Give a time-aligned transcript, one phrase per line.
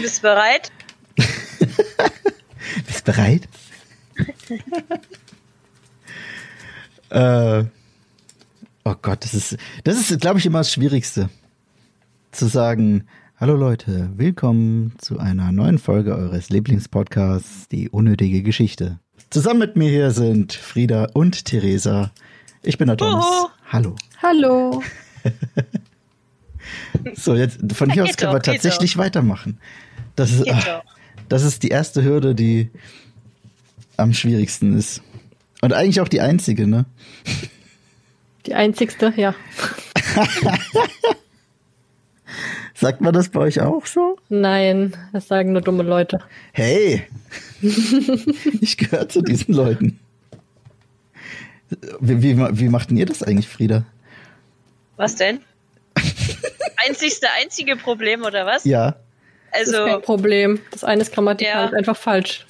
[0.00, 0.72] Bist bereit?
[2.86, 3.48] Bist bereit?
[7.10, 7.64] äh,
[8.84, 11.28] oh Gott, das ist, das ist, glaube ich, immer das Schwierigste.
[12.30, 13.06] Zu sagen,
[13.38, 18.98] hallo Leute, willkommen zu einer neuen Folge eures Lieblingspodcasts, die unnötige Geschichte.
[19.30, 22.12] Zusammen mit mir hier sind Frieda und Theresa.
[22.62, 23.24] Ich bin Adonis.
[23.24, 23.48] Uhu.
[23.70, 23.96] Hallo.
[24.22, 24.82] Hallo.
[27.14, 29.58] So, jetzt von hier aus können wir tatsächlich weitermachen.
[30.16, 30.84] Das ist, ach, doch.
[31.28, 32.70] das ist die erste Hürde, die
[33.96, 35.02] am schwierigsten ist.
[35.60, 36.86] Und eigentlich auch die einzige, ne?
[38.46, 39.34] Die einzigste, ja.
[42.74, 44.18] Sagt man das bei euch auch so?
[44.28, 46.18] Nein, das sagen nur dumme Leute.
[46.52, 47.06] Hey!
[48.60, 50.00] ich gehöre zu diesen Leuten.
[52.00, 53.84] Wie, wie, wie macht denn ihr das eigentlich, Frieda?
[54.96, 55.40] Was denn?
[56.86, 58.64] Einzigste, einzige Problem oder was?
[58.64, 58.96] Ja.
[59.52, 60.60] Das ist Also, kein Problem.
[60.70, 61.76] Das eine ist grammatikal Ja.
[61.76, 62.46] einfach falsch.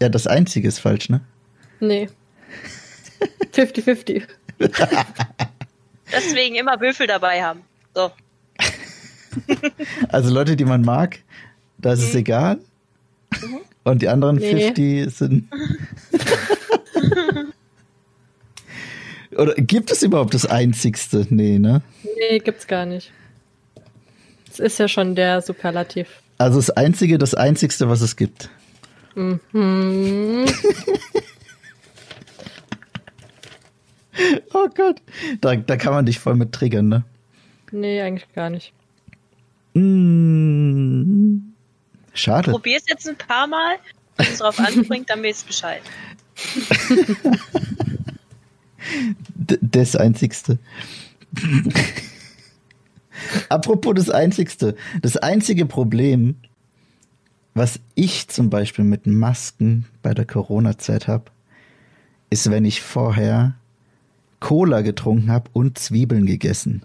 [0.00, 1.20] Ja, das einzige ist falsch, ne?
[1.80, 2.08] Nee.
[3.52, 4.22] 50-50.
[6.12, 7.62] deswegen immer Würfel dabei haben.
[7.94, 8.10] So.
[10.08, 11.18] Also Leute, die man mag,
[11.78, 12.58] da ist es egal.
[13.84, 14.42] Und die anderen Mhm.
[14.42, 14.72] Nee.
[14.74, 15.48] 50 sind.
[19.40, 21.26] Oder gibt es überhaupt das einzigste?
[21.30, 21.80] Nee, ne?
[22.18, 23.10] Nee, gibt's gar nicht.
[24.46, 26.20] Das ist ja schon der Superlativ.
[26.36, 28.50] Also das einzige, das einzigste, was es gibt.
[29.14, 29.40] Hm.
[34.52, 35.00] Oh Gott.
[35.40, 37.04] Da, da kann man dich voll mit triggern, ne?
[37.72, 38.74] Nee, eigentlich gar nicht.
[39.72, 41.38] Mm.
[42.12, 42.50] Schade.
[42.50, 43.76] Probier's jetzt ein paar Mal.
[44.18, 45.80] Wenn es drauf anspringt, dann weißt du Bescheid.
[49.36, 50.58] Das einzigste.
[53.48, 54.74] Apropos das einzigste.
[55.02, 56.36] Das einzige Problem,
[57.54, 61.24] was ich zum Beispiel mit Masken bei der Corona-Zeit habe,
[62.30, 63.54] ist, wenn ich vorher
[64.38, 66.82] Cola getrunken habe und Zwiebeln gegessen.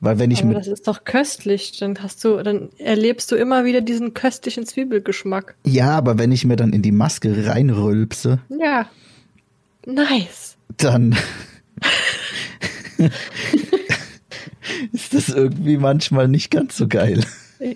[0.00, 1.78] Weil wenn ich Aber das ist doch köstlich.
[1.78, 5.54] Dann hast du, dann erlebst du immer wieder diesen köstlichen Zwiebelgeschmack.
[5.64, 8.86] ja, aber wenn ich mir dann in die Maske reinrülpse, Ja.
[9.86, 10.53] Nice.
[10.76, 11.16] Dann
[14.92, 17.24] ist das irgendwie manchmal nicht ganz so geil.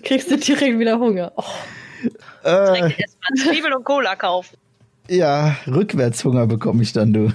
[0.03, 1.31] Kriegst du direkt wieder Hunger.
[1.35, 1.43] Oh.
[2.43, 4.55] Äh, erstmal Zwiebel und Cola kaufen.
[5.09, 7.31] Ja, Rückwärtshunger bekomme ich dann, du.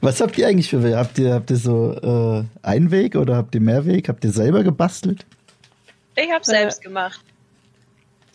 [0.00, 0.98] Was habt ihr eigentlich für Wege?
[0.98, 4.08] Habt ihr, habt ihr so äh, Einweg oder habt ihr Mehrweg?
[4.08, 5.24] Habt ihr selber gebastelt?
[6.16, 6.52] Ich hab's Äh.
[6.56, 7.20] selbst gemacht.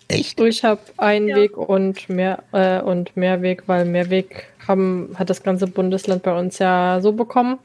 [0.09, 0.40] Echt?
[0.42, 1.58] Ich habe Einweg Ja.
[1.64, 7.00] und mehr äh, und Mehrweg, weil Mehrweg haben, hat das ganze Bundesland bei uns ja
[7.02, 7.59] so bekommen.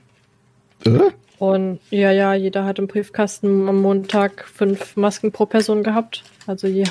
[0.86, 1.00] Äh?
[1.38, 6.22] Und ja, ja, jeder hat im Briefkasten am Montag fünf Masken pro Person gehabt.
[6.46, 6.84] Also je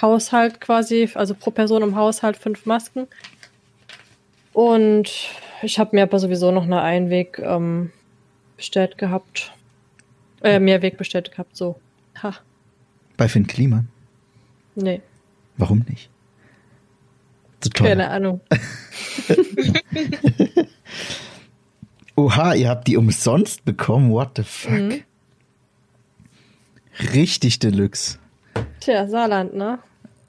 [0.00, 3.08] Haushalt quasi, also pro Person im Haushalt fünf Masken.
[4.52, 5.10] Und
[5.62, 7.90] ich habe mir aber sowieso noch eine Einweg ähm,
[8.56, 9.52] bestellt gehabt.
[10.42, 11.76] Äh, Mehrweg bestellt gehabt, so.
[12.22, 12.34] Ha,
[13.16, 13.88] Bei Finn Kliman?
[14.74, 15.00] Nee,
[15.56, 16.10] Warum nicht?
[17.60, 17.88] Zu teuer.
[17.90, 18.40] keine Ahnung.
[22.16, 24.10] Oha, ihr habt die umsonst bekommen?
[24.12, 24.72] What the fuck?
[24.72, 25.02] Mhm.
[27.12, 28.18] Richtig Deluxe.
[28.80, 29.78] Tja, Saarland, ne?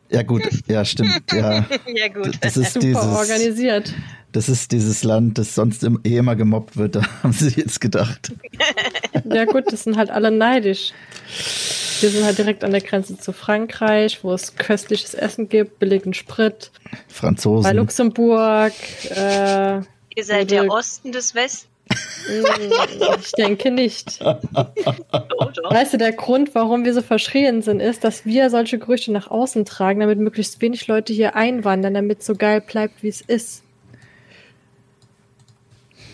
[0.10, 1.24] Ja gut, ja stimmt.
[1.32, 2.38] Ja, Ja, gut.
[2.42, 3.94] das ist Super dieses, organisiert.
[4.32, 6.96] das ist dieses Land, das sonst im, eh immer gemobbt wird.
[6.98, 8.32] Da haben sie jetzt gedacht.
[9.26, 10.94] Ja gut, das sind halt alle neidisch.
[12.06, 16.14] Wir sind halt direkt an der Grenze zu Frankreich, wo es köstliches Essen gibt, billigen
[16.14, 16.70] Sprit.
[16.84, 17.76] Bei Franzosen.
[17.76, 18.74] Luxemburg,
[19.10, 21.68] äh, Ihr seid der Osten des Westen.
[21.90, 24.24] mh, ich denke nicht.
[25.38, 25.74] Oh.
[25.74, 29.32] Weißt du, der Grund, warum wir so verschrien sind, ist, dass wir solche Gerüchte nach
[29.32, 33.22] außen tragen, damit möglichst wenig Leute hier einwandern, damit es so geil bleibt, wie es
[33.22, 33.64] ist.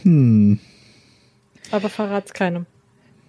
[0.03, 0.59] Hm.
[1.69, 2.65] Aber verrat's keinem.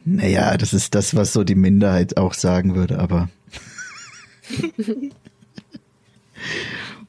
[0.04, 3.28] Naja, das ist das, was so die Minderheit auch sagen würde, aber.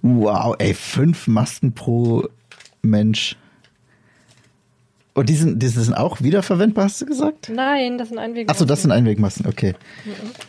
[0.01, 2.27] wow, ey, fünf Masken pro
[2.81, 3.35] Mensch.
[5.15, 7.51] Und die sind, die sind auch wiederverwendbar, hast du gesagt?
[7.53, 8.50] Nein, das sind Einwege.
[8.50, 9.75] Achso, das sind Einwegmasken, okay.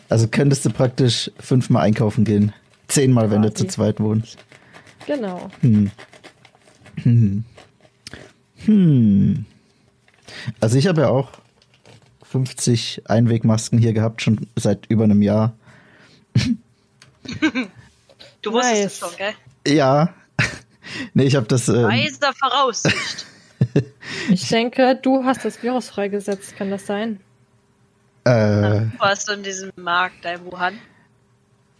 [0.09, 2.51] Also könntest du praktisch fünfmal einkaufen gehen.
[2.87, 4.37] Zehnmal, wenn du zu zweit wohnst.
[5.05, 5.49] Genau.
[5.61, 5.91] Hm.
[10.59, 11.29] Also ich habe ja auch
[12.35, 15.53] 50 Einwegmasken hier gehabt, schon seit über einem Jahr.
[18.41, 18.85] Du wusstest Nice.
[18.85, 19.33] es schon, gell?
[19.75, 20.13] Ja.
[21.13, 21.69] nee, ich habe das.
[21.69, 23.25] Ähm, Weiser Voraussicht.
[24.29, 27.19] Ich denke, du hast das Virus freigesetzt, kann das sein?
[28.25, 30.75] Äh, Warst du in diesem Markt da in Wuhan?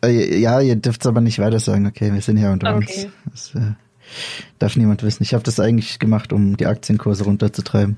[0.04, 1.86] äh, ja, ihr dürft es aber nicht weiter sagen.
[1.86, 3.06] Okay, wir sind hier unter Okay.
[3.06, 3.52] uns.
[3.52, 3.74] Das äh,
[4.58, 5.24] darf niemand wissen.
[5.24, 7.98] Ich habe das eigentlich gemacht, um die Aktienkurse runterzutreiben.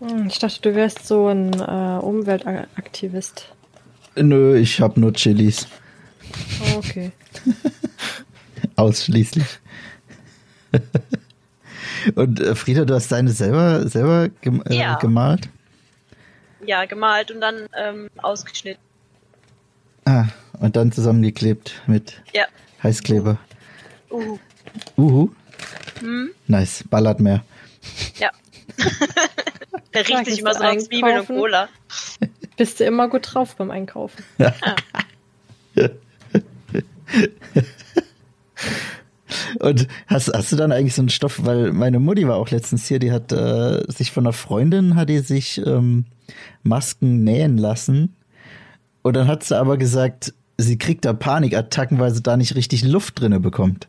[0.00, 3.48] Hm, Ich dachte, du wärst so ein äh, Umweltaktivist.
[4.16, 5.66] Nö, ich habe nur Chilis.
[6.74, 7.12] Oh, okay.
[8.76, 9.46] Ausschließlich.
[12.14, 14.96] Und äh, Frieda, du hast deine selber, selber gem äh, Ja.
[14.96, 15.48] gemalt?
[16.64, 18.82] Ja, gemalt und dann ähm, ausgeschnitten.
[20.04, 20.26] Ah,
[20.60, 22.44] und dann zusammengeklebt mit Ja.
[22.82, 23.38] Heißkleber.
[24.10, 24.38] Uh,
[24.96, 25.30] Uhu.
[26.00, 27.42] hm, Nice, ballert mehr.
[28.18, 28.30] ja.
[29.94, 31.36] Der riecht sich immer so nach Zwiebeln und einkaufen?
[31.36, 31.68] Cola.
[32.56, 34.22] Bist du immer gut drauf beim Einkaufen?
[39.60, 42.86] Und hast, hast du dann eigentlich so einen Stoff, weil meine Mutti war auch letztens
[42.86, 46.06] hier, die hat äh, sich von einer Freundin, hat die sich ähm,
[46.62, 48.16] Masken nähen lassen.
[49.02, 52.82] Und dann hat sie aber gesagt, sie kriegt da Panikattacken, weil sie da nicht richtig
[52.82, 53.88] Luft drinne bekommt.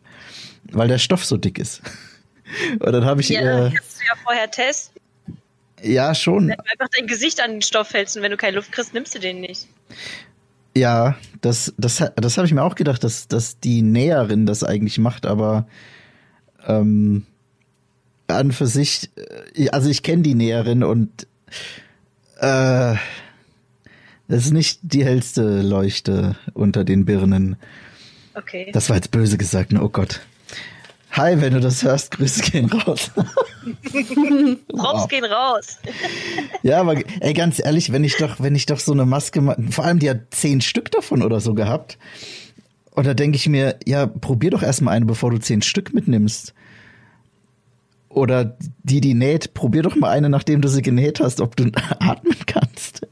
[0.72, 1.82] Weil der Stoff so dick ist.
[2.80, 4.99] Und dann habe ich Ja, ihr, kannst du ja vorher testen.
[5.84, 8.58] Ja schon, Wenn du einfach dein Gesicht an den Stoff hältst und wenn du keine
[8.58, 9.68] Luft kriegst, nimmst du den nicht.
[10.76, 14.98] Ja, das, das, das habe ich mir auch gedacht, dass, dass die Näherin das eigentlich
[15.00, 15.68] macht, aber
[16.68, 17.26] ähm,
[18.28, 19.10] an für sich,
[19.56, 21.28] äh, also ich kenne die Näherin und
[22.38, 22.96] äh,
[24.28, 27.58] das ist nicht die hellste Leuchte unter den Birnen.
[28.36, 28.70] Okay.
[28.72, 29.84] Das war jetzt böse gesagt, ne?
[29.84, 30.22] Oh Gott.
[31.12, 33.10] Hi, wenn du das hörst, Grüße gehen raus.
[34.70, 35.80] Props gehen raus.
[36.62, 39.58] Ja, aber ey, ganz ehrlich, wenn ich doch, wenn ich doch so eine Maske, ma-
[39.72, 41.98] vor allem die hat zehn Stück davon oder so gehabt.
[42.92, 46.54] Und da denke ich mir, ja, probier doch erstmal eine, bevor du zehn Stück mitnimmst.
[48.10, 51.66] Oder die, die näht, probier doch mal eine, nachdem du sie genäht hast, ob du
[52.00, 53.08] atmen kannst.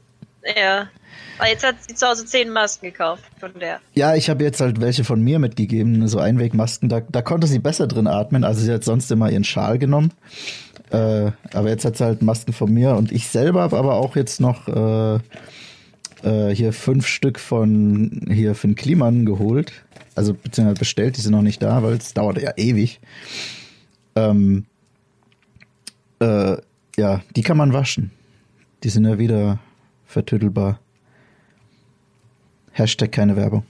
[0.56, 0.88] Ja.
[1.38, 3.80] Aber jetzt hat sie zu Hause zehn Masken gekauft von der.
[3.94, 6.88] Ja, ich habe jetzt halt welche von mir mitgegeben, so Einwegmasken.
[6.88, 8.44] Da, da konnte sie besser drin atmen.
[8.44, 10.12] Also sie hat sonst immer ihren Schal genommen.
[10.90, 14.16] Äh, aber jetzt hat sie halt Masken von mir und ich selber habe aber auch
[14.16, 15.18] jetzt noch äh,
[16.22, 19.72] äh, hier fünf Stück von hier für den Kliman geholt.
[20.14, 23.00] Also beziehungsweise bestellt, die sind noch nicht da, weil es dauert ja ewig.
[24.16, 24.64] Ähm,
[26.20, 26.56] äh,
[26.96, 28.10] ja, die kann man waschen.
[28.82, 29.58] Die sind ja wieder
[30.06, 30.80] vertüttelbar.
[32.78, 33.64] Hashtag keine Werbung.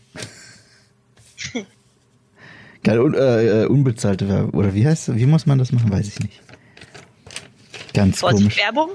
[2.82, 4.50] keine un äh, äh, unbezahlte Werbung.
[4.50, 5.90] Oder wie heißt Wie muss man das machen?
[5.90, 6.42] Weiß ich nicht.
[7.94, 8.58] Ganz Vorsicht, komisch.
[8.58, 8.90] Werbung?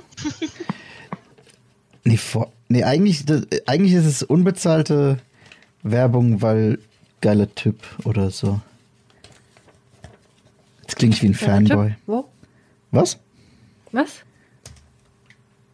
[2.06, 5.20] Nee, vor, nee eigentlich, das, eigentlich ist es unbezahlte
[5.84, 6.80] Werbung, weil
[7.22, 8.60] geiler Typ oder so.
[10.82, 11.96] Jetzt klinge ich wie ein Fanboy.
[12.06, 12.28] Wo?
[12.92, 13.20] Was?
[13.94, 14.24] Was?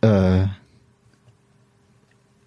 [0.01, 0.45] Äh.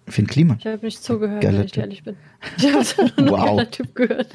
[0.07, 0.57] Finn Kliman.
[0.59, 1.83] Ich habe nicht zugehört, Geiler wenn ich Typ.
[1.83, 2.15] ehrlich bin.
[2.57, 2.75] Ich habe
[3.21, 3.39] nur Wow.
[3.39, 3.45] wow.
[3.57, 4.27] geiler Typ gehört.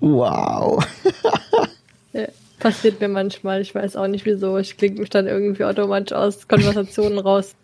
[0.00, 0.84] Wow.
[2.14, 2.26] Ja,
[2.58, 3.62] passiert mir manchmal.
[3.62, 4.58] Ich weiß auch nicht wieso.
[4.58, 7.54] Ich klinge mich dann irgendwie automatisch aus Konversationen raus.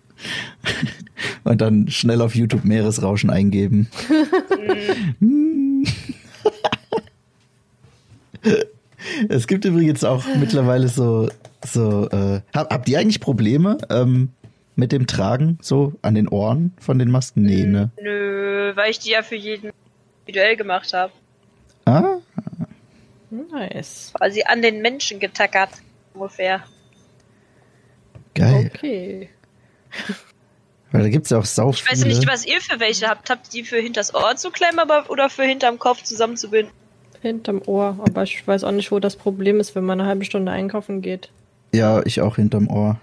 [1.45, 3.91] Und dann schnell auf YouTube Meeresrauschen eingeben.
[9.29, 11.29] es gibt übrigens auch mittlerweile so,
[11.67, 14.31] so äh, hab, habt ihr eigentlich Probleme ähm,
[14.79, 17.43] mit dem Tragen so an den Ohren von den Masken?
[17.43, 17.91] Nee, ne?
[18.01, 19.73] Nö, weil ich die ja für jeden
[20.25, 21.13] individuell gemacht habe.
[21.85, 22.19] Ah,
[23.31, 24.13] Nice.
[24.15, 25.71] Quasi an den Menschen getackert.
[26.15, 26.63] Ungefähr.
[28.35, 28.71] geil.
[28.75, 29.29] Okay.
[30.93, 32.15] Weil da gibt's ja auch sau Ich weiß viele.
[32.15, 33.29] nicht, was ihr für welche habt.
[33.29, 36.73] Habt ihr die für hinters Ohr zu klemmen aber, oder für hinterm Kopf zusammenzubinden?
[37.21, 37.99] Hinterm Ohr.
[38.09, 41.03] Aber ich weiß auch nicht, wo das Problem ist, wenn man eine halbe Stunde einkaufen
[41.03, 41.31] geht.
[41.75, 42.99] Ja, ich auch hinterm Ohr.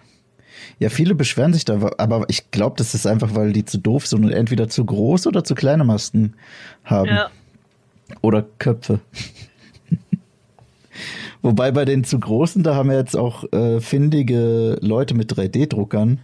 [0.80, 4.08] Ja, viele beschweren sich da, aber ich glaube, das ist einfach, weil die zu doof
[4.08, 6.34] sind und entweder zu groß oder zu kleine Masken
[6.84, 7.10] haben.
[7.10, 7.30] Ja.
[8.22, 9.00] Oder Köpfe.
[11.42, 16.20] Wobei bei den zu großen, da haben wir jetzt auch äh, findige Leute mit 3D-Druckern.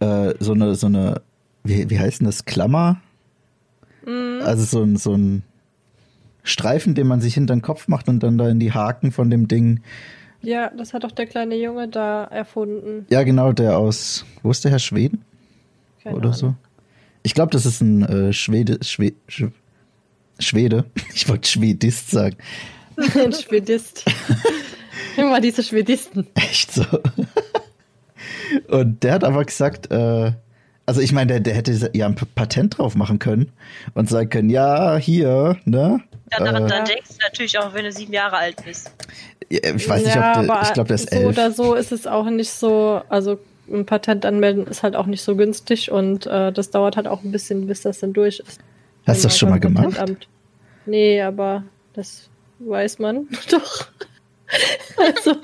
[0.00, 1.22] Äh, so eine, so eine,
[1.64, 2.44] wie, wie heißt denn das?
[2.44, 3.00] Klammer?
[4.42, 5.42] Also so ein, so ein
[6.42, 9.30] Streifen, den man sich hinter den Kopf macht und dann da in die Haken von
[9.30, 9.80] dem Ding.
[10.42, 13.06] Ja, das hat doch der kleine Junge da erfunden.
[13.10, 15.24] Ja, genau, der aus, wo ist der Herr Schweden?
[16.02, 16.54] Keine oder so.
[17.24, 19.50] Ich glaube, das ist ein äh, Schwede, Schwe, Sch-
[20.38, 20.84] Schwede.
[21.14, 22.36] Ich wollte Schwedist sagen.
[22.96, 24.04] Ein Schwedist.
[25.16, 26.26] Immer diese Schwedisten.
[26.34, 26.84] Echt so.
[28.68, 30.32] Und der hat aber gesagt, äh,
[30.86, 33.52] also ich meine, der, der hätte ja ein Patent drauf machen können
[33.94, 36.00] und sagen können, ja, hier, ne?
[36.30, 38.90] Dann, daran Äh, dann denkst du natürlich auch, wenn du sieben Jahre alt bist.
[39.48, 41.26] Ich weiß nicht, ja, ob der, ich glaube, der ist so elf.
[41.28, 43.38] oder so ist es auch nicht so, also
[43.70, 47.22] ein Patent anmelden ist halt auch nicht so günstig und äh, das dauert halt auch
[47.22, 48.60] ein bisschen, bis das dann durch ist.
[49.06, 49.84] Hast du das schon mal gemacht?
[49.90, 50.28] Patentamt.
[50.86, 51.64] Nee, aber
[51.94, 52.28] das
[52.58, 53.88] weiß man doch.
[54.96, 55.34] also,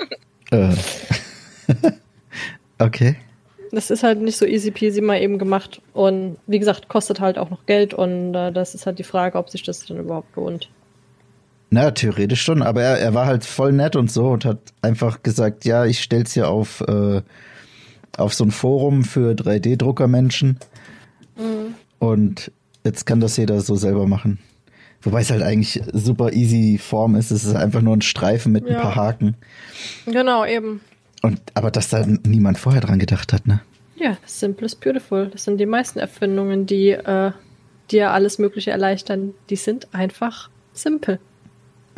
[0.51, 0.75] Äh.
[2.79, 3.17] okay.
[3.73, 5.81] das ist halt nicht so easy peasy mal eben gemacht.
[5.93, 9.39] Und wie gesagt, kostet halt auch noch Geld und äh, das ist halt die Frage,
[9.39, 10.69] ob sich das dann überhaupt lohnt.
[11.75, 15.25] Na, theoretisch schon, aber er, er war halt voll nett und so und hat einfach
[15.25, 17.21] gesagt, ja, ich stell's hier auf, äh,
[18.17, 20.59] auf so ein Forum für 3D-Druckermenschen
[21.99, 22.53] und
[22.85, 24.39] jetzt kann das jeder so selber machen.
[25.03, 27.31] Wobei es halt eigentlich super easy Form ist.
[27.33, 28.81] Es ist einfach nur ein Streifen mit ein Ja.
[28.81, 29.37] paar Haken.
[30.07, 30.81] Genau, eben.
[31.23, 33.61] Und, aber dass da niemand vorher dran gedacht hat, ne?
[33.97, 35.27] Ja, simple is beautiful.
[35.29, 37.33] Das sind die meisten Erfindungen, die äh,
[37.91, 39.35] dir alles Mögliche erleichtern.
[39.51, 41.19] Die sind einfach simpel.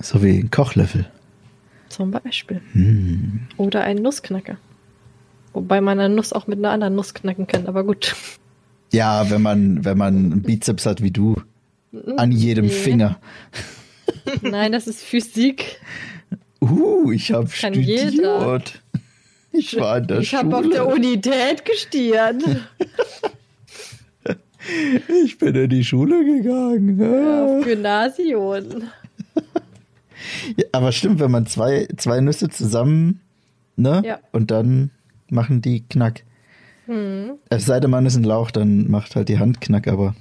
[0.00, 1.06] So wie ein Kochlöffel.
[1.88, 2.60] Zum Beispiel.
[2.72, 3.46] Hm.
[3.56, 4.56] Oder ein Nussknacker.
[5.52, 8.14] Wobei man eine Nuss auch mit einer anderen Nuss knacken kann, aber gut.
[8.92, 11.36] Ja, wenn man, wenn man einen Bizeps hat wie du.
[12.16, 12.70] An jedem Nee.
[12.72, 13.18] Finger.
[14.42, 15.80] Nein, das ist Physik.
[16.60, 18.12] Uh, ich habe studiert.
[18.14, 18.60] jeder.
[19.52, 20.42] Ich war in der ich Schule.
[20.42, 22.42] habe auf der Unität gestiert.
[25.24, 27.00] Ich bin in die Schule gegangen.
[27.00, 27.72] auf Ja.
[27.74, 28.64] Gymnasium.
[30.56, 33.20] Ja, aber stimmt, wenn man zwei, zwei Nüsse zusammen,
[33.76, 34.02] ne?
[34.04, 34.18] Ja.
[34.32, 34.90] Und dann
[35.30, 36.22] machen die Knack.
[36.86, 37.32] Hm.
[37.48, 40.14] Es sei denn, man ist ein Lauch, dann macht halt die Hand Knack, aber.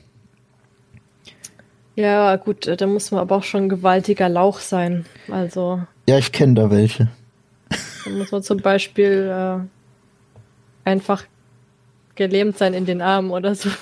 [1.96, 5.06] Ja, gut, äh, da muss man aber auch schon ein gewaltiger Lauch sein.
[5.30, 7.10] Also, Ja, ich kenne da welche.
[8.04, 11.24] da muss man zum Beispiel äh, einfach
[12.16, 13.70] gelähmt sein in den Armen oder so.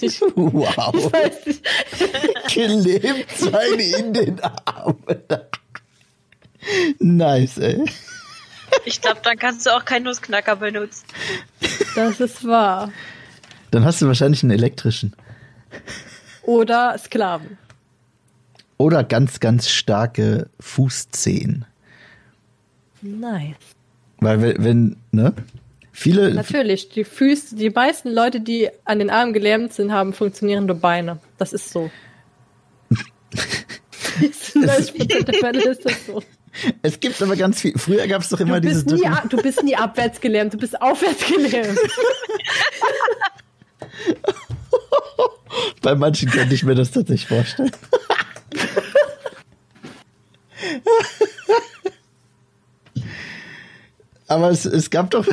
[0.00, 1.12] nicht, Wow.
[2.54, 4.96] Gelebt sein in den Armen.
[6.98, 7.84] Nice, ey.
[8.84, 11.04] Ich glaube, dann kannst du auch keinen Nussknacker benutzen.
[11.94, 12.90] Das ist wahr.
[13.70, 15.14] Dann hast du wahrscheinlich einen elektrischen.
[16.42, 17.58] Oder Sklaven.
[18.78, 21.64] Oder ganz, ganz starke Fußzehen.
[23.02, 23.56] Nice.
[24.18, 25.34] Weil wenn- wenn, ne?
[25.94, 30.74] Viele, Natürlich, die Füße, die meisten Leute, die an den Armen gelähmt sind, haben funktionierende
[30.74, 31.18] Beine.
[31.36, 31.90] Das ist so.
[34.20, 36.22] 90% der Fälle ist das so.
[36.82, 37.76] es gibt aber ganz viel.
[37.78, 40.80] Früher gab es doch immer Du dieses nie, du bist nie abwärts gelähmt, du bist
[40.80, 41.78] aufwärts gelähmt.
[45.82, 47.70] Bei manchen könnte ich mir das tatsächlich vorstellen.
[54.28, 55.26] Aber es, es gab doch,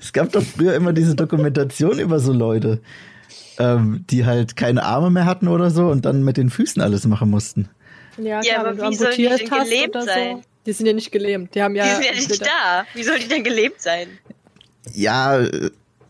[0.00, 2.80] es gab doch früher immer diese Dokumentation über so Leute,
[3.58, 7.06] ähm, die halt keine Arme mehr hatten oder so und dann mit den Füßen alles
[7.06, 7.68] machen mussten.
[8.18, 10.36] Ja, Ja, aber wie sollen die denn oder sein?
[10.36, 10.42] So.
[10.66, 11.54] Die sind ja nicht gelähmt.
[11.54, 11.84] Die haben ja.
[11.84, 12.86] Die sind ja nicht da.
[12.94, 14.18] Wie soll die denn gelebt sein?
[14.92, 15.40] Ja,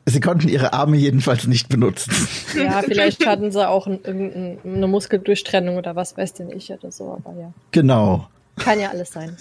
[0.06, 2.12] sie konnten ihre Arme jedenfalls nicht benutzen.
[2.56, 6.90] Ja, vielleicht hatten sie auch ein, irgendein- eine Muskeldurchtrennung oder was weiß denn ich oder
[6.92, 7.52] so, aber ja.
[7.70, 8.28] Genau.
[8.58, 9.36] Kann ja alles sein.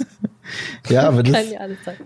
[0.88, 1.98] Ja, aber das, Kann ja alles sein.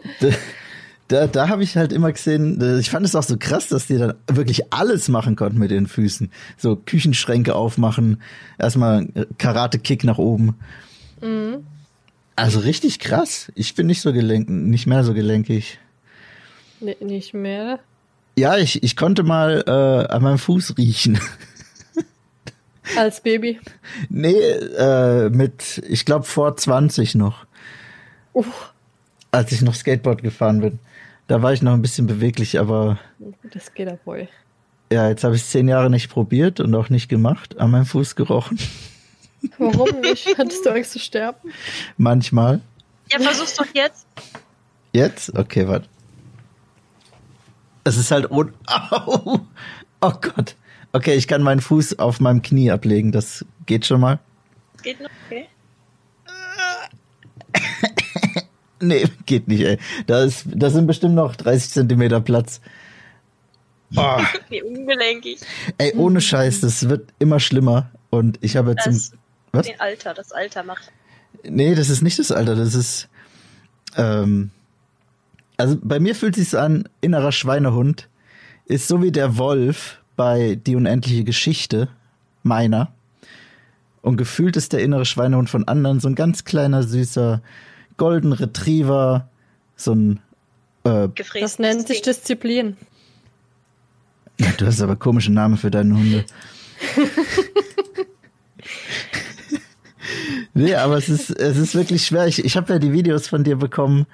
[1.07, 3.97] Da, da, habe ich halt immer gesehen, ich fand es auch so krass, dass die
[3.97, 6.31] dann wirklich alles machen konnten mit den Füßen.
[6.57, 8.21] So Küchenschränke aufmachen,
[8.57, 9.07] erstmal
[9.37, 10.55] Karate-Kick nach oben.
[11.21, 11.65] Mhm.
[12.35, 13.51] Also richtig krass.
[13.55, 15.79] Ich bin nicht so gelenk, nicht mehr so gelenkig.
[16.81, 17.79] Nee, nicht mehr.
[18.37, 21.19] Ja, ich, ich konnte mal äh, an meinem Fuß riechen.
[22.97, 23.59] Als Baby.
[24.09, 27.45] nee, äh, mit, ich glaube vor 20 noch,
[28.33, 28.73] Uff,
[29.31, 30.79] als ich noch Skateboard gefahren bin.
[31.27, 32.99] Da war ich noch ein bisschen beweglich, aber
[33.51, 34.27] das geht ab wohl.
[34.91, 38.15] ja, jetzt habe ich zehn Jahre nicht probiert und auch nicht gemacht, an meinem Fuß
[38.15, 38.59] gerochen.
[39.57, 40.37] Warum nicht?
[40.37, 41.51] Hattest du Angst zu sterben?
[41.97, 42.61] Manchmal.
[43.11, 44.05] Ja, versuch's doch jetzt.
[44.93, 45.35] Jetzt?
[45.37, 45.87] Okay, warte.
[47.83, 48.53] Es ist halt un...
[48.67, 49.39] Au!
[50.01, 50.55] Oh Gott.
[50.93, 53.11] Okay, ich kann meinen Fuß auf meinem Knie ablegen.
[53.11, 54.19] Das geht schon mal.
[54.81, 55.09] Geht noch?
[55.27, 55.47] Okay.
[58.87, 59.77] Nee, geht nicht, ey.
[60.07, 62.61] Da, ist, da sind bestimmt noch 30 Zentimeter Platz.
[63.95, 64.17] Oh,
[64.49, 65.39] Wie ungelenkig.
[65.77, 67.91] ey, ohne Scheiß, das wird immer schlimmer.
[68.09, 68.85] Und ich habe jetzt...
[68.85, 69.19] Das, Im,
[69.51, 69.65] was?
[69.67, 70.91] den Alter, das Alter macht.
[71.43, 73.09] Nee, das ist nicht das Alter, das ist.
[73.95, 74.51] Ähm,
[75.57, 78.09] also bei mir fühlt sich's an, innerer Schweinehund
[78.65, 81.89] ist so wie der Wolf bei Die unendliche Geschichte
[82.43, 82.91] meiner.
[84.01, 87.41] Und gefühlt ist der innere Schweinehund von anderen so ein ganz kleiner, süßer
[87.97, 89.29] Golden Retriever,
[89.75, 90.19] so ein.
[90.83, 91.09] Äh.
[91.39, 92.77] Das nennt sich Disziplin.
[94.57, 96.25] du hast aber komische Namen für deine Hunde.
[100.57, 102.27] Nee, aber es ist, es ist wirklich schwer.
[102.27, 104.05] Ich, ich habe ja die Videos von dir bekommen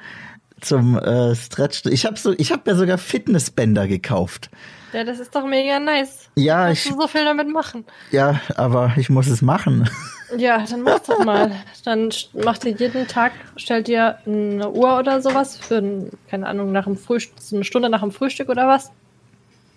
[0.60, 1.86] zum äh, Stretch.
[1.86, 4.50] Ich habe so, ich habe mir sogar Fitnessbänder gekauft.
[4.94, 6.30] Ja, das ist doch mega nice.
[6.36, 7.86] Ja, Kannst ich, du so viel damit machen.
[8.12, 9.90] ja, aber ich muss es machen.
[10.38, 11.52] Ja, dann mach doch mal.
[11.84, 16.48] Dann sch- mach dir jeden Tag, stell dir eine Uhr oder sowas für, ein, keine
[16.48, 18.92] Ahnung, nach dem Frühstück, eine Stunde nach dem Frühstück oder was.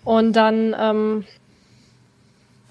[0.04, 1.24] Und dann, ähm,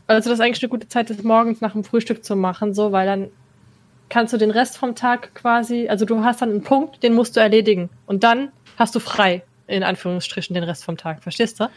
[0.07, 2.93] also das ist eigentlich eine gute Zeit, das morgens nach dem Frühstück zu machen, so,
[2.93, 3.27] weil dann
[4.07, 7.35] kannst du den Rest vom Tag quasi, also du hast dann einen Punkt, den musst
[7.35, 7.89] du erledigen.
[8.05, 11.21] Und dann hast du frei, in Anführungsstrichen, den Rest vom Tag.
[11.21, 11.67] Verstehst du?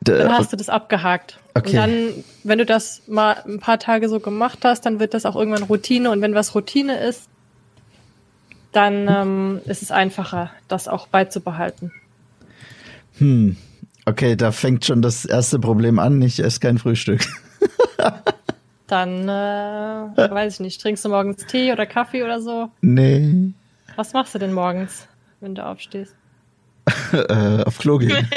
[0.00, 1.38] Dann hast du das abgehakt.
[1.54, 1.70] Okay.
[1.70, 5.26] Und dann, wenn du das mal ein paar Tage so gemacht hast, dann wird das
[5.26, 6.10] auch irgendwann Routine.
[6.10, 7.28] Und wenn was Routine ist,
[8.72, 11.92] dann ähm, ist es einfacher, das auch beizubehalten.
[13.18, 13.56] Hm.
[14.06, 16.22] Okay, da fängt schon das erste Problem an.
[16.22, 17.20] Ich esse kein Frühstück.
[18.86, 22.70] Dann, äh, weiß ich nicht, trinkst du morgens Tee oder Kaffee oder so?
[22.80, 23.52] Nee.
[23.94, 25.06] Was machst du denn morgens,
[25.40, 26.16] wenn du aufstehst?
[27.12, 28.12] Äh, auf Klo gehen.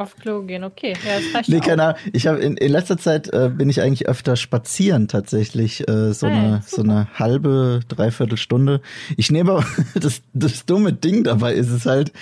[0.00, 0.94] Auf Klo gehen, okay.
[1.04, 1.98] Ja, das reicht Nee, keine Ahnung.
[2.14, 5.86] Ich habe in, in letzter Zeit äh, bin ich eigentlich öfter spazieren tatsächlich.
[5.86, 8.80] Äh, so, Hey, eine, so eine halbe, dreiviertel Stunde.
[9.18, 12.12] Ich nehme aber das, das dumme Ding dabei ist es halt,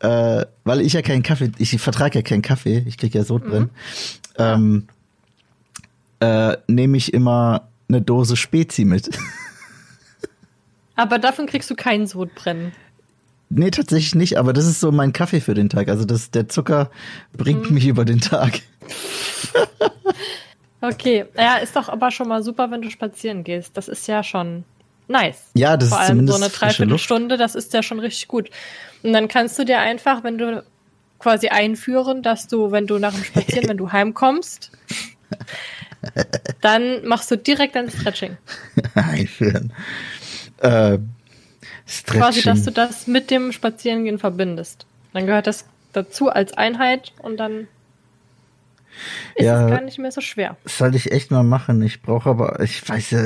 [0.00, 3.70] äh, weil ich ja keinen Kaffee, ich vertrage ja keinen Kaffee, ich krieg ja Sodbrennen,
[4.36, 4.88] ähm,
[6.20, 9.08] äh, nehme ich immer eine Dose Spezi mit.
[10.96, 12.72] Aber davon kriegst du keinen Sodbrennen.
[13.54, 15.88] Nee, tatsächlich nicht, aber das ist so mein Kaffee für den Tag.
[15.88, 16.90] Also das, der Zucker
[17.36, 18.60] bringt mich über den Tag.
[20.82, 23.76] Okay, ja, ist doch aber schon mal super, wenn du spazieren gehst.
[23.76, 24.64] Das ist ja schon
[25.06, 25.50] nice.
[25.54, 26.52] Ja, das Vor ist allem zumindest so eine.
[26.52, 28.50] Dreiviertelstunde, das ist ja schon richtig gut.
[29.04, 30.64] Und dann kannst du dir einfach, wenn du
[31.20, 34.72] quasi einführen, dass du, wenn du nach dem Spazieren, wenn du heimkommst,
[36.60, 38.36] dann machst du direkt ein Stretching.
[38.96, 39.72] Einführen.
[40.58, 40.98] Äh,
[41.86, 42.20] Stretching.
[42.20, 44.86] Quasi, dass du das mit dem Spazierengehen verbindest.
[45.12, 47.66] Dann gehört das dazu als Einheit und dann
[49.34, 49.64] ist Ja.
[49.64, 50.56] es gar nicht mehr so schwer.
[50.64, 51.82] Das sollte ich echt mal machen.
[51.82, 53.24] Ich brauche aber, ich weiß ja,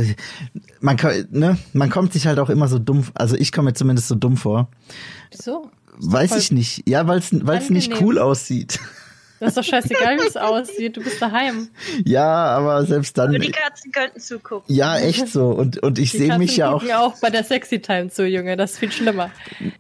[0.81, 3.75] man, kann, ne, man kommt sich halt auch immer so dumm, also ich komme mir
[3.75, 4.69] zumindest so dumm vor.
[5.31, 5.71] Wieso?
[5.99, 6.89] Weiß ich nicht.
[6.89, 8.79] Ja, weil es nicht cool aussieht.
[9.39, 10.97] Das ist doch scheißegal, wie es aussieht.
[10.97, 11.69] Du bist daheim.
[12.05, 13.31] Ja, aber selbst dann.
[13.31, 14.75] Nur die Katzen könnten zugucken.
[14.75, 15.51] Ja, echt so.
[15.51, 16.81] Und, und ich Die sehe mich ja auch.
[16.81, 18.57] gucken auch bei der Sexy Time zu, Junge.
[18.57, 19.31] Das ist viel schlimmer.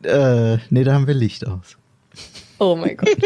[0.02, 1.76] Äh, nee, da haben wir Licht aus.
[2.58, 3.08] Oh mein Gott.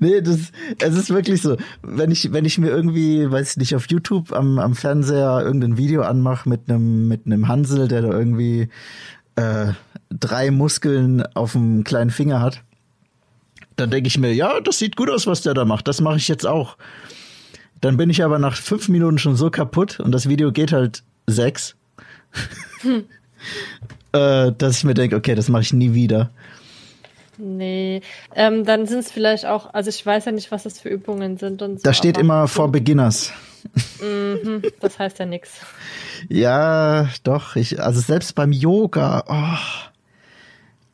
[0.00, 1.56] Nee, das, es ist wirklich so.
[1.82, 5.78] Wenn ich, wenn ich mir irgendwie, weiß ich nicht, auf YouTube am, am Fernseher irgendein
[5.78, 8.68] Video anmache mit einem, mit einem Hansel, der da irgendwie
[9.36, 9.68] äh,
[10.10, 12.62] drei Muskeln auf dem kleinen Finger hat,
[13.76, 15.86] dann denke ich mir, ja, das sieht gut aus, was der da macht.
[15.88, 16.76] Das mache ich jetzt auch.
[17.80, 21.02] Dann bin ich aber nach fünf Minuten schon so kaputt und das Video geht halt
[21.26, 21.76] sechs,
[24.12, 26.30] äh, dass ich mir denke, okay, das mache ich nie wieder.
[27.38, 28.00] Nee.
[28.34, 31.36] Ähm, dann sind es vielleicht auch, also ich weiß ja nicht, was das für Übungen
[31.36, 31.82] sind und so.
[31.82, 33.30] Da steht immer for Beginners.
[34.00, 35.60] Mhm, das heißt ja nichts.
[36.28, 37.56] Ja, doch.
[37.56, 39.90] Ich, also selbst beim Yoga, oh,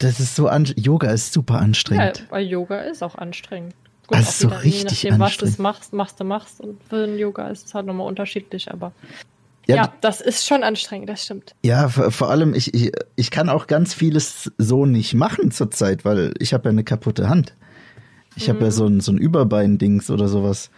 [0.02, 2.26] das ist so an, Yoga ist super Ja, anstrengend.
[2.30, 3.74] weil Yoga ist auch anstrengend.
[4.06, 6.60] Gut, Also auch so wieder, richtig je nachdem, was du machst, machst du machst.
[6.60, 8.92] Und für den Yoga ist es halt nochmal unterschiedlich, aber
[9.66, 11.54] Ja, ja, das ist schon anstrengend, das stimmt.
[11.64, 16.04] ja, vor, vor allem ich, ich, ich kann auch ganz vieles so nicht machen zurzeit,
[16.04, 17.54] weil ich habe ja eine kaputte Hand.
[18.34, 20.70] Ich habe ja so ein so ein Überbein-Dings oder sowas.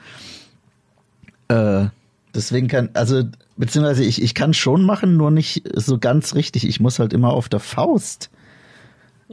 [1.49, 1.87] Äh,
[2.35, 3.23] deswegen kann, also
[3.57, 6.67] beziehungsweise ich, ich kann schon machen, nur nicht so ganz richtig.
[6.67, 8.31] Ich muss halt immer auf der Faust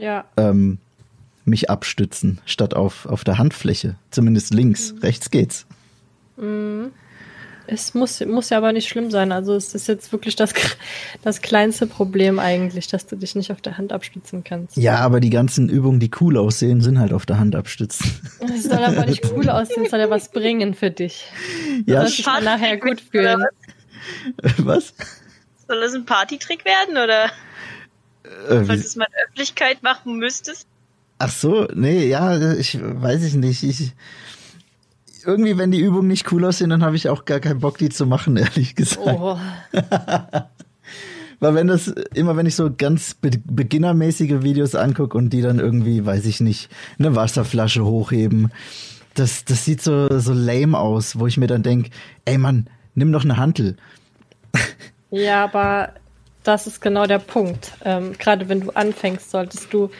[0.02, 0.78] Ja, ähm,
[1.44, 3.94] mich abstützen, statt auf, auf der Handfläche.
[4.10, 4.94] Zumindest links.
[5.00, 5.64] Rechts geht's.
[7.68, 9.30] es muss, muss ja aber nicht schlimm sein.
[9.30, 10.54] Also es ist jetzt wirklich das,
[11.22, 14.76] das kleinste Problem eigentlich, dass du dich nicht auf der Hand abstützen kannst.
[14.76, 18.10] Ja, aber die ganzen Übungen, die cool aussehen, sind halt auf der Hand abstützen.
[18.40, 21.26] Es soll aber nicht cool aussehen, es soll ja was bringen für dich.
[21.86, 23.44] Ja, dann nachher gut fühlen.
[24.58, 24.94] was?
[25.68, 27.30] Soll das ein Partytrick werden oder
[28.24, 30.66] Äh, falls du es mal in der Öffentlichkeit machen müsstest?
[31.22, 33.62] ach so, nee, ja, ich weiß ich nicht.
[33.62, 33.92] Ich,
[35.24, 37.90] irgendwie, wenn die Übungen nicht cool aussehen, dann habe ich auch gar keinen Bock, die
[37.90, 39.06] zu machen, ehrlich gesagt.
[39.06, 39.38] Oh,
[41.40, 45.58] Weil wenn das, immer wenn ich so ganz be beginnermäßige Videos angucke und die dann
[45.58, 48.52] irgendwie, weiß ich nicht, eine Wasserflasche hochheben,
[49.14, 51.90] das, das sieht so, so lame aus, wo ich mir dann denk,
[52.24, 53.76] ey Mann, nimm doch eine Hantel.
[55.10, 55.94] Ja, aber
[56.44, 57.72] das ist genau der Punkt.
[57.84, 59.90] Ähm, Gerade wenn du anfängst, solltest du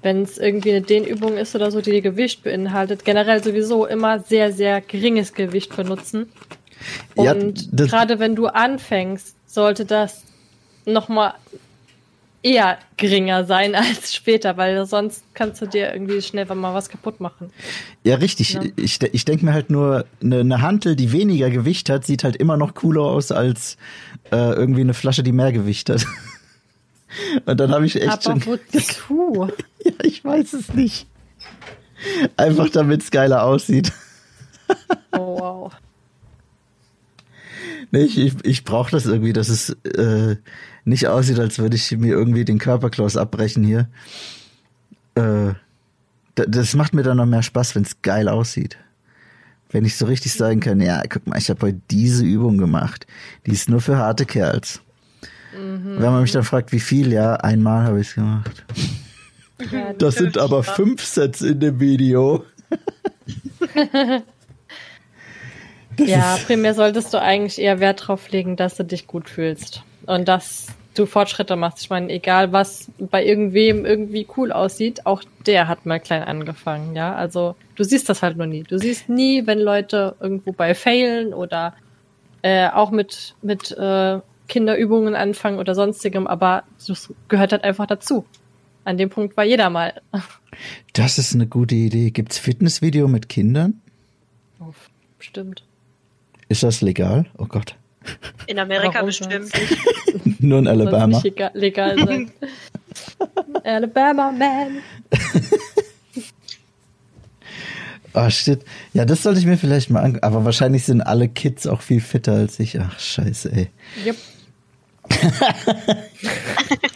[0.00, 4.52] wenn es irgendwie eine Dehnübung ist oder so, die Gewicht beinhaltet, generell sowieso immer sehr,
[4.52, 6.30] sehr geringes Gewicht benutzen.
[7.16, 10.22] Ja, Und das- gerade wenn du anfängst, sollte das
[10.84, 11.34] nochmal
[12.42, 17.20] eher geringer sein als später, weil sonst kannst du dir irgendwie schnell mal was kaputt
[17.20, 17.50] machen.
[18.04, 18.54] Ja, richtig.
[18.54, 18.62] Ja.
[18.76, 22.36] Ich, ich denke mir halt nur, eine, eine Hantel, die weniger Gewicht hat, sieht halt
[22.36, 23.76] immer noch cooler aus als
[24.30, 26.06] äh, irgendwie eine Flasche, die mehr Gewicht hat.
[27.46, 28.46] Und dann habe ich echt Aber schon.
[28.46, 29.48] wozu?
[29.84, 31.06] Ja, ich weiß es nicht.
[32.36, 33.92] Einfach damit es geiler aussieht.
[35.12, 35.72] Oh, wow.
[37.90, 40.36] Nee, ich ich, ich brauche das irgendwie, dass es äh,
[40.88, 43.88] nicht aussieht, als würde ich mir irgendwie den Körperklaus abbrechen hier.
[45.14, 45.54] Äh,
[46.34, 48.76] da- das macht mir dann noch mehr Spaß, wenn es geil aussieht.
[49.70, 53.06] Wenn ich so richtig sagen kann, ja, guck mal, ich habe heute diese Übung gemacht.
[53.46, 54.80] Die ist nur für harte Kerls.
[55.52, 58.64] Wenn man mich dann fragt, wie viel, ja, einmal habe ich es gemacht.
[59.72, 62.44] Ja, Das sind aber fünf Sets in dem Video.
[65.96, 69.82] Das Ja, primär solltest du eigentlich eher Wert drauf legen, dass du dich gut fühlst.
[70.06, 70.66] Und dass
[70.98, 71.80] du Fortschritte machst.
[71.80, 76.94] Ich meine, egal was bei irgendwem irgendwie cool aussieht, auch der hat mal klein angefangen,
[76.94, 77.14] ja.
[77.14, 78.62] Also du siehst das halt nur nie.
[78.62, 81.74] Du siehst nie, wenn Leute irgendwo bei failen oder
[82.42, 88.24] äh, auch mit, mit äh, Kinderübungen anfangen oder sonstigem, aber das gehört halt einfach dazu.
[88.84, 90.00] An dem Punkt war jeder mal.
[90.94, 92.10] das ist eine gute Idee.
[92.10, 93.80] Gibt's Fitnessvideo mit Kindern?
[94.60, 94.72] Oh,
[95.18, 95.62] Stimmt.
[96.48, 97.26] Ist das legal?
[97.36, 97.76] Oh Gott.
[98.46, 99.50] In Amerika Warum bestimmt.
[100.40, 101.06] Nur in Alabama.
[101.06, 102.30] nicht legal, legal sein.
[103.64, 104.78] Alabama, man.
[108.12, 108.64] Ah, shit.
[108.92, 110.18] Ja, das sollte ich mir vielleicht mal an.
[110.22, 112.78] Aber wahrscheinlich sind alle Kids auch viel fitter als ich.
[112.80, 113.70] Ach, scheiße, ey.
[114.04, 114.16] Jupp.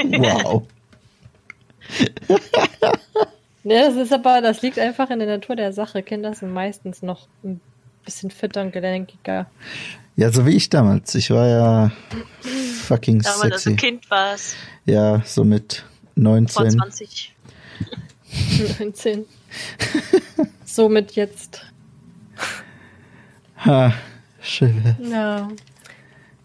[0.04, 0.66] Wow.
[3.64, 6.02] Ja, das ist aber, das liegt einfach in der Natur der Sache.
[6.02, 7.60] Kinder sind meistens noch ein
[8.04, 9.46] bisschen fitter und gelenkiger.
[10.16, 11.14] Ja, so wie ich damals.
[11.14, 11.92] Ich war ja
[12.82, 13.76] fucking Damals, als du sexy.
[13.76, 16.70] Kind warst, Ja, so mit vor 19.
[16.70, 17.34] 20.
[18.78, 19.24] 19.
[20.64, 21.64] Somit jetzt.
[23.64, 23.94] Ha,
[24.40, 24.96] schön.
[25.10, 25.48] Ja.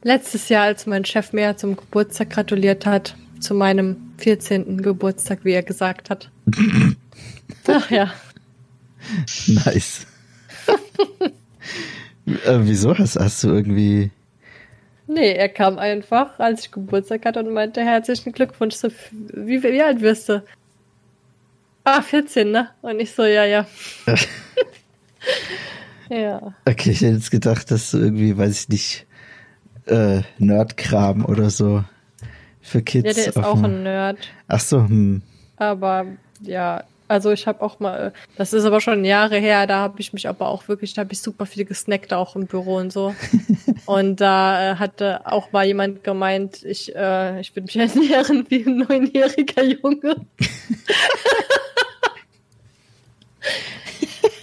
[0.03, 4.81] Letztes Jahr, als mein Chef mir zum Geburtstag gratuliert hat, zu meinem 14.
[4.81, 6.29] Geburtstag, wie er gesagt hat.
[7.67, 8.13] Ach ja.
[9.47, 10.05] Nice.
[12.27, 14.11] äh, wieso hast, hast du irgendwie.
[15.07, 18.75] Nee, er kam einfach, als ich Geburtstag hatte und meinte, herzlichen Glückwunsch.
[18.75, 20.43] So, wie, wie alt wirst du?
[21.85, 22.69] Ah, 14, ne?
[22.81, 23.65] Und ich so, ja, ja.
[26.09, 26.53] ja.
[26.65, 29.07] Okay, ich hätte jetzt gedacht, dass du irgendwie, weiß ich nicht,
[29.85, 31.85] äh, Nerdkram oder so
[32.59, 33.07] für Kids.
[33.07, 34.17] Ja, der ist auch ein Nerd.
[34.49, 35.21] Ach so, hm.
[35.55, 36.05] Aber
[36.41, 40.13] ja, also ich habe auch mal, das ist aber schon Jahre her, da habe ich
[40.13, 43.15] mich aber auch wirklich, da habe ich super viel gesnackt auch im Büro und so.
[43.85, 48.65] und da äh, hatte auch mal jemand gemeint, ich, äh, ich würde mich ernähren wie
[48.65, 50.15] ein neunjähriger Junge.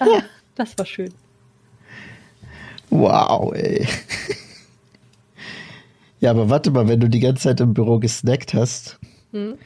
[0.01, 0.23] ah,
[0.55, 1.13] das war schön.
[2.91, 3.87] Wow, ey.
[6.21, 8.99] Ja, aber warte mal, wenn du die ganze Zeit im Büro gesnackt hast,
[9.35, 9.59] Hm?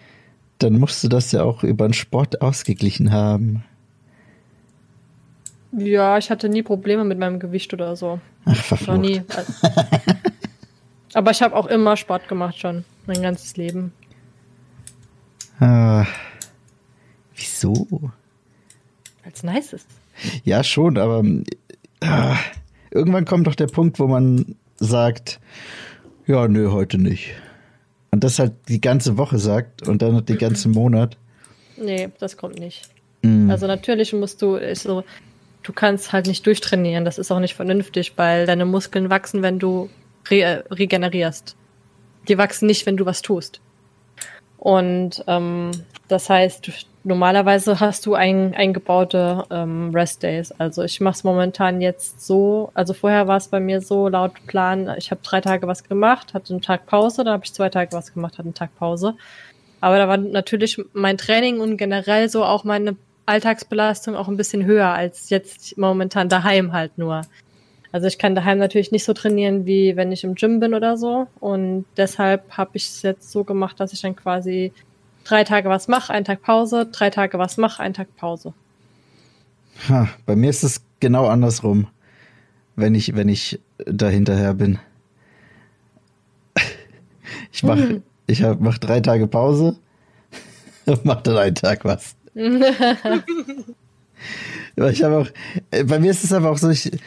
[0.59, 3.65] Dann musst du das ja auch über den Sport ausgeglichen haben.
[5.73, 8.21] Ja, ich hatte nie Probleme mit meinem Gewicht oder so.
[8.45, 9.01] Ach, Noch verflucht.
[9.01, 9.23] nie.
[11.15, 13.93] Aber ich habe auch immer Sport gemacht schon, mein ganzes Leben.
[15.61, 16.07] Ah,
[17.35, 17.87] wieso?
[17.91, 19.89] Weil es nice ist.
[20.45, 21.25] Ja, schon, aber
[22.01, 22.37] ah,
[22.91, 25.41] irgendwann kommt doch der Punkt, wo man sagt,
[26.27, 27.35] ja, nö, heute nicht.
[28.19, 31.17] Und das halt die ganze Woche sagt und dann den ganzen Monat.
[31.77, 32.89] Nee, das kommt nicht.
[33.23, 33.49] Mm.
[33.49, 35.05] Also natürlich musst du so,
[35.63, 37.05] du kannst halt nicht durchtrainieren.
[37.05, 39.89] Das ist auch nicht vernünftig, weil deine Muskeln wachsen, wenn du
[40.33, 41.55] re regenerierst.
[42.27, 43.61] Die wachsen nicht, wenn du was tust.
[44.57, 45.71] Und ähm,
[46.09, 46.73] das heißt, du-
[47.09, 50.53] normalerweise hast du ein, eingebaute ähm, Rest Days.
[50.53, 54.35] Also ich mache es momentan jetzt so, also vorher war es bei mir so, laut
[54.47, 57.71] Plan, ich habe drei Tage was gemacht, hatte einen Tag Pause, dann habe ich zwei
[57.71, 59.15] Tage was gemacht, hatte einen Tag Pause.
[59.81, 64.67] Aber da war natürlich mein Training und generell so auch meine Alltagsbelastung auch ein bisschen
[64.67, 67.23] höher als jetzt momentan daheim halt nur.
[67.91, 70.99] Also ich kann daheim natürlich nicht so trainieren, wie wenn ich im Gym bin oder
[70.99, 71.27] so.
[71.41, 74.73] Und deshalb habe ich es jetzt so gemacht, dass ich dann quasi
[75.29, 78.55] drei Tage was mache, einen Tag Pause, drei Tage was mache, einen Tag Pause.
[79.89, 81.87] Ha, bei mir ist es genau andersrum,
[82.77, 84.79] wenn ich, wenn ich da hinterher bin.
[87.51, 89.77] Ich mache ich hab, mach drei Tage Pause
[90.87, 92.15] und mach dann einen Tag was.
[94.77, 95.29] Aber ich habe auch,
[95.71, 96.99] äh, bei mir ist es aber auch so, ich, äh,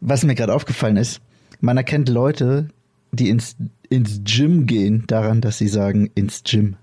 [0.00, 1.20] was mir gerade aufgefallen ist,
[1.60, 2.68] man erkennt Leute,
[3.12, 3.56] die ins,
[3.90, 6.76] ins Gym gehen, daran, dass sie sagen, ins Gym.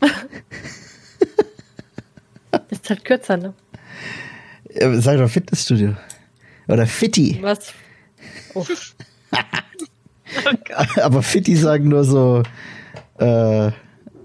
[2.70, 3.54] ist halt kürzer, ne?
[4.68, 5.96] Äh, Sag doch Fitnessstudio.
[6.68, 7.38] Oder Fitti.
[7.42, 7.72] Was?
[8.54, 8.64] Oh.
[9.32, 9.36] Oh.
[11.02, 12.42] Aber Fitti sagen nur so,
[13.18, 13.70] äh,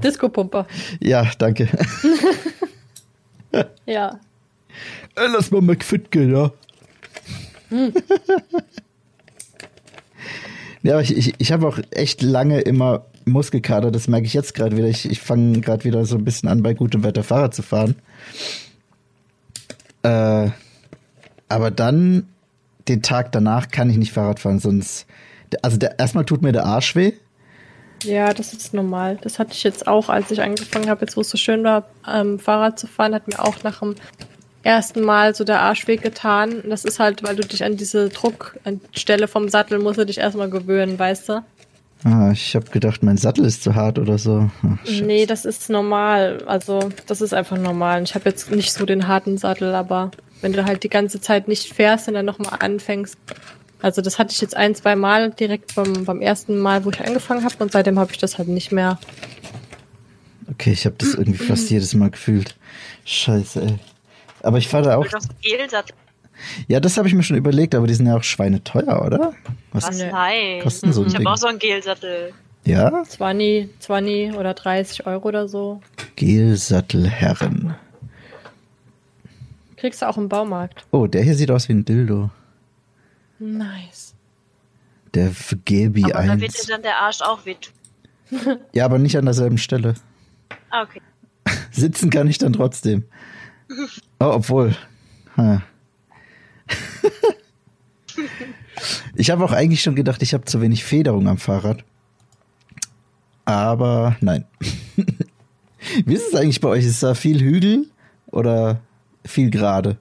[0.03, 0.67] Disco-Pumper.
[0.99, 1.69] ja, danke.
[3.85, 4.19] Ja.
[5.15, 6.51] Äh, Lass mal McFit gehen, ja.
[10.83, 14.53] Ja, aber ich, ich, ich habe auch echt lange immer Muskelkater, das merke ich jetzt
[14.53, 14.87] gerade wieder.
[14.87, 17.95] Ich, ich fange gerade wieder so ein bisschen an, bei gutem Wetter Fahrrad zu fahren.
[20.03, 20.49] Äh,
[21.47, 22.27] aber dann,
[22.87, 25.05] den Tag danach, kann ich nicht Fahrrad fahren, sonst.
[25.61, 27.13] Also der, erstmal tut mir der Arsch weh.
[28.03, 29.17] Ja, das ist normal.
[29.21, 31.85] Das hatte ich jetzt auch, als ich angefangen habe, jetzt wo es so schön war,
[32.11, 33.95] ähm, Fahrrad zu fahren, hat mir auch nach dem
[34.63, 36.63] ersten Mal so der Arsch wehgetan.
[36.67, 40.49] Das ist halt, weil du dich an diese Druckstelle vom Sattel musst du dich erstmal
[40.49, 41.43] gewöhnen, weißt du?
[42.05, 44.49] Ah, ich habe gedacht, mein Sattel ist zu hart oder so.
[44.61, 44.89] Ach.
[45.01, 46.43] Nee, das ist normal.
[46.47, 48.03] Also, das ist einfach normal.
[48.03, 51.47] Ich habe jetzt nicht so den harten Sattel, aber wenn du halt die ganze Zeit
[51.47, 53.17] nicht fährst und dann nochmal anfängst.
[53.81, 56.99] Also, das hatte ich jetzt ein, zwei Mal direkt beim, beim ersten Mal, wo ich
[56.99, 57.55] angefangen habe.
[57.59, 58.99] Und seitdem habe ich das halt nicht mehr.
[60.51, 62.55] Okay, ich habe das irgendwie fast jedes Mal gefühlt.
[63.05, 63.79] Scheiße, ey.
[64.43, 65.07] Aber ich fahre da auch.
[66.67, 69.33] Ja, das habe ich mir schon überlegt, aber die sind ja auch schweineteuer, oder?
[69.71, 69.87] Was?
[69.87, 69.99] Was?
[69.99, 70.61] Nein.
[70.61, 72.33] Kosten so ein ich habe auch so einen Gelsattel.
[72.65, 73.03] Ja?
[73.03, 75.81] 20, 20 oder 30 Euro oder so.
[76.15, 77.75] Gelsattelherren.
[79.77, 80.85] Kriegst du auch im Baumarkt.
[80.91, 82.29] Oh, der hier sieht aus wie ein Dildo.
[83.39, 84.13] Nice.
[85.13, 85.31] Der
[85.65, 86.67] Gelbi Aber da wird dir 1.
[86.67, 87.73] dann der Arsch auch wehtun.
[88.73, 89.93] Ja, aber nicht an derselben Stelle.
[90.69, 91.01] Ah, okay.
[91.71, 93.03] Sitzen kann ich dann trotzdem.
[94.19, 94.75] Oh, obwohl.
[95.37, 95.61] Ha.
[99.15, 101.83] Ich habe auch eigentlich schon gedacht, ich habe zu wenig Federung am Fahrrad.
[103.45, 104.45] Aber nein.
[106.05, 106.85] Wie ist es eigentlich bei euch?
[106.85, 107.87] Ist da viel Hügel
[108.27, 108.81] oder
[109.25, 109.97] viel gerade?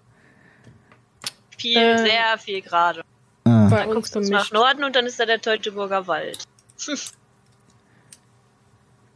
[1.58, 1.98] Viel, Äh.
[1.98, 3.02] sehr viel gerade.
[3.44, 6.44] Ah, Dann uns guckst du nach Norden und dann ist da der Teutoburger Wald.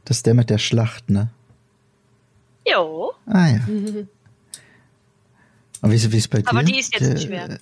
[0.05, 1.31] das ist der mit der Schlacht, ne?
[2.69, 3.61] Jo, Ah ja.
[5.83, 6.49] Aber wie ist, wie ist bei dir?
[6.49, 7.59] aber die ist jetzt nicht mehr.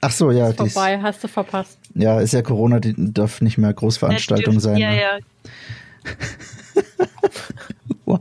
[0.00, 1.78] Ach so, ja, die ist, Vorbei, hast du verpasst.
[1.94, 4.76] ja, ist ja Corona, die darf nicht mehr Großveranstaltung sein.
[4.76, 5.00] Ja, ne?
[5.00, 5.18] ja.
[8.04, 8.20] Wow.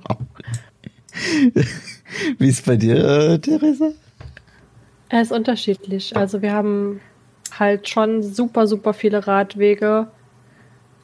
[2.37, 3.91] Wie ist bei dir, äh, Theresa?
[5.09, 6.15] Er ist unterschiedlich.
[6.15, 7.01] Also wir haben
[7.51, 10.07] halt schon super, super viele Radwege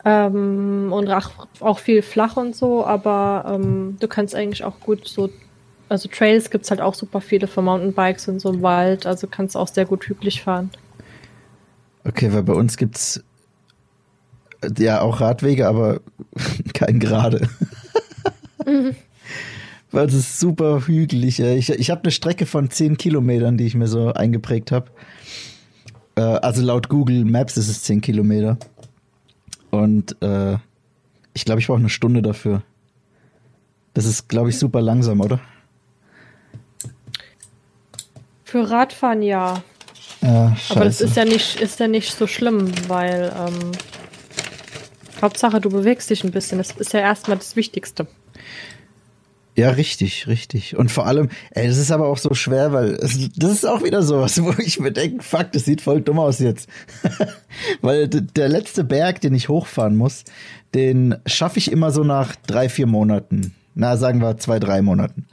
[0.05, 5.07] ähm, und auch, auch viel flach und so, aber ähm, du kannst eigentlich auch gut
[5.07, 5.29] so,
[5.89, 9.57] also Trails gibt's halt auch super viele für Mountainbikes und so im Wald, also kannst
[9.57, 10.69] auch sehr gut hügelig fahren.
[12.05, 13.23] Okay, weil bei uns gibt's
[14.61, 16.01] äh, ja auch Radwege, aber
[16.73, 17.49] kein gerade.
[19.91, 21.39] weil es ist super hügelig.
[21.39, 24.91] Ich, ich habe eine Strecke von 10 Kilometern, die ich mir so eingeprägt habe.
[26.15, 28.57] Äh, also laut Google Maps ist es 10 Kilometer.
[29.71, 30.57] Und äh,
[31.33, 32.61] ich glaube, ich brauche eine Stunde dafür.
[33.93, 35.39] Das ist, glaube ich, super langsam, oder?
[38.49, 39.61] Für Radfahren ja,
[40.21, 43.71] Ja, aber das ist ja nicht, ist ja nicht so schlimm, weil ähm,
[45.21, 46.57] Hauptsache du bewegst dich ein bisschen.
[46.57, 48.07] Das ist ja erstmal das Wichtigste.
[49.55, 50.77] Ja, richtig, richtig.
[50.77, 53.83] Und vor allem, ey, das ist aber auch so schwer, weil es, das ist auch
[53.83, 56.67] wieder sowas, wo ich mir denke, fuck, das sieht voll dumm aus jetzt.
[57.81, 60.23] weil der letzte Berg, den ich hochfahren muss,
[60.73, 63.53] den schaffe ich immer so nach drei, vier Monaten.
[63.75, 65.27] Na, sagen wir zwei, drei Monaten,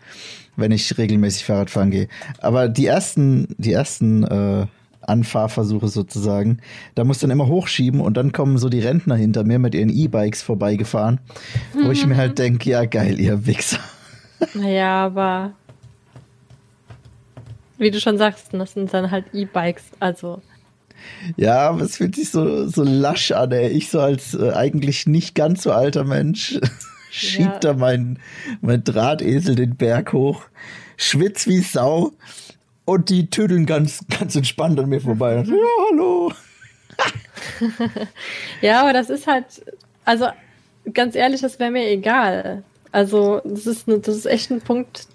[0.57, 2.09] wenn ich regelmäßig Fahrrad fahren gehe.
[2.41, 4.67] Aber die ersten, die ersten äh,
[5.03, 6.59] Anfahrversuche sozusagen,
[6.95, 9.91] da muss dann immer hochschieben und dann kommen so die Rentner hinter mir mit ihren
[9.91, 11.21] E-Bikes vorbeigefahren,
[11.75, 13.81] wo ich mir halt denke, ja geil, ihr Wichser.
[14.53, 15.55] Naja, aber
[17.79, 19.85] wie du schon sagst, das sind dann halt E-Bikes.
[19.99, 20.43] Also,
[21.37, 23.69] Ja, aber es fühlt sich so, so lasch an, ey.
[23.69, 26.59] Ich so als äh, eigentlich nicht ganz so alter Mensch
[27.11, 27.59] schieb Ja.
[27.59, 28.19] da mein,
[28.61, 30.43] mein Drahtesel den Berg hoch,
[30.97, 32.13] schwitz wie Sau
[32.85, 35.39] und die tüdeln ganz, ganz entspannt an mir vorbei.
[35.39, 35.55] Und ja,
[35.91, 36.33] hallo.
[38.61, 39.45] ja, aber das ist halt,
[40.05, 40.29] also
[40.95, 42.63] ganz ehrlich, das wäre mir egal.
[42.93, 45.07] Also, das ist, ne, das ist echt ein Punkt,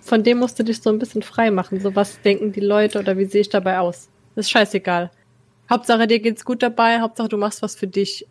[0.00, 1.80] von dem musst du dich so ein bisschen frei machen.
[1.80, 4.08] So, was denken die Leute oder wie sehe ich dabei aus?
[4.34, 5.10] Das ist scheißegal.
[5.68, 8.26] Hauptsache, dir geht's gut dabei, Hauptsache, du machst was für dich.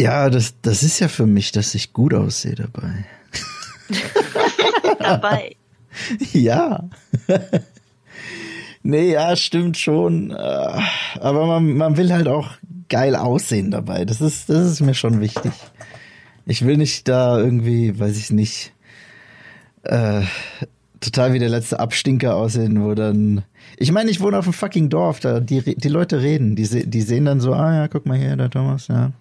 [0.00, 3.04] Ja, das, das ist ja für mich, dass ich gut aussehe dabei.
[4.98, 5.56] dabei.
[6.32, 6.88] Ja.
[8.82, 10.30] nee, ja, stimmt schon.
[10.30, 12.52] Äh, Aber man, man will halt auch
[12.88, 14.06] geil aussehen dabei.
[14.06, 15.52] Das ist, das ist mir schon wichtig.
[16.46, 18.72] Ich will nicht da irgendwie, weiß ich nicht,
[19.82, 20.22] äh,
[21.00, 23.42] total wie der letzte Abstinker aussehen, wo dann.
[23.76, 26.56] Ich meine, ich wohne auf einem fucking Dorf, da die, die Leute reden.
[26.56, 29.12] Die, die sehen dann so, ah ja, guck mal hier, der Thomas, ja.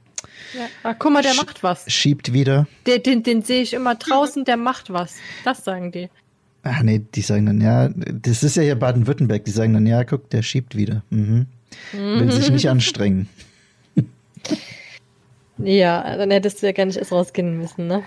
[0.54, 0.68] Ja.
[0.84, 1.90] Ah, guck mal, der macht was.
[1.92, 2.68] Schiebt wieder.
[2.88, 5.16] Den, den, den sehe ich immer draußen, der macht was.
[5.44, 6.10] Das sagen die.
[6.64, 10.04] Ach nee, die sagen dann, ja, das ist ja hier Baden-Württemberg, die sagen dann, ja,
[10.04, 11.04] guck, der schiebt wieder.
[11.10, 11.48] Mhm.
[11.94, 13.30] Will sich nicht anstrengen.
[15.58, 18.04] Ja, dann hättest du ja gar nicht erst rausgehen müssen, ne?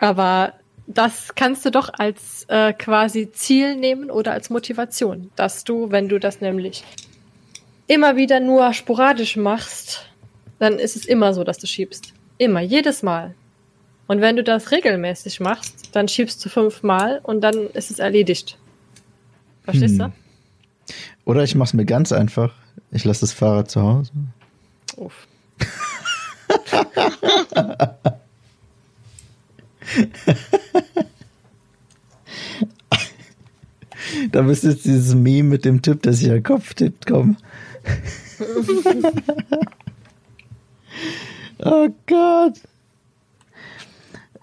[0.00, 0.54] Aber
[0.86, 6.08] das kannst du doch als äh, quasi Ziel nehmen oder als Motivation, dass du, wenn
[6.08, 6.84] du das nämlich
[7.86, 10.06] immer wieder nur sporadisch machst,
[10.58, 12.12] dann ist es immer so, dass du schiebst.
[12.38, 13.34] Immer, jedes Mal.
[14.06, 18.58] Und wenn du das regelmäßig machst, dann schiebst du fünfmal und dann ist es erledigt.
[19.64, 20.12] Verstehst Hm.
[21.24, 22.54] Oder ich mach's mir ganz einfach.
[22.92, 24.12] Ich lasse das Fahrrad zu Hause.
[24.96, 25.02] du?
[25.02, 25.26] Uff.
[34.30, 37.36] Da müsste jetzt dieses Meme mit dem Tipp, der sich an den Kopf tippt, kommen.
[41.64, 42.60] oh Gott.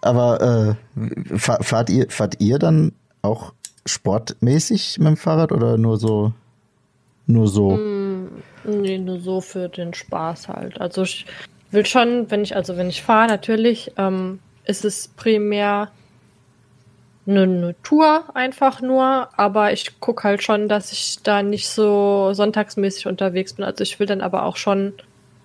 [0.02, 3.54] Aber äh, fahr, fahrt, ihr, fahrt ihr dann auch
[3.86, 6.34] sportmäßig mit dem Fahrrad oder nur so?
[7.26, 7.78] Nur so?
[8.66, 10.80] Nee, nur so für den Spaß halt.
[10.82, 11.26] Also ich
[11.72, 15.90] will schon, wenn ich, also wenn ich fahre, natürlich, ähm, ist es primär
[17.26, 22.34] eine, eine Tour einfach nur, aber ich gucke halt schon, dass ich da nicht so
[22.34, 23.64] sonntagsmäßig unterwegs bin.
[23.66, 24.94] Also ich will dann aber auch schon,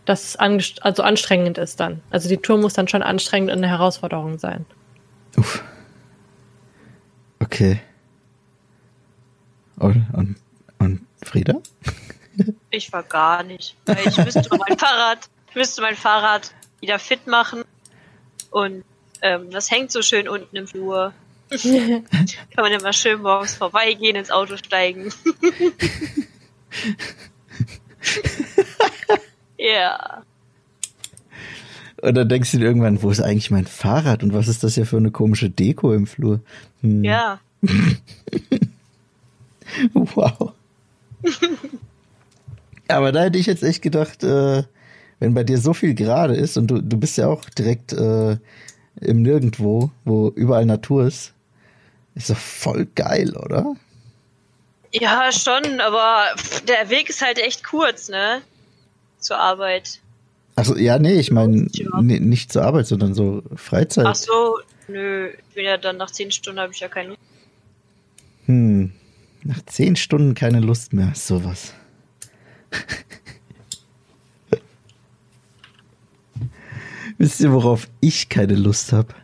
[0.08, 2.00] dass es angest- also anstrengend ist dann.
[2.10, 4.64] Also die Tour muss dann schon anstrengend und eine Herausforderung sein.
[5.36, 5.62] Uff.
[7.40, 7.80] Okay.
[9.76, 10.36] Und, und,
[10.78, 11.54] und Frieda?
[12.70, 13.76] Ich war gar nicht.
[13.84, 17.64] Weil ich müsste mein Fahrrad, ich müsste mein Fahrrad wieder fit machen.
[18.50, 18.84] Und
[19.20, 21.12] ähm, das hängt so schön unten im Flur.
[21.50, 22.04] Kann
[22.56, 25.12] man immer schön morgens vorbeigehen, ins Auto steigen.
[29.58, 30.22] Ja.
[32.00, 34.74] Und dann denkst du dir irgendwann, wo ist eigentlich mein Fahrrad und was ist das
[34.74, 36.40] hier für eine komische Deko im Flur?
[36.80, 37.04] Hm.
[37.04, 37.40] Ja.
[39.92, 40.52] Wow.
[42.88, 44.62] Aber da hätte ich jetzt echt gedacht, äh,
[45.20, 48.38] wenn bei dir so viel gerade ist und du, du bist ja auch direkt äh,
[49.00, 51.34] im Nirgendwo, wo überall Natur ist,
[52.14, 53.76] ist doch voll geil, oder?
[54.92, 56.24] Ja, schon, aber
[56.66, 58.40] der Weg ist halt echt kurz, ne?
[59.18, 60.00] Zur Arbeit.
[60.56, 62.00] Also ja, nee, ich meine Ja.
[62.00, 64.06] nee, nicht zur Arbeit, sondern so Freizeit.
[64.06, 67.20] Ach so, nö, ich bin ja dann nach zehn Stunden habe ich ja keine Lust.
[68.46, 68.92] Hm.
[69.44, 71.74] Nach zehn Stunden keine Lust mehr, sowas.
[77.18, 79.14] Wisst ihr, worauf ich keine Lust habe?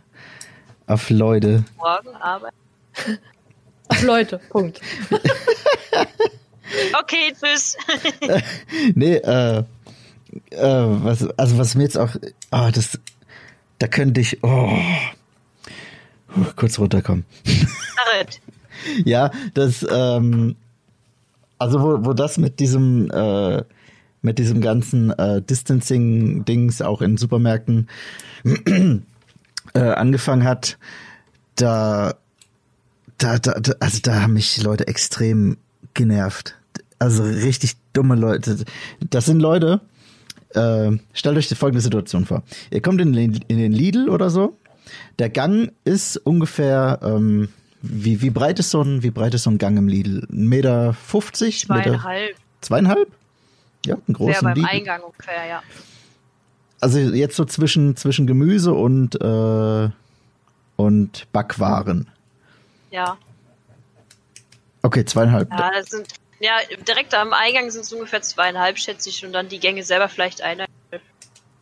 [0.87, 1.65] Auf Leute.
[1.77, 2.53] Morgen Arbeit.
[3.89, 4.81] Auf Leute, Punkt.
[6.99, 7.77] Okay, tschüss.
[8.95, 9.63] Nee, äh,
[10.51, 12.17] äh, was, also was mir jetzt auch,
[12.51, 12.99] ah, das,
[13.79, 14.71] da könnte ich, oh,
[16.35, 17.25] Puh, kurz runterkommen.
[19.05, 20.57] Ja, das, ähm,
[21.59, 23.63] also wo, wo das mit diesem, äh,
[24.21, 27.89] mit diesem ganzen äh, Distancing-Dings auch in Supermärkten
[29.75, 30.77] äh, angefangen hat,
[31.57, 32.15] da,
[33.17, 35.57] da, da, da, also da haben mich Leute extrem
[35.95, 36.57] genervt.
[36.99, 38.65] Also richtig dumme Leute.
[39.09, 39.81] Das sind Leute,
[40.55, 42.43] äh, stellt euch die folgende Situation vor.
[42.71, 44.57] Ihr kommt in den, in den Lidl oder so.
[45.19, 47.49] Der Gang ist ungefähr, ähm,
[47.83, 50.27] wie, wie breit ist so ein, wie breit ist so ein Gang im Lidl?
[50.31, 51.69] Ein Meter fünfzig?
[51.69, 52.37] Meter, Zweieinhalb.
[52.61, 53.13] zweieinhalb?
[53.87, 54.69] Ja, ein Wäre großen beim Lidl.
[54.69, 55.63] Eingang ungefähr, ja.
[56.81, 59.89] Also jetzt so zwischen, zwischen Gemüse und, äh,
[60.77, 62.09] und Backwaren.
[62.91, 63.17] Ja.
[64.83, 65.51] Okay, zweieinhalb.
[65.51, 66.07] Ja, das sind,
[66.45, 70.09] ja, direkt am Eingang sind es ungefähr zweieinhalb, schätze ich, und dann die Gänge selber
[70.09, 70.67] vielleicht eine.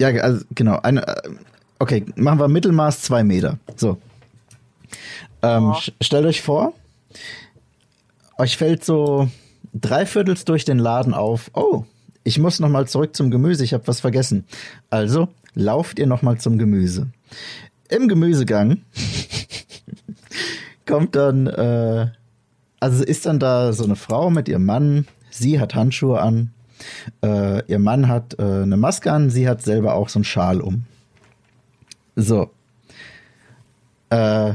[0.01, 0.79] Ja, also genau.
[0.83, 1.31] Eine, äh,
[1.79, 3.59] okay, machen wir Mittelmaß zwei Meter.
[3.77, 3.99] So.
[5.43, 6.73] Ähm, sch- Stellt euch vor,
[8.39, 9.29] euch fällt so
[9.75, 11.51] dreiviertels durch den Laden auf.
[11.55, 11.85] Oh,
[12.25, 13.65] ich muss noch mal zurück zum Gemüse.
[13.65, 14.45] Ich habe was vergessen.
[14.91, 17.09] Also lauft ihr noch mal zum Gemüse.
[17.89, 18.83] Im Gemüsegang
[20.87, 22.09] kommt dann, äh,
[22.83, 25.07] also ist dann da so eine Frau mit ihrem Mann.
[25.31, 26.51] Sie hat Handschuhe an.
[27.23, 30.61] Äh, ihr Mann hat äh, eine Maske an, sie hat selber auch so einen Schal
[30.61, 30.83] um.
[32.17, 32.51] So.
[34.11, 34.55] Äh,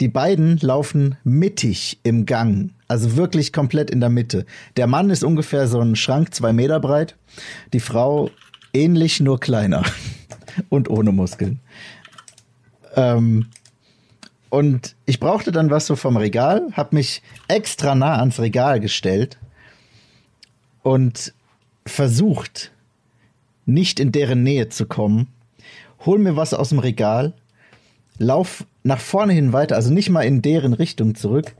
[0.00, 4.46] die beiden laufen mittig im Gang, also wirklich komplett in der Mitte.
[4.78, 7.14] Der Mann ist ungefähr so ein Schrank, zwei Meter breit.
[7.74, 8.30] Die Frau
[8.72, 9.82] ähnlich, nur kleiner
[10.70, 11.60] und ohne Muskeln.
[12.94, 13.48] Ähm,
[14.50, 19.38] und ich brauchte dann was so vom Regal, habe mich extra nah ans Regal gestellt
[20.82, 21.32] und
[21.84, 22.70] versucht,
[23.64, 25.28] nicht in deren Nähe zu kommen.
[26.04, 27.34] Hol mir was aus dem Regal,
[28.18, 31.54] lauf nach vorne hin weiter, also nicht mal in deren Richtung zurück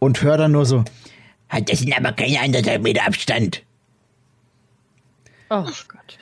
[0.00, 0.84] und hör dann nur so,
[1.66, 3.62] das sind aber keine anderthalb Meter Abstand.
[5.48, 6.18] Oh Gott.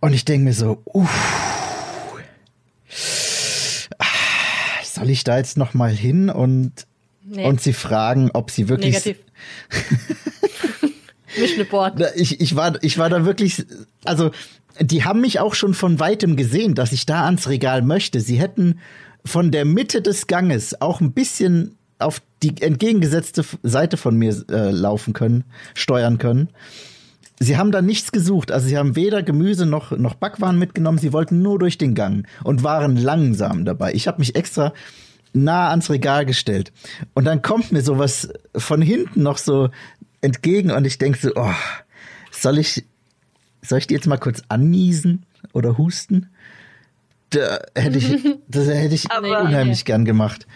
[0.00, 1.52] Und ich denke mir so, uff,
[5.02, 6.86] soll ich da jetzt noch mal hin und
[7.24, 7.46] Nee.
[7.46, 9.18] und sie fragen, ob sie wirklich Negativ.
[11.38, 12.02] Mission Abort.
[12.16, 13.64] Ich, ich, war, ich war da wirklich,
[14.04, 14.32] also
[14.80, 18.20] die haben mich auch schon von weitem gesehen, dass ich da ans Regal möchte.
[18.20, 18.80] Sie hätten
[19.24, 24.70] von der Mitte des Ganges auch ein bisschen auf die entgegengesetzte Seite von mir äh,
[24.70, 25.44] laufen können,
[25.74, 26.48] steuern können.
[27.42, 31.12] Sie haben da nichts gesucht, also sie haben weder Gemüse noch, noch Backwaren mitgenommen, sie
[31.12, 33.92] wollten nur durch den Gang und waren langsam dabei.
[33.94, 34.72] Ich habe mich extra
[35.32, 36.72] nah ans Regal gestellt.
[37.14, 39.70] Und dann kommt mir sowas von hinten noch so
[40.20, 41.50] entgegen und ich denke so, oh,
[42.30, 42.84] soll ich,
[43.60, 46.28] soll ich die jetzt mal kurz anniesen oder husten?
[47.30, 50.46] Da hätte ich, das hätte ich Aber- unheimlich gern gemacht.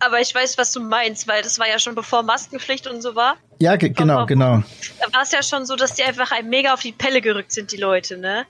[0.00, 3.14] Aber ich weiß, was du meinst, weil das war ja schon bevor Maskenpflicht und so
[3.14, 3.36] war.
[3.58, 4.62] Ja, ge genau, genau.
[5.00, 7.52] Da war es ja schon so, dass die einfach einem mega auf die Pelle gerückt
[7.52, 8.46] sind, die Leute, ne?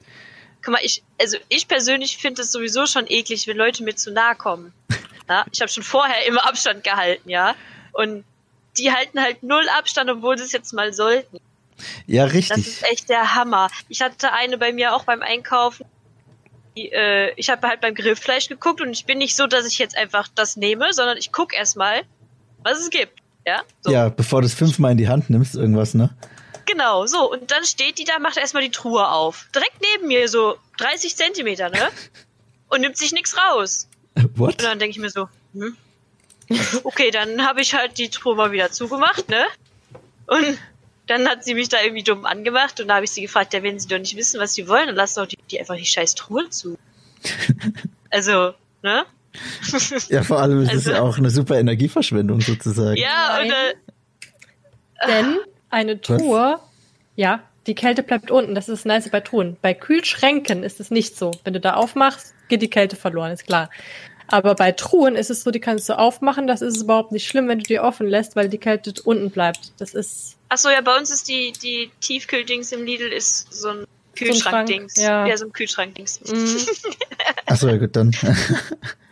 [0.63, 4.11] Guck mal, ich, also ich persönlich finde es sowieso schon eklig, wenn Leute mir zu
[4.11, 4.73] nahe kommen.
[5.29, 5.45] Ja?
[5.53, 7.55] Ich habe schon vorher immer Abstand gehalten, ja.
[7.93, 8.25] Und
[8.77, 11.39] die halten halt null Abstand, obwohl sie es jetzt mal sollten.
[12.07, 12.67] Ja, Das richtig.
[12.67, 13.71] ist echt der Hammer.
[13.89, 15.87] Ich hatte eine bei mir auch beim Einkaufen.
[16.87, 19.97] Äh, ich habe halt beim Grillfleisch geguckt und ich bin nicht so, dass ich jetzt
[19.97, 22.03] einfach das nehme, sondern ich gucke erstmal,
[22.63, 23.13] was es gibt.
[23.47, 23.91] Ja, so.
[23.91, 26.15] Ja, bevor du es fünfmal in die Hand nimmst, irgendwas, ne?
[26.67, 27.31] Genau, so.
[27.31, 29.49] Und dann steht die da, macht erstmal die Truhe auf.
[29.55, 31.89] Direkt neben mir, so 30 Zentimeter, ne?
[32.69, 33.89] Und nimmt sich nichts raus.
[34.35, 34.51] What?
[34.51, 35.77] Und dann denke ich mir so, hm?
[36.85, 39.45] Okay, dann habe ich halt die Truhe mal wieder zugemacht, ne?
[40.27, 40.59] Und
[41.09, 43.63] dann hat sie mich da irgendwie dumm angemacht und da habe ich sie gefragt, ja,
[43.63, 45.85] wenn sie doch nicht wissen, was sie wollen, dann lass doch die, die einfach die
[45.87, 46.77] scheiß Truhe zu.
[48.11, 49.05] Also, ne?
[50.09, 52.97] Ja, vor allem ist es Also- ja auch eine super Energieverschwendung sozusagen.
[52.97, 53.51] Ja, Nein.
[53.51, 55.37] äh, Denn
[55.69, 56.59] eine Truhe,
[57.17, 58.55] ja, die Kälte bleibt unten.
[58.55, 59.59] Das ist das nice bei Truhen.
[59.61, 61.33] Bei Kühlschränken ist es nicht so.
[61.45, 63.69] Wenn du da aufmachst, geht die Kälte verloren, ist klar.
[64.29, 66.47] Aber bei Truhen ist es so, die kannst du aufmachen.
[66.47, 69.73] Das ist überhaupt nicht schlimm, wenn du die offen lässt, weil die Kälte unten bleibt.
[69.79, 73.87] Das ist Achso, ja, bei uns ist die, die Tiefkühldings im Lidl ist so ein
[74.17, 74.97] Kühlschrankdings.
[74.97, 75.27] ja.
[75.27, 76.21] ja, so ein Kühlschrankdings.
[76.27, 76.57] mm,
[77.47, 78.13] Achso, ja gut, dann.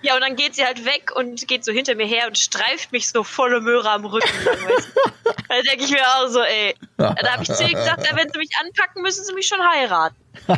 [0.06, 2.92] Ja, und dann geht sie halt weg und geht so hinter mir her und streift
[2.92, 4.28] mich so volle Möhre am Rücken.
[4.44, 5.32] Lang, weißt du?
[5.48, 6.76] da denke ich mir auch so, ey.
[6.96, 9.60] Da habe ich zu ihr gesagt, ja, wenn sie mich anpacken, müssen sie mich schon
[9.60, 10.16] heiraten.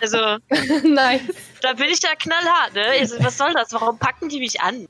[0.00, 0.36] Also,
[0.84, 1.22] nice.
[1.60, 3.04] da bin ich ja knallhart, ne?
[3.04, 3.72] So, was soll das?
[3.72, 4.86] Warum packen die mich an?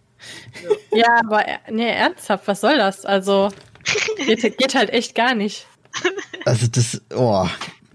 [0.91, 3.07] Ja, aber äh, nee, ernsthaft, was soll das?
[3.07, 3.49] Also
[4.26, 5.66] geht, geht halt echt gar nicht.
[6.45, 7.47] Also das, oh,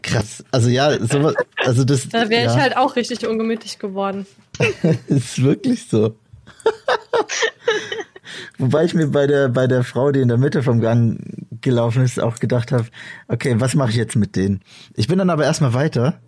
[0.02, 0.44] krass.
[0.52, 4.26] Also ja, sowas, also das Da wäre ja, ich halt auch richtig ungemütlich geworden.
[5.08, 6.16] ist wirklich so.
[8.58, 11.20] Wobei ich mir bei der, bei der Frau, die in der Mitte vom Gang
[11.62, 12.88] gelaufen ist, auch gedacht habe,
[13.28, 14.62] okay, was mache ich jetzt mit denen?
[14.96, 16.20] Ich bin dann aber erstmal weiter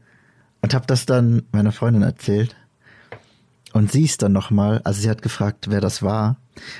[0.62, 2.56] und habe das dann meiner Freundin erzählt.
[3.74, 6.38] Und sie ist dann nochmal, also sie hat gefragt, wer das war.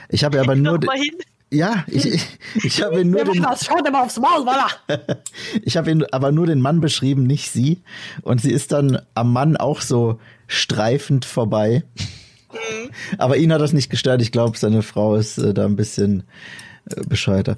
[0.10, 1.16] Ich habe aber nur, mal hin.
[1.56, 2.28] Ja, ich, ich,
[2.64, 3.66] ich habe nur den, das?
[3.66, 4.70] Schaut immer aufs Maul, voilà.
[5.64, 7.82] Ich habe ihn aber nur den Mann beschrieben, nicht sie.
[8.22, 11.84] Und sie ist dann am Mann auch so streifend vorbei.
[13.18, 14.22] Aber ihn hat das nicht gestört.
[14.22, 16.24] Ich glaube, seine Frau ist äh, da ein bisschen
[16.90, 17.58] äh, bescheuerter.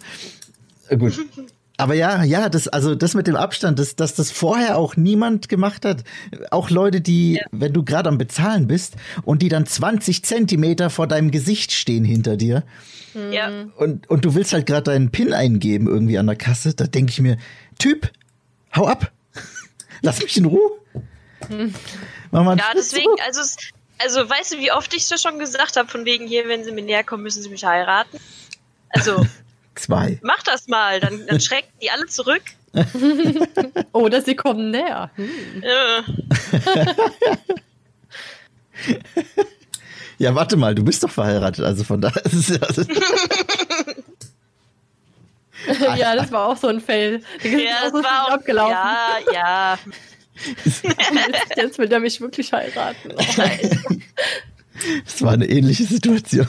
[0.89, 1.19] Äh, gut.
[1.79, 5.47] Aber ja, ja, das, also das mit dem Abstand, das, dass das vorher auch niemand
[5.47, 6.03] gemacht hat.
[6.49, 11.05] Auch Leute, die, wenn du gerade am Bezahlen bist und die dann 20 Zentimeter vor
[11.05, 12.63] deinem Gesicht stehen hinter dir
[13.31, 13.65] Ja.
[13.77, 17.11] und, und du willst halt gerade deinen PIN eingeben irgendwie an der Kasse, da denke
[17.11, 17.37] ich mir,
[17.77, 18.11] Typ,
[18.75, 19.11] hau ab.
[20.01, 20.71] Lass mich in Ruhe.
[22.31, 23.19] Mach mal Ja, deswegen, zurück.
[23.25, 23.55] also, es-
[23.99, 26.71] also weißt du, wie oft ich das schon gesagt habe, von wegen hier, wenn sie
[26.71, 28.17] mir näher kommen, müssen sie mich heiraten?
[28.89, 29.25] Also,
[29.77, 30.19] Zwei.
[30.23, 32.41] mach das mal, dann, dann schrecken die alle zurück.
[33.93, 35.09] Oder sie kommen näher.
[35.15, 35.29] Hm.
[35.63, 36.01] Äh,
[40.19, 42.57] Ja, warte mal, du bist doch verheiratet, also von daher ist es ja.
[42.61, 42.81] Also,
[45.97, 47.21] Ja, das war auch so ein Fail.
[47.37, 48.71] Das ist ja, das so war auch, abgelaufen.
[48.73, 49.77] ja, ja.
[51.55, 53.11] Jetzt will der mich wirklich heiraten.
[53.15, 53.23] Oh,
[55.05, 56.47] Das war eine ähnliche Situation.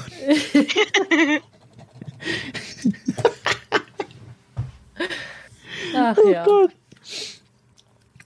[6.10, 6.46] Ach Oh ja.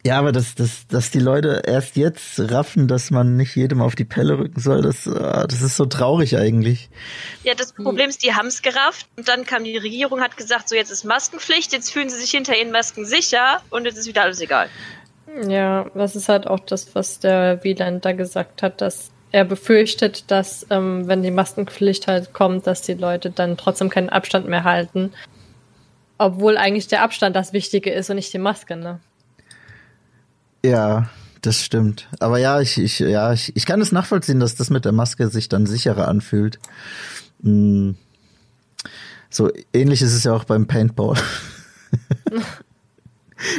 [0.05, 3.95] Ja, aber dass, dass, dass die Leute erst jetzt raffen, dass man nicht jedem auf
[3.95, 6.91] die Pelle rücken soll, das, ah, das ist so traurig eigentlich.
[7.45, 10.75] Ja, das Problem ist, die haben's gerafft und dann kam die Regierung, hat gesagt, so
[10.75, 14.23] jetzt ist Maskenpflicht, jetzt fühlen sie sich hinter ihren Masken sicher und jetzt ist wieder
[14.23, 14.69] alles egal.
[15.47, 20.31] Ja, das ist halt auch das, was der Wieland da gesagt hat, dass er befürchtet,
[20.33, 24.65] dass ähm, wenn die Maskenpflicht halt kommt, dass die Leute dann trotzdem keinen Abstand mehr
[24.65, 25.13] halten.
[26.25, 29.01] Obwohl eigentlich der Abstand das Wichtige ist und nicht die Maske, ne?
[30.65, 31.11] Ja,
[31.41, 32.09] das stimmt.
[32.21, 35.29] Aber ja, ich, ich, ja, ich, ich kann es nachvollziehen, dass das mit der Maske
[35.29, 36.61] sich dann sicherer anfühlt.
[37.41, 37.93] Mm.
[39.29, 41.17] So ähnlich ist es ja auch beim Paintball.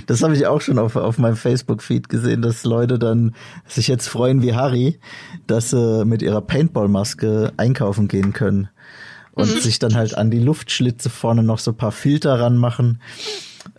[0.08, 3.36] Das habe ich auch schon auf, auf meinem Facebook-Feed gesehen, dass Leute dann
[3.68, 4.98] sich jetzt freuen wie Harry,
[5.46, 8.70] dass sie mit ihrer Paintball-Maske einkaufen gehen können
[9.34, 13.02] und sich dann halt an die Luftschlitze vorne noch so ein paar Filter ranmachen.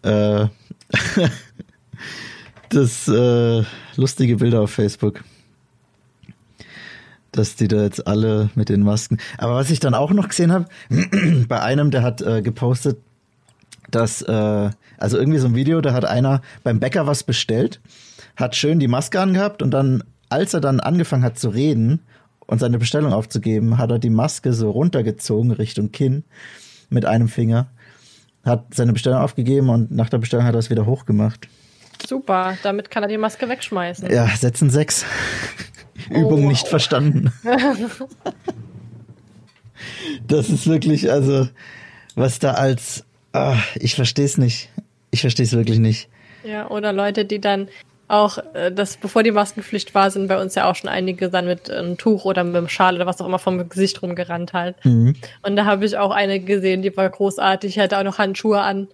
[0.02, 0.46] Äh,
[2.70, 3.62] das äh,
[3.96, 5.22] lustige Bilder auf Facebook.
[7.32, 9.18] Dass die da jetzt alle mit den Masken.
[9.38, 10.66] Aber was ich dann auch noch gesehen habe,
[11.48, 12.98] bei einem, der hat äh, gepostet,
[13.90, 17.80] dass, äh, also irgendwie so ein Video, da hat einer beim Bäcker was bestellt,
[18.36, 22.00] hat schön die Maske angehabt und dann, als er dann angefangen hat zu reden
[22.46, 26.24] und seine Bestellung aufzugeben, hat er die Maske so runtergezogen Richtung Kinn
[26.90, 27.68] mit einem Finger,
[28.44, 31.48] hat seine Bestellung aufgegeben und nach der Bestellung hat er es wieder hochgemacht.
[32.06, 34.10] Super, damit kann er die Maske wegschmeißen.
[34.10, 35.04] Ja, Sätzen sechs.
[36.10, 36.48] Übung wow.
[36.48, 37.32] nicht verstanden.
[40.26, 41.48] das ist wirklich, also,
[42.14, 44.70] was da als, ah, ich verstehe es nicht.
[45.10, 46.08] Ich verstehe es wirklich nicht.
[46.44, 47.68] Ja, oder Leute, die dann
[48.08, 51.46] auch, äh, das, bevor die Maskenpflicht war, sind bei uns ja auch schon einige dann
[51.46, 54.76] mit einem Tuch oder mit einem Schal oder was auch immer vom Gesicht rumgerannt halt.
[54.84, 55.14] Mhm.
[55.42, 58.88] Und da habe ich auch eine gesehen, die war großartig, hatte auch noch Handschuhe an.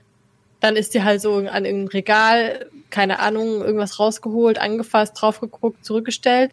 [0.60, 5.84] Dann ist die halt so an irgendein Regal, keine Ahnung, irgendwas rausgeholt, angefasst, drauf geguckt,
[5.84, 6.52] zurückgestellt.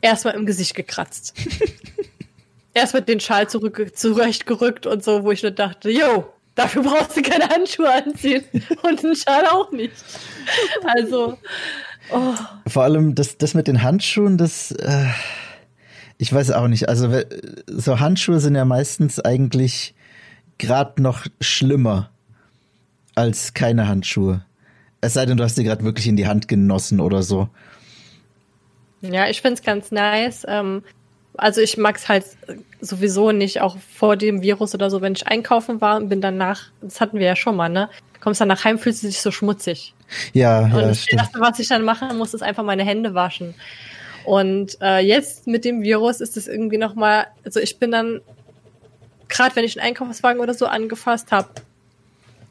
[0.00, 1.34] Erstmal im Gesicht gekratzt.
[2.74, 7.22] Erstmal den Schal zurück, zurechtgerückt und so, wo ich nur dachte, yo, dafür brauchst du
[7.22, 8.44] keine Handschuhe anziehen
[8.82, 9.94] und den Schal auch nicht.
[10.84, 11.38] Also,
[12.10, 12.34] oh,
[12.66, 15.06] Vor allem das, das mit den Handschuhen, das, äh,
[16.18, 16.88] ich weiß auch nicht.
[16.88, 17.22] Also
[17.66, 19.94] so Handschuhe sind ja meistens eigentlich
[20.58, 22.10] gerade noch schlimmer
[23.14, 24.44] als keine Handschuhe.
[25.00, 27.48] Es sei denn, du hast die gerade wirklich in die Hand genossen oder so.
[29.00, 30.44] Ja, ich find's ganz nice.
[30.48, 30.82] Ähm,
[31.38, 32.24] also ich mag's halt
[32.80, 36.64] sowieso nicht, auch vor dem Virus oder so, wenn ich einkaufen war und bin danach,
[36.80, 37.88] das hatten wir ja schon mal, ne?
[38.14, 39.94] Du kommst dann nach Heim, fühlst du dich so schmutzig.
[40.32, 41.08] Ja, Und ja, das.
[41.08, 43.54] Erste, was ich dann machen muss, ist einfach meine Hände waschen.
[44.24, 48.20] Und äh, jetzt mit dem Virus ist es irgendwie noch mal, also ich bin dann,
[49.28, 51.48] gerade wenn ich einen Einkaufswagen oder so angefasst habe,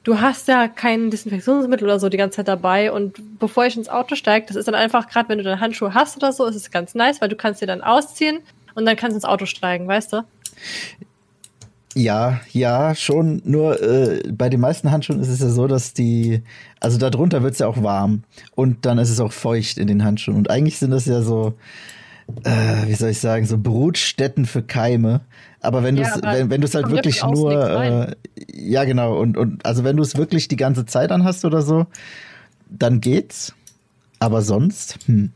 [0.03, 3.89] du hast ja kein Desinfektionsmittel oder so die ganze Zeit dabei und bevor ich ins
[3.89, 6.55] Auto steige, das ist dann einfach, gerade wenn du dann Handschuhe hast oder so, ist
[6.55, 8.39] es ganz nice, weil du kannst dir dann ausziehen
[8.77, 10.21] und dann kannst du ins Auto steigen, weißt du?
[11.95, 13.41] Ja, ja, schon.
[13.43, 16.43] Nur äh, bei den meisten Handschuhen ist es ja so, dass die,
[16.79, 18.21] also darunter wird es ja auch warm
[18.53, 20.37] und dann ist es auch feucht in den Handschuhen.
[20.37, 21.55] Und eigentlich sind das ja so,
[22.43, 25.21] äh, wie soll ich sagen, so Brutstätten für Keime.
[25.59, 28.15] Aber wenn du Ja, es, aber wenn, wenn du es halt wirklich nur, äh,
[28.53, 31.87] ja genau, und, und also wenn du es wirklich die ganze Zeit anhast oder so,
[32.69, 33.55] dann geht's.
[34.19, 35.31] Aber sonst, hm,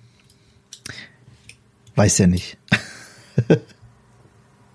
[1.96, 2.60] weiß ja nicht.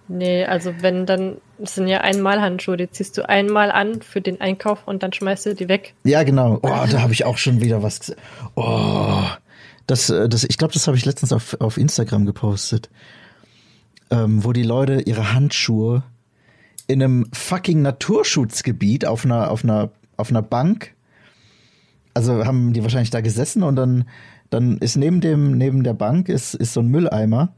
[0.09, 4.41] Nee, also wenn dann, sind ja einmal Handschuhe, die ziehst du einmal an für den
[4.41, 5.95] Einkauf und dann schmeißt du die weg.
[6.05, 6.61] Ja, genau.
[6.63, 8.19] Oh, da habe ich auch schon wieder was gesehen.
[8.55, 9.25] Oh,
[9.87, 12.89] das, äh, das, ich glaube, das habe ich letztens auf, auf Instagram gepostet.
[14.11, 16.05] Ähm, wo die Leute ihre Handschuhe
[16.87, 20.95] in einem fucking Naturschutzgebiet auf einer, auf einer, auf einer Bank,
[22.15, 24.05] also haben die wahrscheinlich da gesessen und dann,
[24.51, 27.53] dann ist neben dem, neben der Bank ist, ist so ein Mülleimer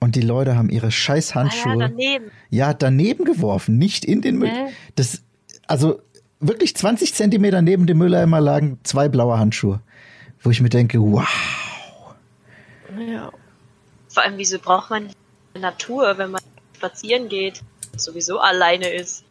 [0.00, 2.30] und die Leute haben ihre scheiß Ah, ja, Handschuhe daneben.
[2.50, 4.50] ja, daneben geworfen, nicht in den Müll.
[4.50, 4.72] Hä?
[4.96, 5.22] Das,
[5.66, 6.00] also
[6.40, 9.80] wirklich 20 Zentimeter neben dem Mülleimer lagen zwei blaue Handschuhe,
[10.42, 11.28] wo ich mir denke, wow.
[12.98, 13.30] Ja.
[14.08, 15.08] Vor allem, wieso braucht man
[15.54, 16.40] die Natur, wenn man
[16.76, 17.60] spazieren geht,
[17.96, 19.24] sowieso alleine ist?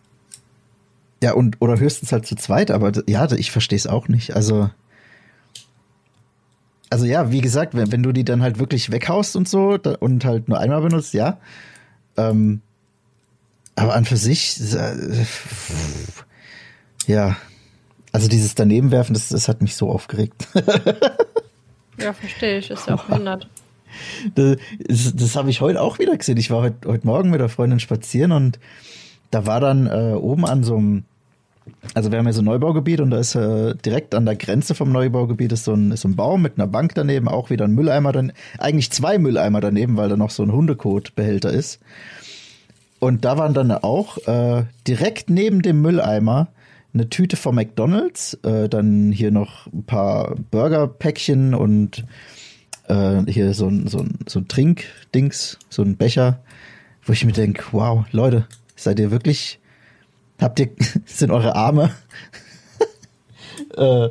[1.22, 4.36] Ja, und oder höchstens halt zu zweit, aber ja, ich verstehe es auch nicht.
[4.36, 4.70] Also,
[6.90, 9.96] also ja, wie gesagt, wenn, wenn du die dann halt wirklich weghaust und so da,
[10.00, 11.38] und halt nur einmal benutzt, ja.
[12.18, 12.62] Ähm,
[13.76, 15.26] aber an für sich, äh,
[17.08, 17.38] ja,
[18.12, 20.48] also dieses Danebenwerfen, das, das hat mich so aufgeregt.
[22.02, 23.48] Ja, verstehe ich, ist ja auch behindert.
[24.36, 24.58] Das,
[25.16, 26.38] das, habe ich heute auch wieder gesehen.
[26.38, 28.60] Ich war heute, heute Morgen mit der Freundin spazieren und
[29.32, 31.04] da war dann äh, oben an so einem,
[31.94, 34.76] also wir haben ja so ein Neubaugebiet und da ist äh, direkt an der Grenze
[34.76, 37.66] vom Neubaugebiet ist so, ein, ist so ein Baum mit einer Bank daneben, auch wieder
[37.66, 41.80] ein Mülleimer, dann eigentlich zwei Mülleimer daneben, weil da noch so ein Hundekotbehälter ist.
[43.00, 46.50] Und da waren dann auch äh, direkt neben dem Mülleimer
[46.94, 52.04] eine Tüte von McDonalds, äh, dann hier noch ein paar Burgerpäckchen und
[52.88, 56.40] äh, hier so ein, so ein, so ein Trinkdings, so ein Becher,
[57.04, 59.60] wo ich mir denke, wow, Leute, seid ihr wirklich,
[60.40, 60.70] habt ihr,
[61.06, 61.92] sind eure Arme
[63.78, 64.10] äh,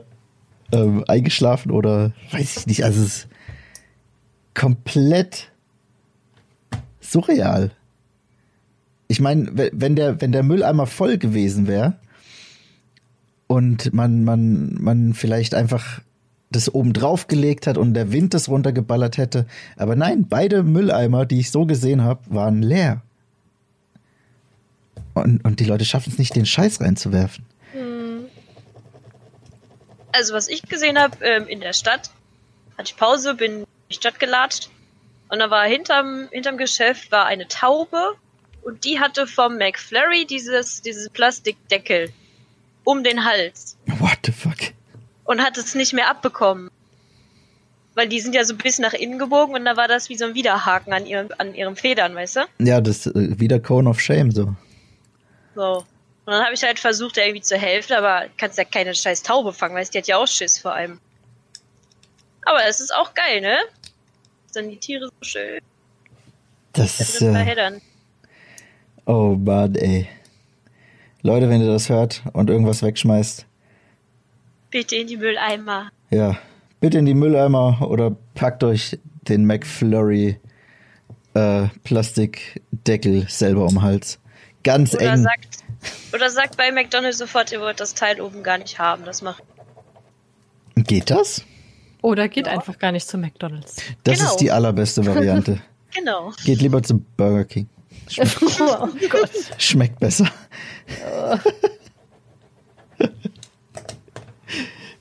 [0.72, 3.28] ähm, eingeschlafen oder weiß ich nicht, also es ist
[4.54, 5.50] komplett
[7.00, 7.70] surreal.
[9.06, 11.96] Ich meine, wenn der, wenn der Mülleimer voll gewesen wäre
[13.46, 16.02] und man, man, man vielleicht einfach
[16.50, 19.46] das oben drauf gelegt hat und der Wind das runtergeballert hätte.
[19.76, 23.02] Aber nein, beide Mülleimer, die ich so gesehen habe, waren leer.
[25.22, 27.44] Und, und die Leute schaffen es nicht, den Scheiß reinzuwerfen.
[30.12, 32.10] Also was ich gesehen habe ähm, in der Stadt,
[32.76, 34.70] hatte ich Pause, bin in die Stadt gelatscht
[35.28, 38.14] und da war hinterm, hinterm Geschäft war eine Taube
[38.62, 42.10] und die hatte vom McFlurry dieses, dieses Plastikdeckel
[42.84, 44.56] um den Hals What the fuck?
[45.24, 46.70] und hat es nicht mehr abbekommen.
[47.94, 50.16] Weil die sind ja so ein bisschen nach innen gebogen und da war das wie
[50.16, 52.40] so ein Widerhaken an ihrem, an ihrem Federn, weißt du?
[52.60, 54.54] Ja, das äh, wieder Cone of Shame so.
[55.58, 55.78] So.
[55.78, 59.52] Und dann habe ich halt versucht, irgendwie zu helfen, aber kannst ja keine scheiß Taube
[59.52, 61.00] fangen, weißt du, die hat ja auch Schiss vor allem.
[62.42, 63.56] Aber es ist auch geil, ne?
[64.52, 65.60] Sind die Tiere so schön.
[66.74, 67.80] Das Da ist äh,
[69.06, 70.08] oh Mann, ey.
[71.22, 73.44] Leute, wenn ihr das hört und irgendwas wegschmeißt,
[74.70, 75.90] Bitte in die Mülleimer.
[76.10, 76.38] ja,
[76.78, 80.38] bitte in die Mülleimer oder packt euch den McFlurry
[81.34, 84.20] äh, Plastikdeckel selber um den Hals.
[84.64, 85.22] Ganz Oder eng.
[85.22, 85.58] sagt,
[86.12, 89.04] oder sagt bei McDonalds sofort, ihr wollt das Teil oben gar nicht haben.
[89.04, 89.42] Das macht.
[90.76, 91.42] Geht das?
[92.02, 93.76] Oder geht einfach gar nicht zu McDonalds.
[94.04, 94.30] Das Genau.
[94.30, 95.60] ist die allerbeste Variante.
[95.94, 96.32] Genau.
[96.44, 97.66] Geht lieber zu Burger King.
[98.18, 99.30] oh Gott.
[99.56, 100.26] Schmeckt besser.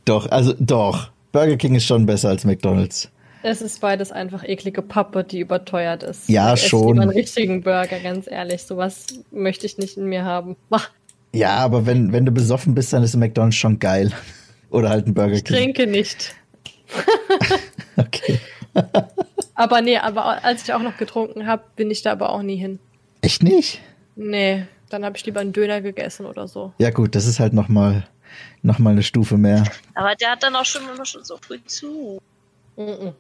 [0.06, 1.12] doch, also doch.
[1.34, 3.10] Burger King ist schon besser als McDonald's.
[3.50, 6.28] Es ist beides einfach eklige Pappe, die überteuert ist.
[6.28, 6.88] Ja, Ich schon.
[6.90, 8.64] lieber einen richtigen Burger, ganz ehrlich.
[8.64, 10.58] Sowas möchte ich nicht in mir haben.
[10.70, 10.90] Ach,
[11.34, 14.12] Ja, aber wenn, wenn du besoffen bist, dann ist ein McDonald's schon geil.
[14.70, 15.56] Oder halt ein Burger ich King.
[15.74, 16.36] trinke nicht.
[17.98, 18.40] Okay.
[19.56, 22.58] Aber nee, aber als ich auch noch getrunken habe, bin ich da aber auch nie
[22.58, 22.78] hin.
[23.22, 23.82] Echt nicht?
[24.16, 26.74] Nee, dann habe ich lieber einen Döner gegessen oder so.
[26.78, 28.08] Ja gut, das ist halt nochmal
[28.62, 29.64] noch mal eine Stufe mehr.
[29.96, 32.20] Aber der hat dann auch schon immer schon so früh zu.
[32.78, 33.14] Mhm.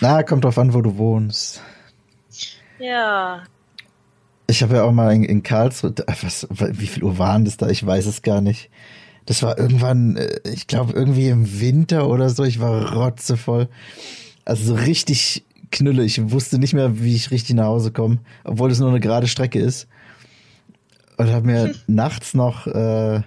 [0.00, 1.60] Na, kommt drauf an, wo du wohnst.
[2.78, 3.42] Ja.
[4.46, 7.68] Ich habe ja auch mal in, in Karlsruhe, was, wie viel Uhr waren das da?
[7.68, 8.70] Ich weiß es gar nicht.
[9.24, 12.44] Das war irgendwann, äh, ich glaube irgendwie im Winter oder so.
[12.44, 13.68] Ich war rotzevoll.
[14.44, 16.04] Also so richtig knülle.
[16.04, 19.26] Ich wusste nicht mehr, wie ich richtig nach Hause komme, obwohl es nur eine gerade
[19.26, 19.88] Strecke ist.
[21.16, 23.24] Und habe mir nachts noch äh, an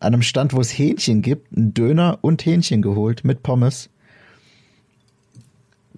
[0.00, 3.90] einem Stand, wo es Hähnchen gibt, einen Döner und Hähnchen geholt mit Pommes.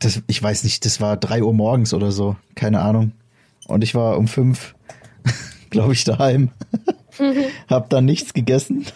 [0.02, 2.36] Das, ich weiß nicht, das war drei Uhr morgens oder so.
[2.54, 3.12] Keine Ahnung.
[3.66, 4.74] Und ich war um fünf,
[5.70, 6.50] glaube ich, daheim.
[7.68, 8.86] hab dann nichts gegessen.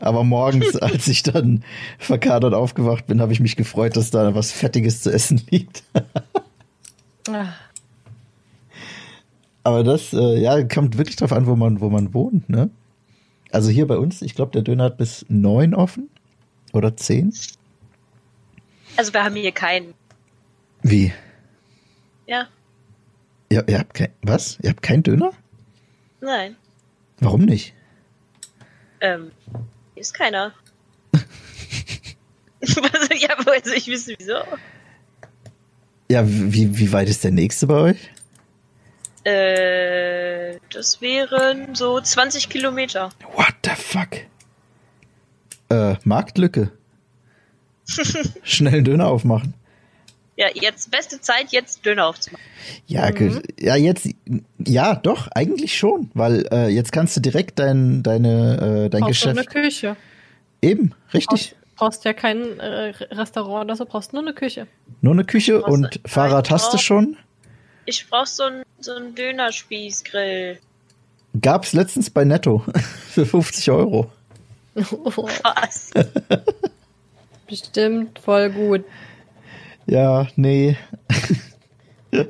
[0.00, 1.64] Aber morgens, als ich dann
[1.98, 5.82] verkadert aufgewacht bin, habe ich mich gefreut, dass da was Fettiges zu essen liegt.
[7.30, 7.48] Ah,
[9.62, 12.70] Aber das, äh, ja, kommt wirklich drauf an, wo man, wo man wohnt, ne?
[13.50, 16.08] Also hier bei uns, ich glaube, der Döner hat bis neun offen.
[16.72, 17.32] Oder zehn?
[18.96, 19.94] Also wir haben hier keinen.
[20.84, 21.12] Wie?
[22.26, 22.46] Ja.
[23.50, 24.58] Ja, ihr habt kein, was?
[24.62, 25.32] Ihr habt keinen Döner?
[26.20, 26.56] Nein.
[27.20, 27.72] Warum nicht?
[29.00, 29.32] Ähm,
[29.94, 30.52] hier ist keiner.
[31.12, 32.80] also,
[33.18, 34.34] ja, aber also ich wüsste wieso.
[36.10, 38.10] Ja, wie, wie weit ist der nächste bei euch?
[39.24, 43.08] Äh, das wären so 20 Kilometer.
[43.34, 44.18] What the fuck?
[45.70, 46.72] Äh, Marktlücke.
[48.42, 49.54] Schnell einen Döner aufmachen.
[50.36, 52.44] Ja, jetzt beste Zeit, jetzt Döner aufzumachen.
[52.86, 54.08] Ja, ge- ja, jetzt,
[54.58, 59.24] ja, doch, eigentlich schon, weil äh, jetzt kannst du direkt dein, deine, äh, dein brauchst
[59.24, 59.50] du eine Geschäft.
[59.64, 59.96] Küche.
[60.60, 61.54] Eben, richtig.
[61.76, 64.66] Brauchst, brauchst ja kein äh, Restaurant oder so, brauchst nur eine Küche.
[65.02, 67.16] Nur eine Küche brauchst und Fahrrad hast du schon.
[67.86, 70.58] Ich brauch so einen so einen Dönerspießgrill.
[71.40, 72.64] Gab's letztens bei Netto
[73.10, 74.10] für 50 Euro.
[74.74, 75.90] Was?
[77.46, 78.84] Bestimmt voll gut.
[79.86, 80.76] Ja, nee.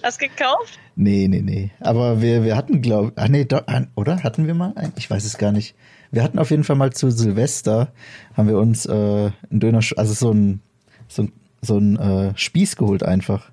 [0.03, 0.79] Hast gekauft?
[0.97, 1.71] Nee, nee, nee.
[1.81, 3.63] Aber wir, wir hatten, glaube ich, ah, nee, doch,
[3.95, 4.23] oder?
[4.23, 4.93] Hatten wir mal einen?
[4.97, 5.75] Ich weiß es gar nicht.
[6.11, 7.93] Wir hatten auf jeden Fall mal zu Silvester,
[8.35, 10.61] haben wir uns äh, einen Döner, also so ein,
[11.09, 13.51] so ein, so ein äh, Spieß geholt einfach.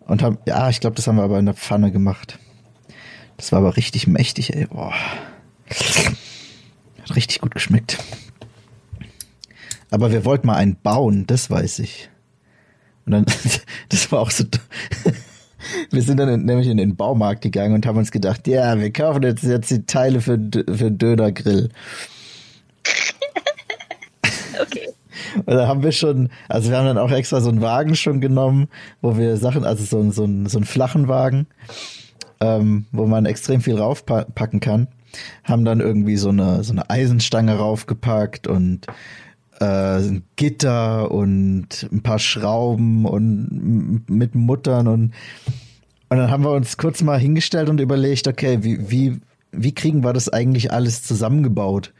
[0.00, 2.38] Und haben, ja, ich glaube, das haben wir aber in der Pfanne gemacht.
[3.36, 4.66] Das war aber richtig mächtig, ey.
[4.66, 4.94] Boah.
[7.02, 7.98] Hat richtig gut geschmeckt.
[9.90, 12.10] Aber wir wollten mal einen bauen, das weiß ich.
[13.08, 13.24] Und dann,
[13.88, 14.44] das war auch so.
[15.90, 19.24] Wir sind dann nämlich in den Baumarkt gegangen und haben uns gedacht, ja, wir kaufen
[19.24, 21.70] jetzt, jetzt die Teile für, für Dönergrill.
[24.60, 24.88] Okay.
[25.36, 28.20] Und da haben wir schon, also wir haben dann auch extra so einen Wagen schon
[28.20, 28.66] genommen,
[29.00, 31.46] wo wir Sachen, also so, so, einen, so einen flachen Wagen,
[32.40, 34.88] ähm, wo man extrem viel raufpacken kann,
[35.44, 38.88] haben dann irgendwie so eine, so eine Eisenstange raufgepackt und
[39.60, 45.12] äh, Gitter und ein paar Schrauben und mit Muttern und
[46.10, 49.20] und dann haben wir uns kurz mal hingestellt und überlegt, okay, wie, wie,
[49.52, 51.92] wie kriegen wir das eigentlich alles zusammengebaut?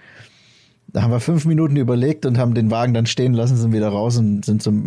[0.87, 3.89] Da haben wir fünf Minuten überlegt und haben den Wagen dann stehen lassen, sind wieder
[3.89, 4.87] raus und sind zum,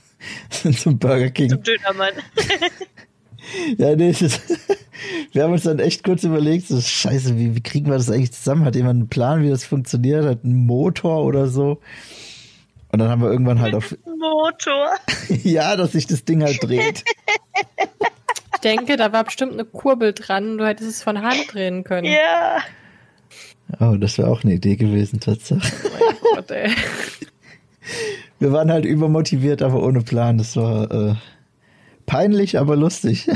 [0.50, 1.50] sind zum Burger King.
[1.50, 2.14] Zum Dönermann.
[3.78, 4.40] ja, nee, das,
[5.32, 8.32] wir haben uns dann echt kurz überlegt, so scheiße, wie, wie kriegen wir das eigentlich
[8.32, 8.64] zusammen?
[8.64, 10.24] Hat jemand einen Plan, wie das funktioniert?
[10.24, 11.80] Hat einen Motor oder so?
[12.92, 14.90] Und dann haben wir irgendwann halt auf, Motor.
[15.42, 17.04] ja, dass sich das Ding halt dreht.
[18.54, 20.56] Ich denke, da war bestimmt eine Kurbel dran.
[20.56, 22.06] Du hättest es von Hand drehen können.
[22.06, 22.58] Ja.
[23.80, 25.72] Oh, das wäre auch eine Idee gewesen, tatsächlich.
[25.82, 26.70] Mein Gott, ey.
[28.38, 30.38] Wir waren halt übermotiviert, aber ohne Plan.
[30.38, 31.14] Das war äh,
[32.06, 33.28] peinlich, aber lustig.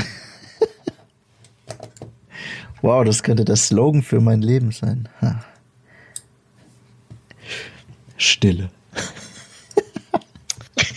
[2.81, 5.09] wow, das könnte der Slogan für mein Leben sein.
[5.21, 5.43] Ha.
[8.17, 8.69] Stille.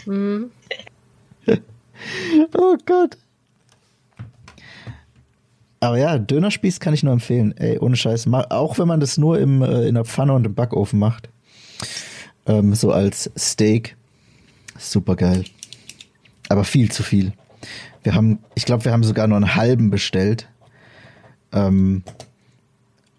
[0.04, 0.50] Hm.
[2.56, 3.18] Oh Gott.
[5.80, 7.56] Aber ja, Dönerspieß kann ich nur empfehlen.
[7.56, 8.26] Ey, ohne Scheiß.
[8.32, 11.28] Auch wenn man das nur im, äh, in der Pfanne und im Backofen macht.
[12.46, 13.96] Ähm, so als Steak.
[14.78, 15.44] Super geil.
[16.48, 17.32] Aber viel zu viel.
[18.02, 20.48] Wir haben, ich glaube, wir haben sogar nur einen halben bestellt.
[21.52, 22.02] Ähm,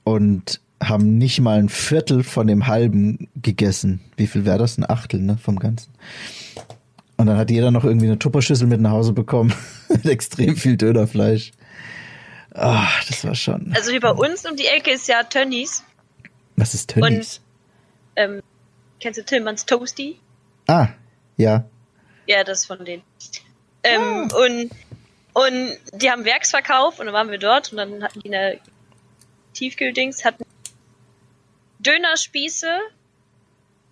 [0.04, 4.02] und haben nicht mal ein Viertel von dem halben gegessen.
[4.18, 4.78] Wie viel wäre das?
[4.78, 5.94] Ein Achtel, ne, vom Ganzen.
[7.18, 9.54] Und dann hat jeder noch irgendwie eine Tupperschüssel mit nach Hause bekommen.
[9.90, 11.52] mit extrem viel Dönerfleisch.
[12.54, 13.72] Ah, das war schon.
[13.76, 15.84] Also wie bei uns um die Ecke ist ja Tönnies.
[16.56, 17.42] Was ist Tönnies?
[18.16, 18.42] Ähm,
[19.00, 20.20] kennst du Tillmanns Toasty?
[20.68, 20.90] Ah,
[21.38, 21.66] ja.
[22.28, 23.04] Ja, das von denen.
[23.84, 24.72] Ähm, und,
[25.34, 28.60] und die haben Werksverkauf und dann waren wir dort und dann hatten die eine
[29.54, 30.46] Tiefkühldings, hatten
[31.80, 32.80] Dönerspieße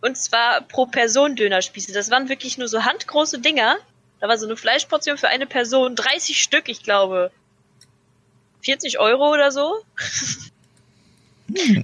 [0.01, 1.91] und zwar pro Person Dönerspieße.
[1.91, 3.77] Das waren wirklich nur so handgroße Dinger.
[4.19, 7.31] Da war so eine Fleischportion für eine Person, 30 Stück, ich glaube.
[8.61, 9.83] 40 Euro oder so.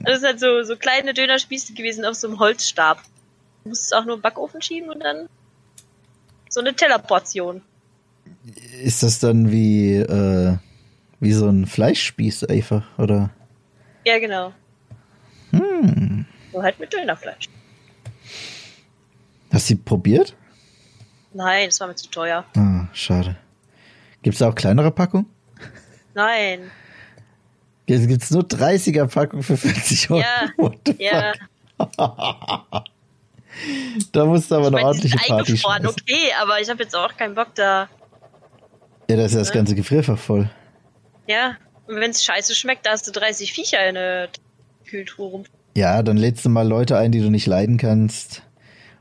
[0.04, 3.02] Das ist halt so, so kleine Dönerspieße gewesen auf so einem Holzstab.
[3.64, 5.28] Du musst es auch nur im Backofen schieben und dann
[6.50, 7.64] so eine Tellerportion.
[8.82, 10.58] Ist das dann wie, äh,
[11.20, 13.30] wie so ein Fleischspieß einfach, oder?
[14.06, 14.54] Ja, genau.
[15.52, 16.26] Hm.
[16.54, 17.50] Nur halt mit Dönerfleisch.
[19.52, 20.36] Hast du die probiert?
[21.34, 22.46] Nein, das war mir zu teuer.
[22.56, 23.38] Ah, schade.
[24.22, 25.28] Gibt's da auch kleinere Packungen?
[26.14, 26.72] Nein.
[27.88, 30.22] Jetzt gibt's nur 30er Packung für 40 Euro.
[30.98, 31.34] Ja,
[31.80, 32.84] Ja?
[34.12, 35.88] Da musst du aber ich eine meine, ordentliche Party schmeißen.
[35.88, 37.88] okay, aber ich habe jetzt auch keinen Bock da.
[39.10, 39.56] Ja, da ist ja das Ne?
[39.56, 40.50] ganze Gefrierfach voll.
[41.28, 44.30] Ja, und wenn es scheiße schmeckt, da hast du 30 Viecher in der
[44.88, 45.44] Kühltruhe rum.
[45.76, 48.42] Ja, dann lädst du mal Leute ein, die du nicht leiden kannst.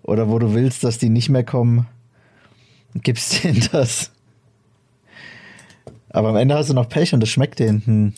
[0.02, 1.86] Oder wo du willst, dass die nicht mehr kommen.
[2.94, 4.10] Gibst denen das.
[6.10, 7.82] Aber am Ende hast du noch Pech und das schmeckt denen.
[7.86, 8.14] Hm.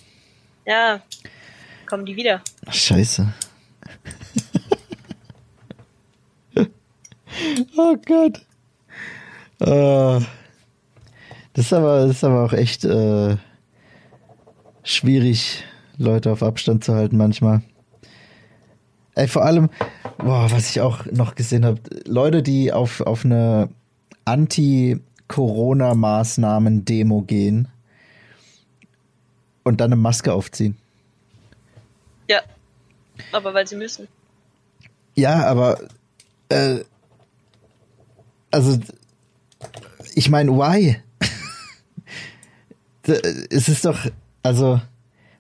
[0.66, 1.00] Ja,
[1.86, 2.42] kommen die wieder.
[2.66, 3.32] Ach, Scheiße.
[7.76, 8.40] oh Gott.
[9.60, 10.20] Äh,
[11.56, 13.36] das, ist aber, das ist aber auch echt äh,
[14.82, 15.64] schwierig,
[15.96, 17.62] Leute auf Abstand zu halten manchmal.
[19.14, 19.70] Ey, vor allem,
[20.18, 23.70] boah, was ich auch noch gesehen habe, Leute, die auf, auf eine
[24.26, 27.68] Anti-Corona-Maßnahmen-Demo gehen
[29.64, 30.76] und dann eine Maske aufziehen.
[32.28, 32.42] Ja,
[33.32, 34.08] aber weil sie müssen.
[35.14, 35.80] Ja, aber
[36.50, 36.80] äh,
[38.50, 38.78] also
[40.14, 41.00] ich meine, why?
[43.08, 43.98] Es ist doch,
[44.42, 44.80] also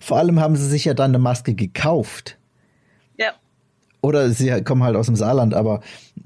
[0.00, 2.38] vor allem haben sie sich ja dann eine Maske gekauft.
[3.18, 3.32] Ja,
[4.02, 5.80] Oder sie kommen halt aus dem Saarland, aber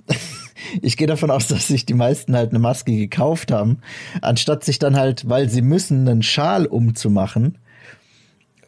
[0.82, 3.80] ich gehe davon aus, dass sich die meisten halt eine Maske gekauft haben,
[4.22, 7.58] anstatt sich dann halt, weil sie müssen, einen Schal umzumachen.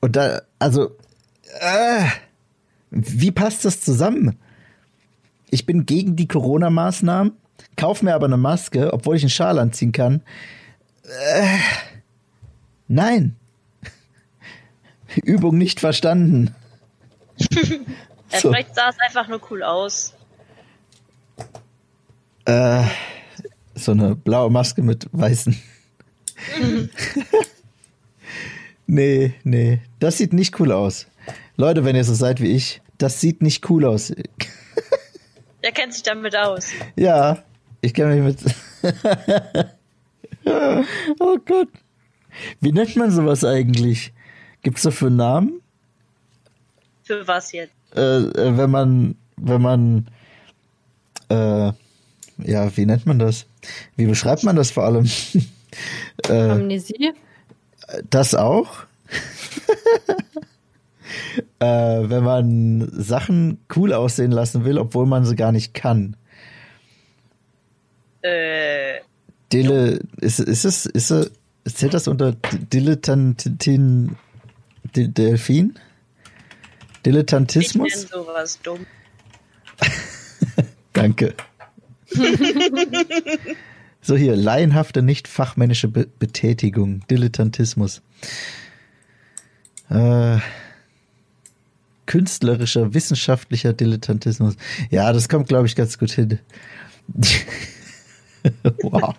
[0.01, 0.97] Und da, also,
[1.61, 2.05] äh,
[2.91, 4.39] wie passt das zusammen?
[5.51, 7.33] Ich bin gegen die Corona-Maßnahmen,
[7.77, 10.23] kauf mir aber eine Maske, obwohl ich einen Schal anziehen kann.
[11.05, 11.59] Äh,
[12.93, 13.37] nein.
[15.25, 16.55] Übung nicht verstanden.
[17.39, 17.47] Ja,
[18.41, 18.51] So.
[18.51, 20.15] Vielleicht sah es einfach nur cool aus.
[22.47, 22.85] Äh,
[23.75, 25.61] so eine blaue Maske mit weißen.
[28.87, 31.07] nee, nee, das sieht nicht cool aus.
[31.57, 34.13] Leute, wenn ihr so seid wie ich, das sieht nicht cool aus.
[35.63, 36.71] Der kennt sich damit aus.
[36.97, 37.45] Ja,
[37.83, 38.55] ich kenne mich mit.
[41.21, 41.69] oh Gott.
[42.61, 44.13] Wie nennt man sowas eigentlich?
[44.63, 45.61] Gibt's dafür einen Namen?
[47.05, 47.73] Für was jetzt?
[47.95, 50.07] Äh, äh, wenn man, wenn man,
[51.29, 51.73] äh,
[52.39, 53.47] ja, wie nennt man das?
[53.97, 55.11] Wie beschreibt man das vor allem?
[56.29, 57.13] äh, Amnesie?
[58.09, 58.85] das auch?
[61.59, 66.17] äh, wenn man Sachen cool aussehen lassen will, obwohl man sie gar nicht kann.
[68.23, 69.01] Äh,
[69.53, 71.33] Dille, ist, ist es, ist es,
[71.65, 72.33] zählt das unter
[72.73, 74.17] Dilettantin,
[74.95, 75.75] Di- Delfin?
[75.75, 75.83] ich nenne
[77.07, 78.03] Dilettantismus?
[78.03, 78.87] sowas dumm.
[80.93, 81.35] Danke.
[84.03, 88.03] so hier, laienhafte, nicht fachmännische Be Betätigung, Dilettantismus.
[89.89, 90.39] Äh,
[92.07, 94.57] künstlerischer, wissenschaftlicher Dilettantismus.
[94.91, 96.39] Ja, das kommt, glaube ich, ganz gut hin.
[98.83, 99.15] wow.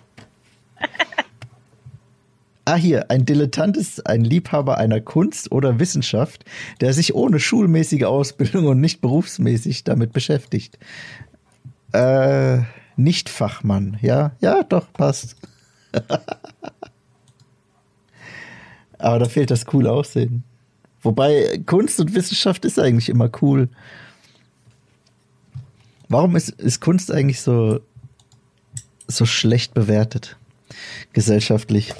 [2.66, 6.46] Ah, hier, ein Dilettant ist ein Liebhaber einer Kunst oder Wissenschaft,
[6.80, 10.78] der sich ohne schulmäßige Ausbildung und nicht berufsmäßig damit beschäftigt.
[11.92, 12.60] Äh,
[12.96, 14.32] nicht Fachmann, ja?
[14.40, 15.36] Ja, doch, passt.
[18.98, 20.44] Aber da fehlt das cool Aussehen.
[21.02, 23.68] Wobei Kunst und Wissenschaft ist eigentlich immer cool.
[26.08, 27.80] Warum ist, ist Kunst eigentlich so,
[29.06, 30.38] so schlecht bewertet?
[31.12, 31.92] Gesellschaftlich.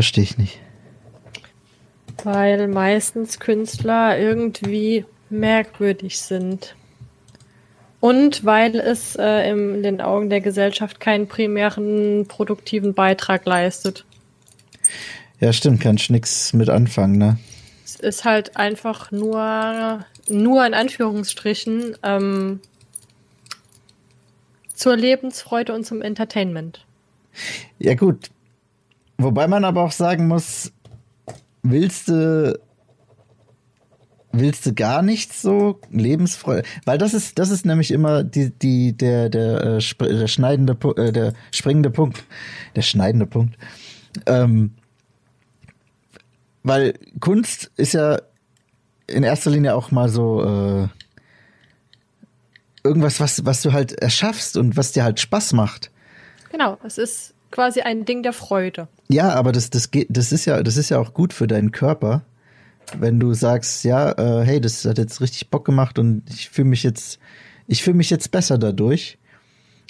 [0.00, 0.58] Verstehe ich nicht.
[2.24, 6.74] Weil meistens Künstler irgendwie merkwürdig sind.
[8.00, 14.06] Und weil es äh, in den Augen der Gesellschaft keinen primären produktiven Beitrag leistet.
[15.38, 17.38] Ja, stimmt, kann ich nix mit anfangen, ne?
[17.84, 22.60] Es ist halt einfach nur, nur in Anführungsstrichen, ähm,
[24.72, 26.86] zur Lebensfreude und zum Entertainment.
[27.78, 28.30] Ja, gut.
[29.22, 30.72] Wobei man aber auch sagen muss,
[31.62, 32.58] willst du
[34.32, 38.96] willst du gar nichts so Lebensfreude, weil das ist das ist nämlich immer die die
[38.96, 42.24] der der äh, sp- der schneidende äh, der springende Punkt,
[42.76, 43.58] der schneidende Punkt.
[44.26, 44.72] Ähm,
[46.62, 48.22] weil Kunst ist ja
[49.06, 50.88] in erster Linie auch mal so äh,
[52.84, 55.90] irgendwas, was was du halt erschaffst und was dir halt Spaß macht.
[56.52, 58.88] Genau, es ist quasi ein Ding der Freude.
[59.08, 61.72] Ja, aber das, das geht, das ist ja, das ist ja auch gut für deinen
[61.72, 62.22] Körper,
[62.98, 66.68] wenn du sagst, ja, äh, hey, das hat jetzt richtig Bock gemacht und ich fühle
[66.68, 67.18] mich jetzt,
[67.66, 69.18] ich fühle mich jetzt besser dadurch.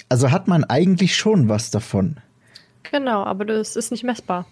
[0.09, 2.17] Also hat man eigentlich schon was davon.
[2.83, 4.45] Genau, aber das ist nicht messbar.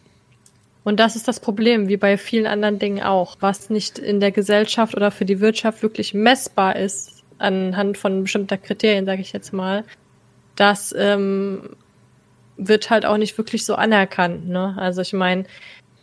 [0.84, 3.38] Und das ist das Problem, wie bei vielen anderen Dingen auch.
[3.42, 8.58] Was nicht in der Gesellschaft oder für die Wirtschaft wirklich messbar ist, anhand von bestimmter
[8.58, 9.84] Kriterien, sage ich jetzt mal,
[10.56, 11.76] das ähm,
[12.60, 14.48] wird halt auch nicht wirklich so anerkannt.
[14.48, 14.76] Ne?
[14.78, 15.46] Also ich meine,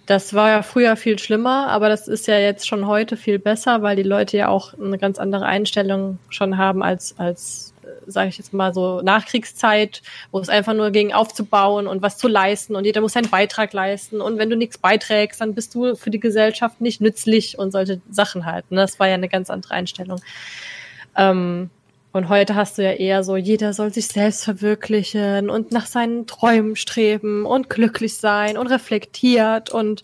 [0.07, 3.83] das war ja früher viel schlimmer, aber das ist ja jetzt schon heute viel besser,
[3.83, 7.75] weil die Leute ja auch eine ganz andere Einstellung schon haben als, als
[8.07, 12.29] sage ich jetzt mal so, Nachkriegszeit, wo es einfach nur ging, aufzubauen und was zu
[12.29, 15.97] leisten und jeder muss seinen Beitrag leisten und wenn du nichts beiträgst, dann bist du
[15.97, 18.71] für die Gesellschaft nicht nützlich und solche Sachen halt.
[18.71, 18.81] Ne?
[18.81, 20.21] Das war ja eine ganz andere Einstellung.
[21.17, 21.71] Ähm,
[22.17, 26.27] und heute hast du ja eher so, jeder soll sich selbst verwirklichen und nach seinen
[26.27, 30.03] Träumen streben und glücklich sein und reflektiert und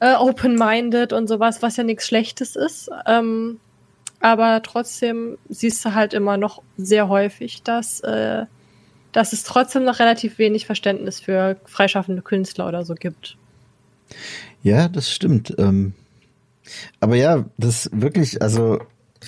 [0.00, 2.90] äh, open-minded und sowas, was ja nichts Schlechtes ist.
[3.06, 3.60] Ähm,
[4.20, 8.46] aber trotzdem siehst du halt immer noch sehr häufig, dass, äh,
[9.12, 13.36] dass es trotzdem noch relativ wenig Verständnis für freischaffende Künstler oder so gibt.
[14.62, 15.54] Ja, das stimmt.
[15.58, 15.94] Ähm,
[16.98, 18.80] aber ja, das wirklich, also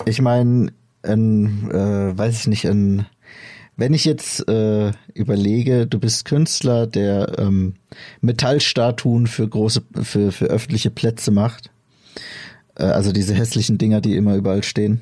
[0.05, 0.73] ich meine,
[1.03, 3.07] ein, äh, weiß ich nicht, ein,
[3.77, 7.75] wenn ich jetzt äh, überlege, du bist Künstler, der ähm,
[8.21, 11.71] Metallstatuen für große, für, für öffentliche Plätze macht,
[12.77, 15.01] äh, also diese hässlichen Dinger, die immer überall stehen.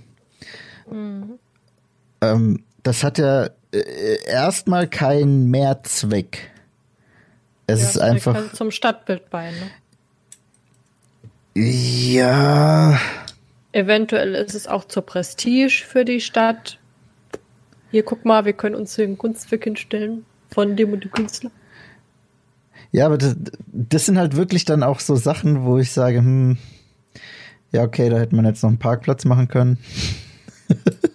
[2.22, 6.50] ähm, das hat ja äh, erstmal keinen Mehrzweck.
[7.66, 8.52] Es Ja, ist einfach.
[8.52, 9.50] zum Stadtbild bei.
[9.50, 9.70] Ne?
[11.54, 12.98] Ja.
[13.72, 16.78] Eventuell ist es auch zur Prestige für die Stadt.
[17.90, 21.50] Hier, guck mal, wir können uns hier ein Kunstwerk hinstellen von dem und dem Künstler.
[22.92, 26.58] Ja, aber das, das sind halt wirklich dann auch so Sachen, wo ich sage, hm,
[27.72, 29.78] ja, okay, da hätte man jetzt noch einen Parkplatz machen können.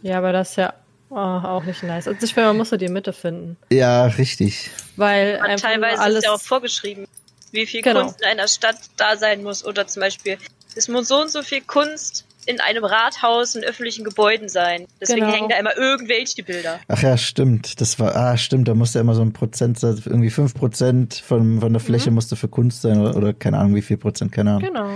[0.02, 0.74] Ja, aber das ist ja
[1.10, 2.08] oh, auch nicht nice.
[2.08, 3.58] Also ich finde, man muss so die Mitte finden.
[3.72, 4.70] Ja, richtig.
[4.98, 6.18] Weil Aber teilweise alles.
[6.20, 7.08] ist ja auch vorgeschrieben,
[7.52, 8.02] wie viel Genau.
[8.02, 9.66] Kunst in einer Stadt da sein muss.
[9.66, 10.38] Oder zum Beispiel,
[10.76, 14.86] es muss so und so viel Kunst in einem Rathaus, in öffentlichen Gebäuden sein.
[15.02, 15.34] Deswegen Genau.
[15.34, 16.80] hängen da immer irgendwelche Bilder.
[16.88, 17.80] Ach ja, stimmt.
[17.82, 21.80] Das war, ah, stimmt, da musste immer so ein Prozentsatz, irgendwie 5% von, von der
[21.80, 24.62] Fläche musste für Kunst sein oder, oder keine Ahnung, wie viel Prozent, keine Ahnung.
[24.74, 24.90] genau.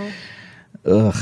[1.08, 1.14] Ugh.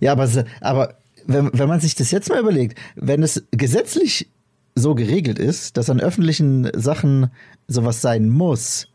[0.00, 0.28] Ja, aber,
[0.60, 0.94] aber
[1.26, 4.28] wenn, wenn man sich das jetzt mal überlegt, wenn es gesetzlich
[4.74, 7.30] so geregelt ist, dass an öffentlichen Sachen
[7.66, 8.88] sowas sein muss,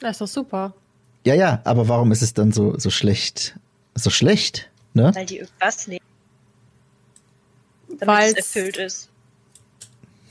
[0.00, 0.74] Das ist doch super.
[1.24, 3.58] ja, ja, aber warum ist es dann so, so schlecht?
[3.94, 5.10] So schlecht, ne?
[5.14, 6.04] Weil die irgendwas nehmen.
[8.00, 9.08] Weil's- es erfüllt ist.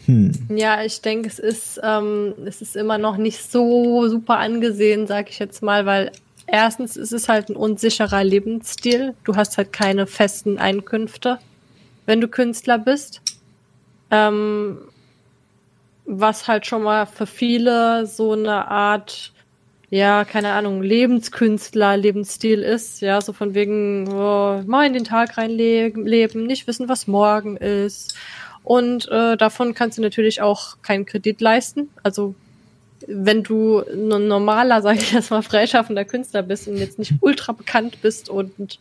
[0.05, 0.31] Hm.
[0.55, 5.29] Ja, ich denke, es ist, ähm, es ist immer noch nicht so super angesehen, sag
[5.29, 6.11] ich jetzt mal, weil
[6.45, 9.15] erstens ist es halt ein unsicherer Lebensstil.
[9.25, 11.39] Du hast halt keine festen Einkünfte,
[12.05, 13.21] wenn du Künstler bist.
[14.09, 14.77] Ähm,
[16.05, 19.33] was halt schon mal für viele so eine Art,
[19.89, 25.37] ja, keine Ahnung, Lebenskünstler, Lebensstil ist, ja, so von wegen, oh, mal in den Tag
[25.37, 26.03] reinleben,
[26.45, 28.15] nicht wissen, was morgen ist.
[28.63, 31.89] Und äh, davon kannst du natürlich auch keinen Kredit leisten.
[32.03, 32.35] Also
[33.07, 37.53] wenn du ein normaler, sage ich jetzt mal, freischaffender Künstler bist und jetzt nicht ultra
[37.53, 38.79] bekannt bist und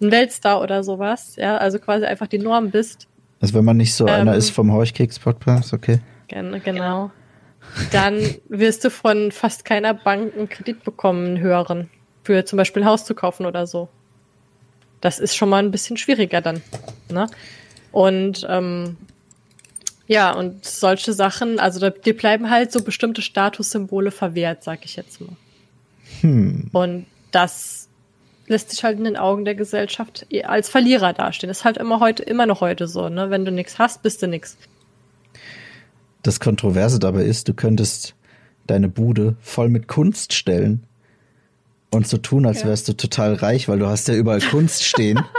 [0.00, 3.06] ein Weltstar oder sowas, ja, also quasi einfach die Norm bist,
[3.40, 4.14] Also wenn man nicht so Ähm.
[4.14, 6.00] einer ist vom Horchkeks-Podcast, okay.
[6.28, 7.10] Gen genau.
[7.92, 11.90] Dann wirst du von fast keiner Bank einen Kredit bekommen, hören.
[12.24, 13.88] Für zum Beispiel ein Haus zu kaufen oder so.
[15.00, 16.62] Das ist schon mal ein bisschen schwieriger dann.
[17.10, 17.26] Ne?
[17.92, 18.96] Und ähm,
[20.06, 24.96] ja, und solche Sachen, also da, dir bleiben halt so bestimmte Statussymbole verwehrt, sag ich
[24.96, 25.36] jetzt mal.
[26.20, 26.68] Hm.
[26.72, 27.88] Und das
[28.46, 31.48] lässt sich halt in den Augen der Gesellschaft eh als Verlierer dastehen.
[31.48, 33.30] Das ist halt immer heute, immer noch heute so, ne?
[33.30, 34.58] Wenn du nichts hast, bist du nix.
[36.22, 38.14] Das Kontroverse dabei ist, du könntest
[38.66, 40.84] deine Bude voll mit Kunst stellen
[41.90, 45.20] und so tun, als wärst du total reich, weil du hast ja überall Kunst stehen.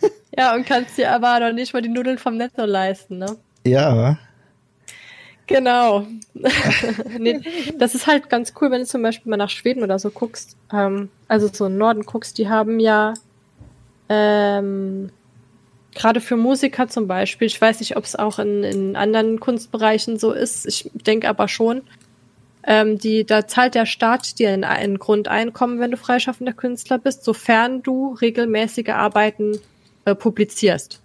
[0.38, 3.36] Ja, und kannst dir aber noch nicht mal die Nudeln vom Netto leisten, ne?
[3.64, 4.18] ja,
[5.48, 6.06] Genau.
[7.18, 7.40] nee,
[7.76, 10.56] das ist halt ganz cool, wenn du zum Beispiel mal nach Schweden oder so guckst.
[10.72, 13.14] Ähm, also so im Norden guckst, die haben ja
[14.10, 15.10] ähm,
[15.94, 20.18] gerade für Musiker zum Beispiel, ich weiß nicht, ob es auch in, in anderen Kunstbereichen
[20.18, 21.82] so ist, ich denke aber schon,
[22.64, 27.24] ähm, die, da zahlt der Staat dir ein, ein Grundeinkommen, wenn du freischaffender Künstler bist,
[27.24, 29.58] sofern du regelmäßige Arbeiten
[30.04, 31.00] äh, publizierst.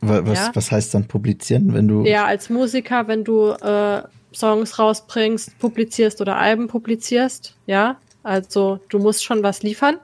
[0.00, 0.50] Wa- was, Ja.
[0.54, 2.04] was heißt dann publizieren, wenn du.
[2.04, 4.02] Ja, als Musiker, wenn du äh,
[4.34, 7.96] Songs rausbringst, publizierst oder Alben publizierst, ja.
[8.22, 9.96] Also du musst schon was liefern.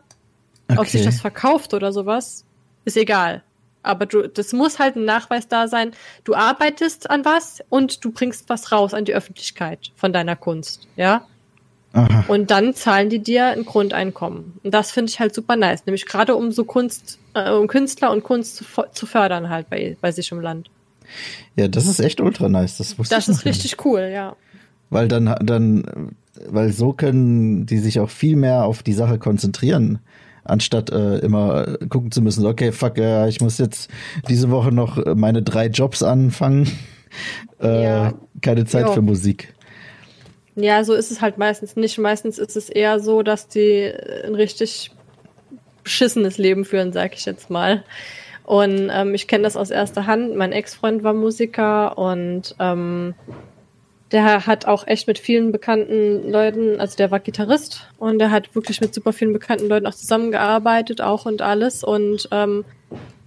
[0.76, 1.10] Ob sich Okay.
[1.10, 2.44] das verkauft oder sowas,
[2.84, 3.42] ist egal.
[3.88, 5.92] Aber du, das muss halt ein Nachweis da sein.
[6.24, 10.86] Du arbeitest an was und du bringst was raus an die Öffentlichkeit von deiner Kunst,
[10.96, 11.26] ja.
[11.94, 12.26] Aha.
[12.28, 14.60] Und dann zahlen die dir ein Grundeinkommen.
[14.62, 15.86] Und das finde ich halt super nice.
[15.86, 19.96] Nämlich gerade um so Kunst, äh, um Künstler und Kunst zu, zu fördern halt bei,
[20.02, 20.68] bei sich im Land.
[21.56, 22.76] Ja, das ist echt ultra nice.
[22.76, 24.36] Das wusste Das ich ist richtig cool, ja.
[24.90, 26.14] Weil dann, dann,
[26.46, 30.00] weil so können die sich auch viel mehr auf die Sache konzentrieren,
[30.44, 33.90] anstatt äh, immer gucken zu müssen, okay, fuck, ja, ich muss jetzt
[34.28, 36.70] diese Woche noch meine drei Jobs anfangen.
[37.60, 38.14] Äh, Ja.
[38.42, 38.92] Keine Zeit Jo.
[38.92, 39.54] für Musik.
[40.54, 41.98] Ja, so ist es halt meistens nicht.
[41.98, 43.90] Meistens ist es eher so, dass die
[44.24, 44.92] ein richtig
[45.82, 47.82] beschissenes Leben führen, sag ich jetzt mal.
[48.44, 50.36] Und ähm, ich kenne das aus erster Hand.
[50.36, 53.14] Mein Ex-Freund war Musiker und ähm,
[54.12, 58.54] der hat auch echt mit vielen bekannten Leuten, also der war Gitarrist und der hat
[58.54, 61.84] wirklich mit super vielen bekannten Leuten auch zusammengearbeitet, auch und alles.
[61.84, 62.64] Und ähm,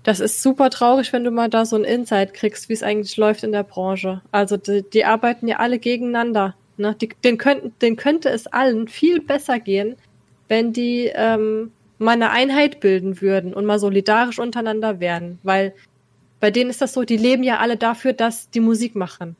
[0.03, 3.15] das ist super traurig, wenn du mal da so ein Insight kriegst, wie es eigentlich
[3.17, 4.21] läuft in der Branche.
[4.32, 6.55] Also die, die arbeiten ja alle gegeneinander.
[6.77, 6.95] Ne?
[6.99, 9.95] Die, den, könnten, den könnte es allen viel besser gehen,
[10.47, 15.38] wenn die ähm, mal eine Einheit bilden würden und mal solidarisch untereinander wären.
[15.43, 15.73] Weil
[16.39, 19.36] bei denen ist das so, die leben ja alle dafür, dass die Musik machen.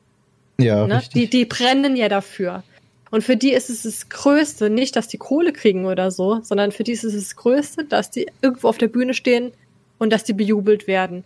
[0.58, 1.02] Ja, Ne?
[1.14, 2.62] Die, die brennen ja dafür.
[3.10, 6.72] Und für die ist es das Größte, nicht, dass die Kohle kriegen oder so, sondern
[6.72, 9.52] für die ist es das Größte, dass die irgendwo auf der Bühne stehen
[9.98, 11.24] und dass die bejubelt werden.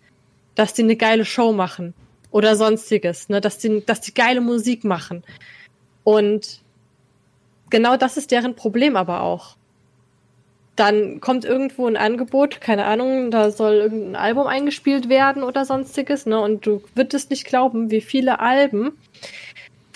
[0.56, 1.94] dass die eine geile Show machen
[2.30, 5.22] oder sonstiges, ne, dass die, dass die geile Musik machen.
[6.02, 6.62] Und
[7.70, 9.56] genau das ist deren Problem aber auch.
[10.76, 16.26] Dann kommt irgendwo ein Angebot, keine Ahnung, da soll irgendein Album eingespielt werden oder sonstiges,
[16.26, 16.38] ne?
[16.38, 18.92] Und du würdest nicht glauben, wie viele Alben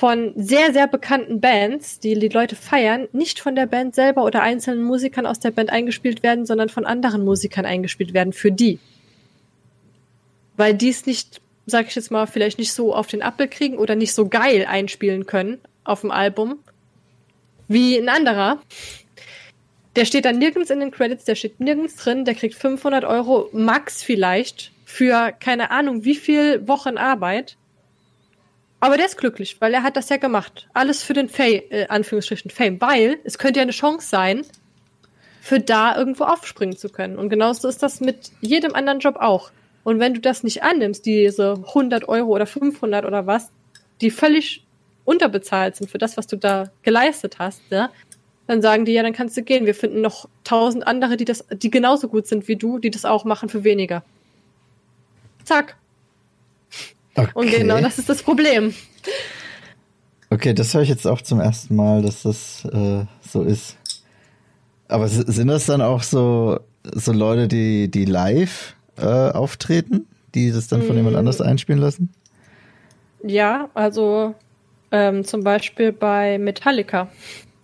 [0.01, 4.41] von sehr, sehr bekannten Bands, die die Leute feiern, nicht von der Band selber oder
[4.41, 8.79] einzelnen Musikern aus der Band eingespielt werden, sondern von anderen Musikern eingespielt werden für die.
[10.57, 13.77] Weil die es nicht, sag ich jetzt mal, vielleicht nicht so auf den Appel kriegen
[13.77, 16.59] oder nicht so geil einspielen können auf dem Album
[17.69, 18.59] wie ein anderer.
[19.97, 23.49] Der steht dann nirgends in den Credits, der steht nirgends drin, der kriegt 500 Euro
[23.53, 27.57] max vielleicht für keine Ahnung wie viel Wochen Arbeit
[28.81, 30.67] aber der ist glücklich, weil er hat das ja gemacht.
[30.73, 34.43] Alles für den Fame, äh, Anführungsstrichen Fame, weil es könnte ja eine Chance sein,
[35.43, 37.19] für da irgendwo aufspringen zu können.
[37.19, 39.51] Und genauso ist das mit jedem anderen Job auch.
[39.85, 43.51] Und wenn du das nicht annimmst, diese 100 Euro oder 500 oder was,
[44.01, 44.65] die völlig
[45.05, 47.91] unterbezahlt sind für das, was du da geleistet hast, ja,
[48.51, 49.65] dann sagen die, ja, dann kannst du gehen.
[49.65, 53.05] Wir finden noch tausend andere, die das, die genauso gut sind wie du, die das
[53.05, 54.03] auch machen für weniger.
[55.45, 55.77] Zack.
[57.15, 57.31] Okay.
[57.35, 58.75] Und genau das ist das Problem.
[60.31, 63.77] Okay, das höre ich jetzt auch zum ersten Mal, dass das äh, so ist.
[64.89, 70.67] Aber sind das dann auch so, so Leute, die, die live äh, auftreten, die das
[70.67, 70.99] dann von mm.
[70.99, 72.13] jemand anders einspielen lassen?
[73.23, 74.35] Ja, also
[74.91, 77.09] ähm, zum Beispiel bei Metallica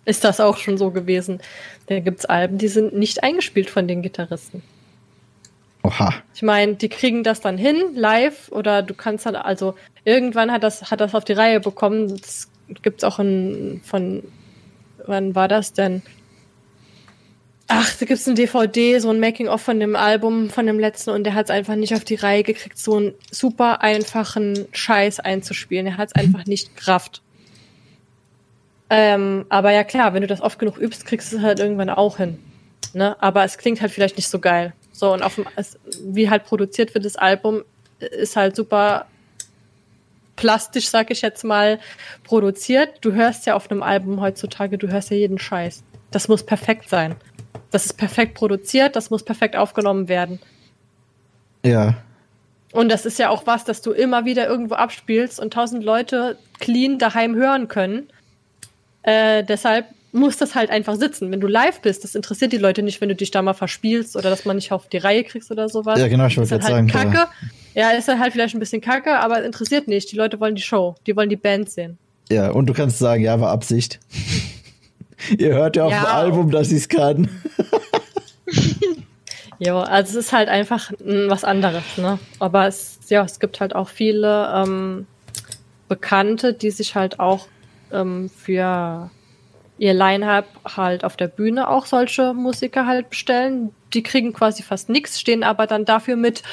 [0.07, 1.41] ist das auch schon so gewesen.
[1.87, 4.63] Da gibt es Alben, die sind nicht eingespielt von den Gitarristen.
[5.83, 6.13] Oha.
[6.33, 10.63] Ich meine, die kriegen das dann hin, live, oder du kannst dann, also irgendwann hat
[10.63, 12.17] das, hat das auf die Reihe bekommen.
[12.21, 12.49] Das
[12.81, 14.23] gibt's auch in, von,
[15.05, 16.01] wann war das denn?
[17.67, 21.25] Ach, da gibt's ein DVD, so ein Making-of von dem Album, von dem letzten, und
[21.25, 25.85] der hat's einfach nicht auf die Reihe gekriegt, so einen super einfachen Scheiß einzuspielen.
[25.85, 27.21] Er hat's einfach nicht Kraft.
[28.89, 31.89] Ähm, aber ja klar, wenn du das oft genug übst, kriegst du es halt irgendwann
[31.89, 32.39] auch hin.
[32.93, 33.21] Ne?
[33.21, 34.73] Aber es klingt halt vielleicht nicht so geil.
[34.91, 37.63] So, und auf dem, es, wie halt produziert wird, das Album
[37.99, 39.05] ist halt super
[40.35, 41.79] plastisch, sag ich jetzt mal,
[42.23, 42.99] produziert.
[43.01, 45.83] Du hörst ja auf einem Album heutzutage, du hörst ja jeden Scheiß.
[46.11, 47.15] Das muss perfekt sein.
[47.71, 50.39] Das ist perfekt produziert, das muss perfekt aufgenommen werden.
[51.65, 51.95] Ja.
[52.71, 56.37] Und das ist ja auch was, dass du immer wieder irgendwo abspielst und tausend Leute
[56.59, 58.09] clean daheim hören können.
[59.07, 61.31] Äh, deshalb muss das halt einfach sitzen.
[61.31, 64.17] Wenn du live bist, das interessiert die Leute nicht, wenn du dich da mal verspielst
[64.17, 65.97] oder dass man nicht auf die Reihe kriegst oder sowas.
[65.97, 66.87] Ja, genau, ich wollte jetzt halt sagen.
[66.87, 67.31] Kacke.
[67.73, 70.11] Ja, ist halt vielleicht ein bisschen kacke, aber interessiert nicht.
[70.11, 71.97] Die Leute wollen die Show, die wollen die Band sehen.
[72.29, 73.99] Ja, und du kannst sagen, ja, war Absicht.
[75.37, 76.01] Ihr hört ja auf ja.
[76.01, 77.29] dem Album, dass ich es kann.
[79.59, 82.19] ja, also es ist halt einfach was anderes, ne?
[82.39, 85.07] Aber es, ja, es gibt halt auch viele ähm,
[85.87, 87.47] Bekannte, die sich halt auch
[87.91, 89.09] ähm, für
[89.77, 93.71] ihr Line-Up halt auf der Bühne auch solche Musiker halt bestellen.
[93.93, 96.43] Die kriegen quasi fast nichts, stehen aber dann dafür mit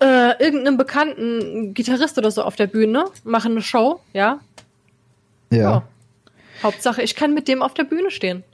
[0.00, 4.40] äh, irgendeinem bekannten Gitarrist oder so auf der Bühne, machen eine Show, ja.
[5.50, 5.58] Ja.
[5.58, 5.82] ja.
[6.62, 8.44] Hauptsache, ich kann mit dem auf der Bühne stehen.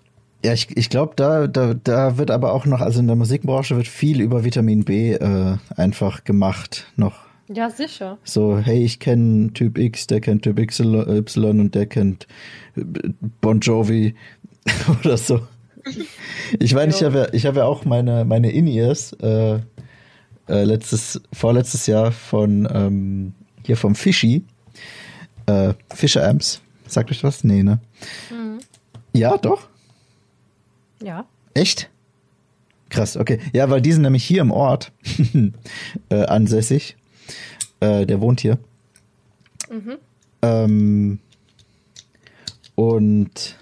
[0.45, 3.77] Ja, ich, ich glaube, da, da, da wird aber auch noch, also in der Musikbranche
[3.77, 7.24] wird viel über Vitamin B äh, einfach gemacht noch.
[7.49, 8.18] Ja, sicher.
[8.24, 12.26] So, hey, ich kenne Typ X, der kennt Typ Y und der kennt
[13.40, 14.14] Bon Jovi
[15.05, 15.40] oder so.
[16.59, 19.60] Ich meine, ich habe ja, ich habe ja auch meine, meine In-Ears äh,
[20.48, 24.44] äh, letztes, vorletztes Jahr von ähm, hier vom Fishy,
[25.47, 26.62] äh, Fischer Amps.
[26.86, 27.44] Sagt euch was?
[27.44, 27.81] Nee, ne?
[28.31, 28.60] Mhm.
[29.12, 29.69] Ja, doch.
[31.02, 31.27] Ja.
[31.52, 31.90] Echt?
[32.89, 33.39] Krass, okay.
[33.52, 34.93] Ja, weil die sind nämlich hier im Ort
[36.09, 36.97] äh, ansässig.
[37.85, 38.59] Äh, der wohnt hier.
[39.70, 39.98] Mhm.
[40.40, 41.19] Ähm,
[42.74, 43.59] und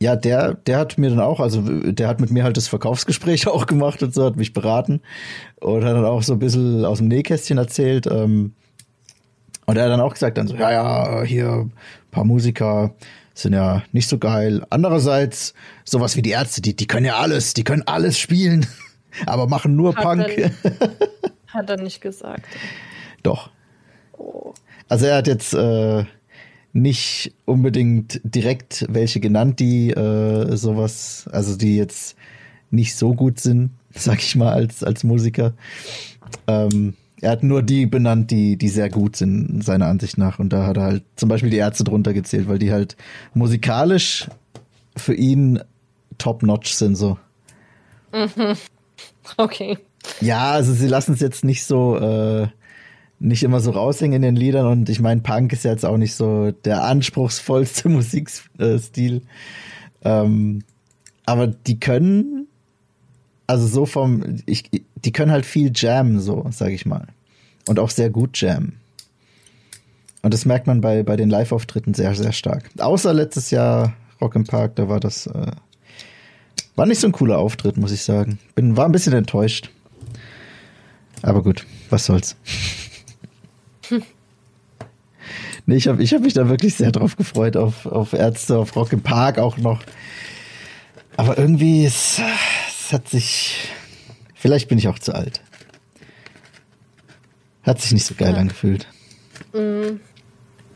[0.00, 3.46] ja, der, der hat mir dann auch, also der hat mit mir halt das Verkaufsgespräch
[3.48, 5.00] auch gemacht und so, hat mich beraten
[5.60, 8.06] und hat dann auch so ein bisschen aus dem Nähkästchen erzählt.
[8.06, 8.52] Ähm,
[9.66, 11.72] und er hat dann auch gesagt, dann so, ja, ja, hier ein
[12.12, 12.94] paar Musiker
[13.34, 14.64] sind ja nicht so geil.
[14.70, 15.52] Andererseits,
[15.84, 18.66] sowas wie die Ärzte, die, die können ja alles, die können alles spielen,
[19.26, 20.52] aber machen nur hat Punk.
[20.62, 20.72] Dann,
[21.48, 22.46] hat er nicht gesagt.
[23.22, 23.50] Doch.
[24.16, 24.54] Oh.
[24.88, 26.04] Also er hat jetzt äh,
[26.72, 32.16] nicht unbedingt direkt welche genannt, die äh, sowas, also die jetzt
[32.70, 35.52] nicht so gut sind, sag ich mal, als, als Musiker.
[36.46, 40.38] Ähm, er hat nur die benannt, die, die sehr gut sind, seiner Ansicht nach.
[40.38, 42.96] Und da hat er halt zum Beispiel die Ärzte drunter gezählt, weil die halt
[43.34, 44.28] musikalisch
[44.96, 45.60] für ihn
[46.18, 47.18] top-notch sind, so.
[48.12, 48.56] Mhm.
[49.36, 49.76] Okay.
[50.20, 52.48] Ja, also sie lassen es jetzt nicht so, äh,
[53.20, 56.14] nicht immer so raushängen in den Liedern und ich meine, Punk ist jetzt auch nicht
[56.14, 59.22] so der anspruchsvollste Musikstil.
[60.04, 60.62] Ähm,
[61.26, 62.46] aber die können,
[63.46, 64.70] also so vom, ich,
[65.04, 67.06] die können halt viel jammen, so, sag ich mal.
[67.66, 68.78] Und auch sehr gut jammen.
[70.22, 72.70] Und das merkt man bei, bei den Live-Auftritten sehr, sehr stark.
[72.78, 75.52] Außer letztes Jahr Rock im Park, da war das, äh,
[76.76, 78.38] war nicht so ein cooler Auftritt, muss ich sagen.
[78.54, 79.70] Bin, war ein bisschen enttäuscht.
[81.22, 82.36] Aber gut, was soll's.
[83.88, 84.02] Hm.
[85.66, 88.74] Nee, ich habe ich hab mich da wirklich sehr drauf gefreut, auf, auf Ärzte, auf
[88.74, 89.82] Rock im Park auch noch.
[91.18, 92.18] Aber irgendwie, es,
[92.68, 93.68] es hat sich.
[94.34, 95.42] Vielleicht bin ich auch zu alt.
[97.64, 98.38] Hat sich nicht so geil ja.
[98.38, 98.86] angefühlt.
[99.52, 100.00] Mhm.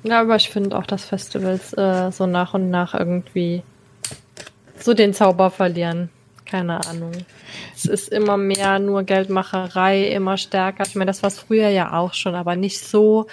[0.02, 3.62] Ja, aber ich finde auch, dass Festivals äh, so nach und nach irgendwie
[4.78, 6.10] so den Zauber verlieren.
[6.52, 7.12] Keine Ahnung.
[7.74, 10.84] Es ist immer mehr nur Geldmacherei, immer stärker.
[10.86, 13.26] Ich meine, das war es früher ja auch schon, aber nicht so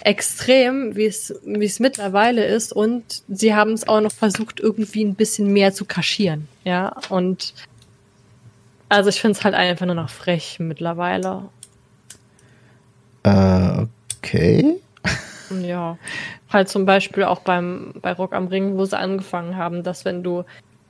[0.00, 2.72] extrem, wie es, wie es mittlerweile ist.
[2.72, 6.48] Und sie haben es auch noch versucht, irgendwie ein bisschen mehr zu kaschieren.
[6.64, 7.54] Ja, und
[8.88, 11.44] also ich finde es halt einfach nur noch frech mittlerweile.
[13.22, 13.86] Äh,
[14.18, 14.80] okay.
[15.62, 15.96] Ja,
[16.50, 20.24] halt zum Beispiel auch beim, bei Rock am Ring, wo sie angefangen haben, dass wenn
[20.24, 20.44] du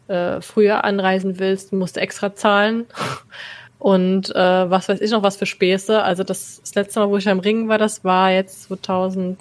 [0.09, 2.87] äh, früher anreisen willst, musst du extra zahlen.
[3.79, 6.03] Und äh, was weiß ich noch, was für Späße.
[6.03, 9.37] Also das, das letzte Mal, wo ich am Ring war, das war jetzt 2016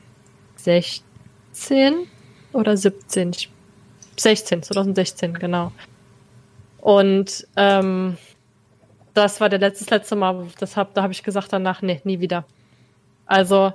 [2.53, 3.31] oder 17.
[4.15, 5.71] 16, 2016, genau.
[6.79, 8.17] Und ähm,
[9.13, 12.19] das war der letzte, letzte Mal, das hab, da habe ich gesagt danach, nee, nie
[12.19, 12.45] wieder.
[13.25, 13.73] Also,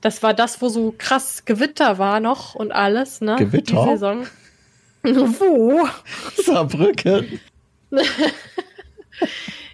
[0.00, 3.36] das war das, wo so krass Gewitter war noch und alles, ne?
[3.36, 3.84] Gewitter?
[3.84, 4.26] Die Saison.
[5.04, 5.88] Wo?
[6.42, 7.40] Saarbrücken.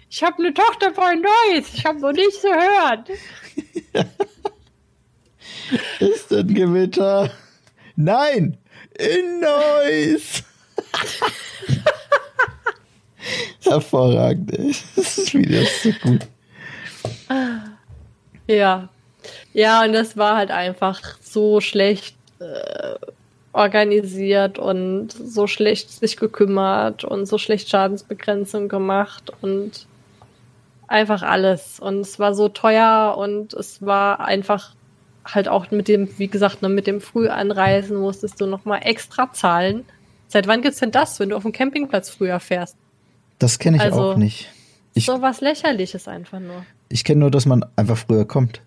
[0.09, 1.73] ich habe eine Tochter bei Neuss.
[1.73, 3.09] Ich habe noch nichts gehört.
[5.99, 7.31] Ist ein Gewitter?
[7.95, 8.57] Nein,
[8.97, 10.43] in Neuss.
[13.61, 14.75] Hervorragend, ey.
[14.95, 16.27] Das ist wieder so gut.
[18.47, 18.89] Ja.
[19.53, 22.95] Ja, und das war halt einfach so schlecht äh,
[23.53, 29.87] organisiert und so schlecht sich gekümmert und so schlecht Schadensbegrenzung gemacht und
[30.87, 31.79] einfach alles.
[31.79, 34.73] Und es war so teuer und es war einfach
[35.25, 39.85] halt auch mit dem, wie gesagt, ne, mit dem Frühanreisen musstest du nochmal extra zahlen.
[40.27, 42.77] Seit wann gibt's denn das, wenn du auf dem Campingplatz früher fährst?
[43.37, 44.49] Das kenne ich also, auch nicht.
[44.93, 46.65] Ich, so was lächerliches einfach nur.
[46.89, 48.61] Ich kenne nur, dass man einfach früher kommt.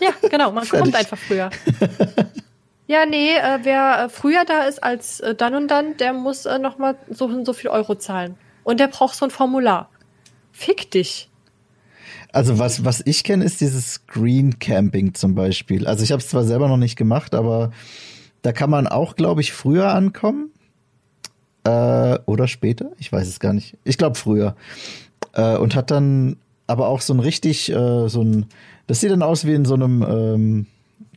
[0.00, 1.50] Ja, genau, man kommt einfach früher.
[2.88, 6.46] Ja, nee, äh, wer äh, früher da ist als äh, dann und dann, der muss
[6.46, 8.36] äh, nochmal so und so viel Euro zahlen.
[8.62, 9.90] Und der braucht so ein Formular.
[10.52, 11.28] Fick dich.
[12.32, 15.86] Also was, was ich kenne, ist dieses Green Camping zum Beispiel.
[15.86, 17.72] Also ich habe es zwar selber noch nicht gemacht, aber
[18.42, 20.50] da kann man auch, glaube ich, früher ankommen.
[21.64, 23.76] Äh, oder später, ich weiß es gar nicht.
[23.82, 24.54] Ich glaube früher.
[25.32, 26.36] Äh, und hat dann
[26.68, 28.46] aber auch so ein richtig, äh, so ein,
[28.86, 30.66] das sieht dann aus wie in so einem, ähm,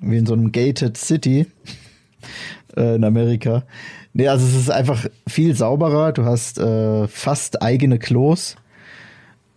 [0.01, 1.47] wie in so einem Gated City
[2.75, 3.63] äh, in Amerika.
[4.13, 6.11] Nee, also es ist einfach viel sauberer.
[6.11, 8.55] Du hast äh, fast eigene Klos.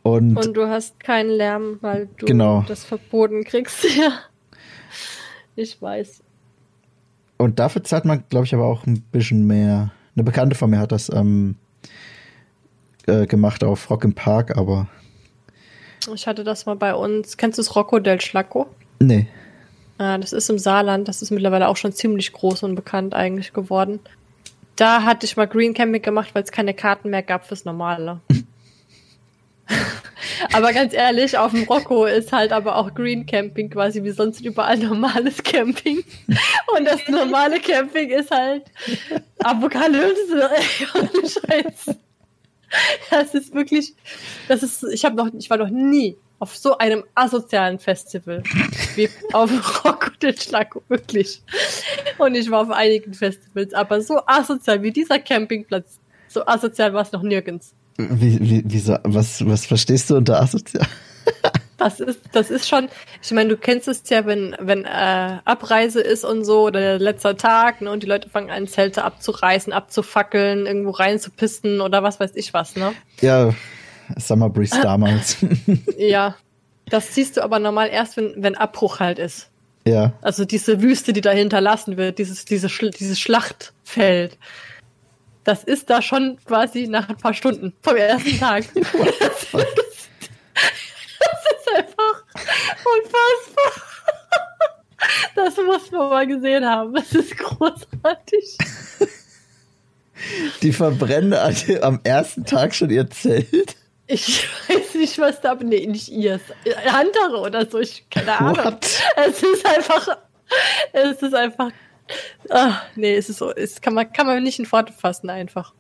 [0.03, 2.65] Und, und du hast keinen Lärm, weil du genau.
[2.67, 3.85] das verboten kriegst.
[3.97, 4.13] ja.
[5.55, 6.23] Ich weiß.
[7.39, 9.93] Und dafür zahlt man, glaube ich, aber auch ein bisschen mehr.
[10.15, 11.57] Eine Bekannte von mir hat das ähm,
[13.07, 14.89] äh, gemacht auf Rock im Park, aber.
[16.15, 17.37] Ich hatte das mal bei uns.
[17.37, 18.67] Kennst du das Rocco del Schlacco?
[19.01, 19.29] Nee.
[20.03, 21.07] Ah, das ist im Saarland.
[21.07, 24.01] Das ist mittlerweile auch schon ziemlich groß und bekannt eigentlich geworden.
[24.75, 28.21] Da hatte ich mal Green Camping gemacht, weil es keine Karten mehr gab fürs Normale.
[30.53, 34.41] aber ganz ehrlich, auf dem Rocco ist halt aber auch Green Camping quasi wie sonst
[34.41, 36.03] überall normales Camping.
[36.77, 38.65] Und das normale Camping ist halt
[39.39, 40.51] Apokalypse.
[40.97, 41.97] Ohne Scheiß.
[43.09, 43.95] Das ist wirklich,
[44.49, 48.43] das ist, ich habe noch, ich war noch nie auf so einem asozialen Festival
[48.97, 51.41] wie auf Rock und Schlago, wirklich.
[52.19, 57.03] Und ich war auf einigen Festivals, aber so asozial wie dieser Campingplatz, so asozial war
[57.03, 57.75] es noch nirgends.
[57.97, 60.87] Wie, wie, wieso, was, was verstehst du unter asozial?
[61.79, 62.89] Das ist, das ist schon,
[63.21, 66.99] ich meine, du kennst es ja, wenn, wenn äh, Abreise ist und so oder der
[67.01, 72.21] letzte Tag, ne, und die Leute fangen an, Zelte abzureißen, abzufackeln, irgendwo reinzupisten oder was
[72.21, 72.93] weiß ich was, ne?
[73.21, 73.53] Ja,
[74.19, 75.37] Summer Breeze damals.
[75.99, 76.37] ja,
[76.87, 79.51] das siehst du aber normal erst, wenn, wenn Abbruch halt ist.
[79.87, 80.13] Ja.
[80.23, 84.39] Also diese Wüste, die da hinterlassen wird, dieses, dieses, dieses Schlachtfeld.
[85.45, 88.65] Das ist da schon quasi nach ein paar Stunden vom ersten Tag.
[92.85, 93.73] Unfassbar.
[95.35, 96.95] Das muss man mal gesehen haben.
[96.95, 98.59] Das ist großartig.
[100.63, 101.35] Die verbrennen
[101.83, 103.77] am ersten Tag schon ihr Zelt.
[104.07, 105.55] Ich weiß nicht, was da.
[105.55, 106.41] Nee, nicht ihr.
[106.93, 107.79] Andere oder so.
[107.79, 108.65] Ich, keine Ahnung.
[108.65, 108.87] What?
[109.17, 110.19] Es ist einfach.
[110.93, 111.71] Es ist einfach.
[112.51, 113.53] Ach, nee, es ist so.
[113.53, 115.73] Es kann man, kann man nicht in Worte fassen, einfach.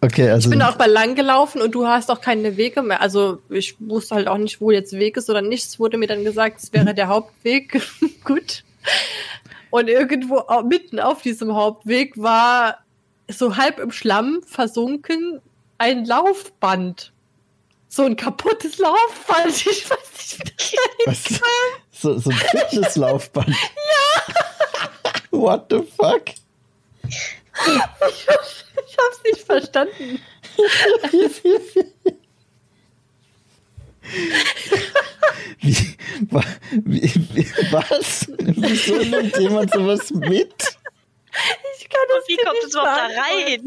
[0.00, 3.00] Okay, also Ich bin auch bei lang gelaufen und du hast auch keine Wege mehr.
[3.00, 5.64] Also ich wusste halt auch nicht, wo jetzt Weg ist oder nicht.
[5.64, 7.80] Es wurde mir dann gesagt, es wäre der Hauptweg.
[8.24, 8.62] Gut.
[9.70, 12.78] Und irgendwo mitten auf diesem Hauptweg war
[13.28, 15.40] so halb im Schlamm versunken
[15.78, 17.12] ein Laufband.
[17.88, 19.46] So ein kaputtes Laufband.
[19.66, 21.40] Ich weiß nicht, wie das kam.
[21.92, 23.48] so, so ein Fitnesslaufband.
[23.56, 24.32] Ja.
[25.30, 26.24] What the fuck?
[27.66, 30.20] Ich hab's nicht verstanden.
[35.60, 35.76] Wie,
[36.30, 38.26] wa, wie, wie, was?
[38.38, 40.54] Wieso nimmt jemand sowas mit?
[41.78, 43.64] Ich kann das Wie kommt nicht es überhaupt da rein?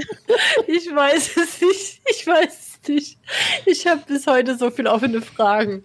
[0.68, 2.02] Ich weiß es nicht.
[2.10, 3.18] Ich weiß es nicht.
[3.66, 5.84] Ich habe bis heute so viele offene Fragen.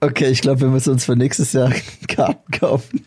[0.00, 1.72] Okay, ich glaube, wir müssen uns für nächstes Jahr
[2.08, 3.06] Karten kaufen.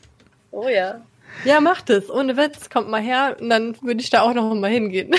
[0.52, 1.02] Oh ja.
[1.46, 2.10] Ja, macht es.
[2.10, 2.70] Ohne Witz.
[2.70, 5.12] Kommt mal her und dann würde ich da auch noch mal hingehen.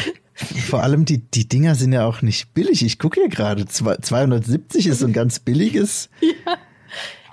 [0.69, 2.85] Vor allem die, die Dinger sind ja auch nicht billig.
[2.85, 6.11] Ich gucke hier gerade, zwei- 270 ist so ein ganz billiges.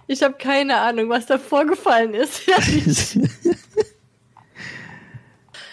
[0.08, 2.46] Ich habe keine Ahnung, was da vorgefallen ist.
[2.48, 2.56] Ja,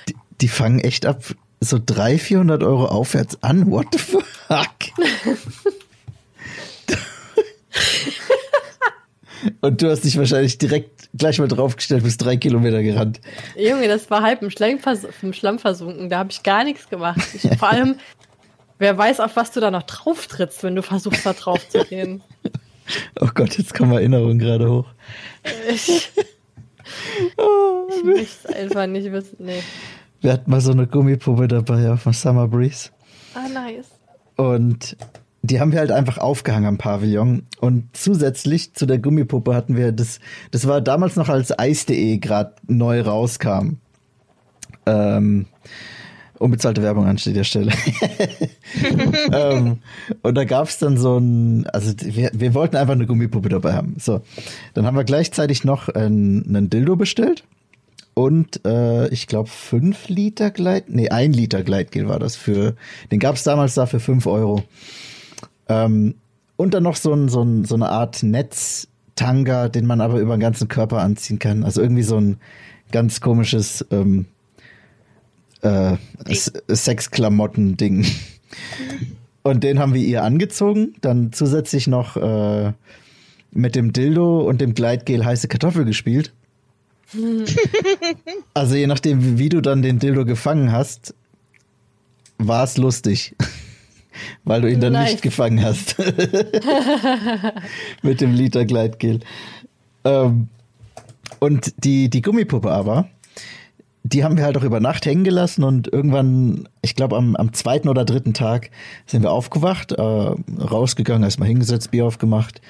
[0.08, 1.22] die, die fangen echt ab
[1.64, 3.70] so 300, 400 Euro aufwärts an.
[3.70, 4.70] What the fuck?
[9.60, 13.20] Und du hast dich wahrscheinlich direkt gleich mal draufgestellt, bist drei Kilometer gerannt.
[13.56, 14.50] Junge, das war halb im
[15.22, 16.10] im Schlamm versunken.
[16.10, 17.20] Da habe ich gar nichts gemacht.
[17.34, 17.96] Ich, vor allem,
[18.78, 21.84] wer weiß, auf was du da noch drauf trittst, wenn du versuchst, da drauf zu
[21.84, 22.22] gehen.
[23.20, 24.86] Oh Gott, jetzt kommen Erinnerungen gerade hoch.
[25.70, 26.10] Ich,
[27.96, 29.36] ich möchte es einfach nicht wissen.
[29.38, 29.62] Nee.
[30.24, 32.88] Wir hatten mal so eine Gummipuppe dabei auf dem Summer Breeze.
[33.34, 33.88] Ah, nice.
[34.36, 34.96] Und
[35.42, 37.42] die haben wir halt einfach aufgehangen am Pavillon.
[37.60, 40.20] Und zusätzlich zu der Gummipuppe hatten wir das,
[40.50, 43.74] das war damals noch als Eis.de gerade neu rauskam.
[44.86, 45.44] Ähm,
[46.38, 47.72] unbezahlte Werbung an der Stelle.
[49.30, 49.80] ähm,
[50.22, 53.96] und da gab's dann so ein, also wir, wir wollten einfach eine Gummipuppe dabei haben.
[53.98, 54.22] So,
[54.72, 57.44] dann haben wir gleichzeitig noch einen, einen Dildo bestellt
[58.14, 62.74] und äh, ich glaube fünf Liter Gleit, nee ein Liter Gleitgel war das für,
[63.10, 64.62] den gab's damals da für fünf Euro.
[65.68, 66.14] Ähm,
[66.56, 70.36] und dann noch so, ein, so, ein, so eine Art Netztanga, den man aber über
[70.36, 71.64] den ganzen Körper anziehen kann.
[71.64, 72.36] Also irgendwie so ein
[72.92, 74.26] ganz komisches ähm,
[75.62, 75.96] äh,
[76.28, 78.06] Sexklamotten-Ding.
[79.42, 82.72] Und den haben wir ihr angezogen, dann zusätzlich noch äh,
[83.50, 86.32] mit dem Dildo und dem Gleitgel heiße Kartoffel gespielt.
[88.54, 91.14] Also je nachdem, wie, du dann den Dildo gefangen hast,
[92.38, 93.34] war es lustig.
[94.44, 95.12] Weil du ihn dann Nice.
[95.12, 95.96] nicht gefangen hast.
[98.02, 99.20] Mit dem Liter Gleitgel.
[100.04, 100.48] Ähm,
[101.40, 103.08] und die, die Gummipuppe aber,
[104.04, 107.52] die haben wir halt auch über Nacht hängen gelassen und irgendwann, ich glaube am, am
[107.54, 108.70] zweiten oder dritten Tag
[109.06, 112.60] sind wir aufgewacht, äh, rausgegangen, erstmal hingesetzt, Bier aufgemacht.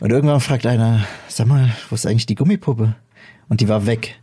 [0.00, 2.94] Und irgendwann fragt einer, sag mal, wo ist eigentlich die Gummipuppe?
[3.48, 4.20] Und die war weg.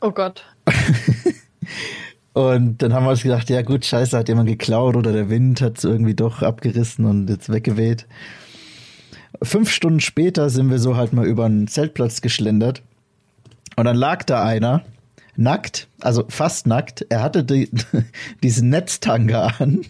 [0.00, 0.44] Oh Gott.
[2.34, 5.60] Und dann haben wir uns gedacht, ja gut, scheiße, hat jemand geklaut oder der Wind
[5.60, 8.08] hat es irgendwie doch abgerissen und jetzt weggeweht.
[9.40, 12.82] Fünf Stunden später sind wir so halt mal über einen Zeltplatz geschlendert.
[13.76, 14.82] Und dann lag da einer,
[15.36, 17.06] nackt, also fast nackt.
[17.08, 17.70] Er hatte die,
[18.42, 19.82] diesen Netztanga an.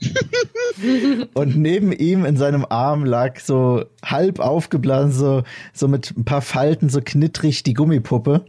[1.34, 6.42] und neben ihm in seinem Arm lag so halb aufgeblasen, so, so mit ein paar
[6.42, 8.44] Falten, so knittrig die Gummipuppe.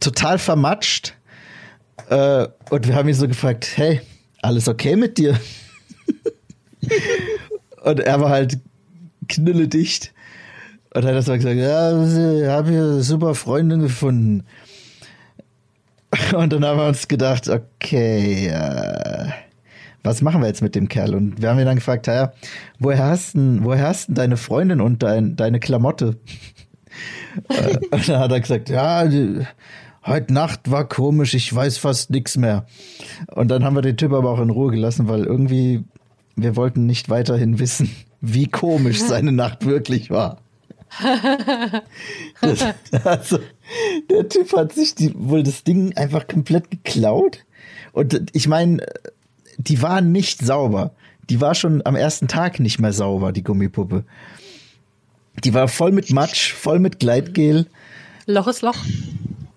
[0.00, 1.14] Total vermatscht.
[2.10, 4.00] Äh, und wir haben ihn so gefragt, hey,
[4.42, 5.38] alles okay mit dir?
[7.82, 8.58] und er war halt
[9.28, 10.12] knülledicht.
[10.94, 14.44] Und hat erst mal gesagt, ja, ich habe hier super Freundin gefunden.
[16.34, 19.28] Und dann haben wir uns gedacht, okay, äh,
[20.02, 21.14] was machen wir jetzt mit dem Kerl?
[21.14, 22.32] Und wir haben ihn dann gefragt, ja,
[22.78, 26.18] woher hast denn, woher hast denn deine Freundin und dein, deine Klamotte?
[27.50, 29.46] Äh, und dann hat er gesagt, ja, die,
[30.04, 32.66] heute Nacht war komisch, ich weiß fast nichts mehr.
[33.28, 35.84] Und dann haben wir den Typ aber auch in Ruhe gelassen, weil irgendwie
[36.42, 40.40] wir wollten nicht weiterhin wissen, wie komisch seine Nacht wirklich war.
[42.40, 42.64] Das,
[43.04, 43.38] also,
[44.10, 47.44] der Typ hat sich die, wohl das Ding einfach komplett geklaut.
[47.92, 48.86] Und ich meine,
[49.58, 50.92] die waren nicht sauber.
[51.28, 54.04] die war schon am ersten Tag nicht mehr sauber, die Gummipuppe.
[55.44, 57.66] Die war voll mit Matsch, voll mit Gleitgel.
[58.26, 58.76] Loch ist Loch.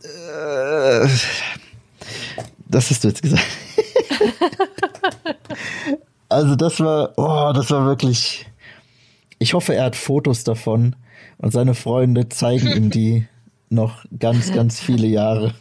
[0.03, 1.07] Äh,
[2.67, 3.45] das hast du jetzt gesagt.
[6.29, 8.47] also das war, oh, das war wirklich.
[9.39, 10.95] Ich hoffe, er hat Fotos davon
[11.37, 13.27] und seine Freunde zeigen ihm die
[13.69, 15.55] noch ganz, ganz viele Jahre.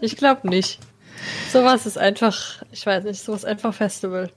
[0.00, 0.80] ich glaube nicht.
[1.52, 4.30] Sowas ist einfach, ich weiß nicht, sowas ist einfach Festival.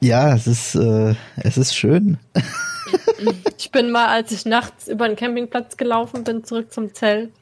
[0.00, 2.18] Ja, es ist, äh, es ist schön.
[3.58, 7.32] ich bin mal, als ich nachts über den Campingplatz gelaufen bin, zurück zum Zelt,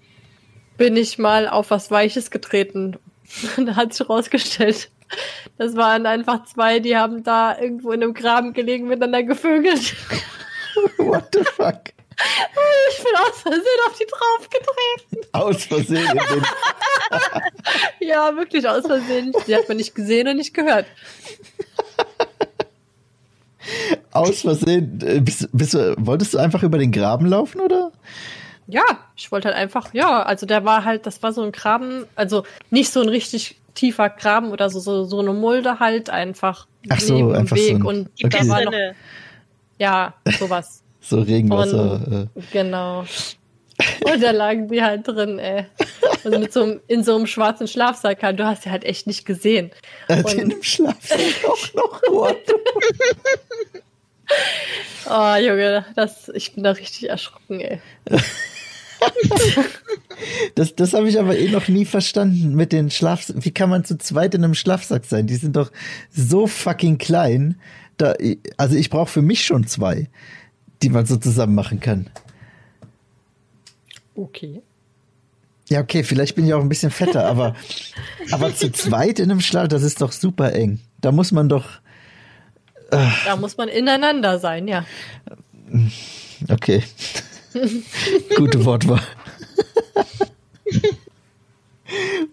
[0.76, 2.96] bin ich mal auf was Weiches getreten.
[3.56, 4.90] da hat sich rausgestellt,
[5.58, 9.94] das waren einfach zwei, die haben da irgendwo in einem Graben gelegen, miteinander gevögelt.
[10.98, 11.95] What the fuck?
[12.90, 15.32] Ich bin aus Versehen auf die draufgetreten.
[15.32, 16.20] Aus Versehen?
[18.00, 19.32] ja, wirklich aus Versehen.
[19.46, 20.86] Die hat man nicht gesehen und nicht gehört.
[24.12, 25.00] Aus Versehen?
[25.02, 27.92] Äh, bist, bist wolltest du einfach über den Graben laufen, oder?
[28.66, 28.84] Ja,
[29.14, 32.44] ich wollte halt einfach, ja, also der war halt, das war so ein Graben, also
[32.70, 36.66] nicht so ein richtig tiefer Graben oder so, so, so eine Mulde halt einfach.
[36.88, 38.94] Ach so, einfach Weg so ein, und Die da war noch, Pissrinne.
[39.78, 40.82] ja, sowas.
[41.08, 42.00] So Regenwasser.
[42.34, 42.38] äh.
[42.38, 43.00] Und, genau.
[44.10, 45.66] Und da lagen die halt drin, ey.
[46.24, 48.40] Und mit so einem, in so einem schwarzen Schlafsack halt.
[48.40, 49.70] Du hast sie halt echt nicht gesehen.
[50.08, 52.02] Äh, Und- in dem Schlafsack auch noch.
[52.10, 52.36] What?
[55.08, 57.80] Oh, Junge, das, ich bin da richtig erschrocken, ey.
[60.54, 63.36] Das, das habe ich aber eh noch nie verstanden mit den Schlafsack.
[63.40, 65.26] Wie kann man zu zweit in einem Schlafsack sein?
[65.26, 65.70] Die sind doch
[66.10, 67.60] so fucking klein.
[67.98, 68.14] Da,
[68.56, 70.08] also ich brauche für mich schon zwei,
[70.82, 72.08] die man so zusammen machen kann.
[74.14, 74.62] Okay.
[75.68, 77.56] Ja, okay, vielleicht bin ich auch ein bisschen fetter, aber,
[78.30, 80.80] aber zu zweit in einem Schlaf, das ist doch super eng.
[81.00, 81.80] Da muss man doch,
[82.90, 84.84] Da muss man ineinander sein, ja.
[86.48, 86.82] okay.
[88.36, 89.02] Gute Wortwahl.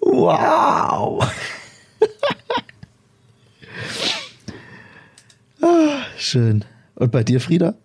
[0.02, 1.28] wow.
[5.62, 6.66] ah, schön.
[6.96, 7.76] Und bei dir, Frieda?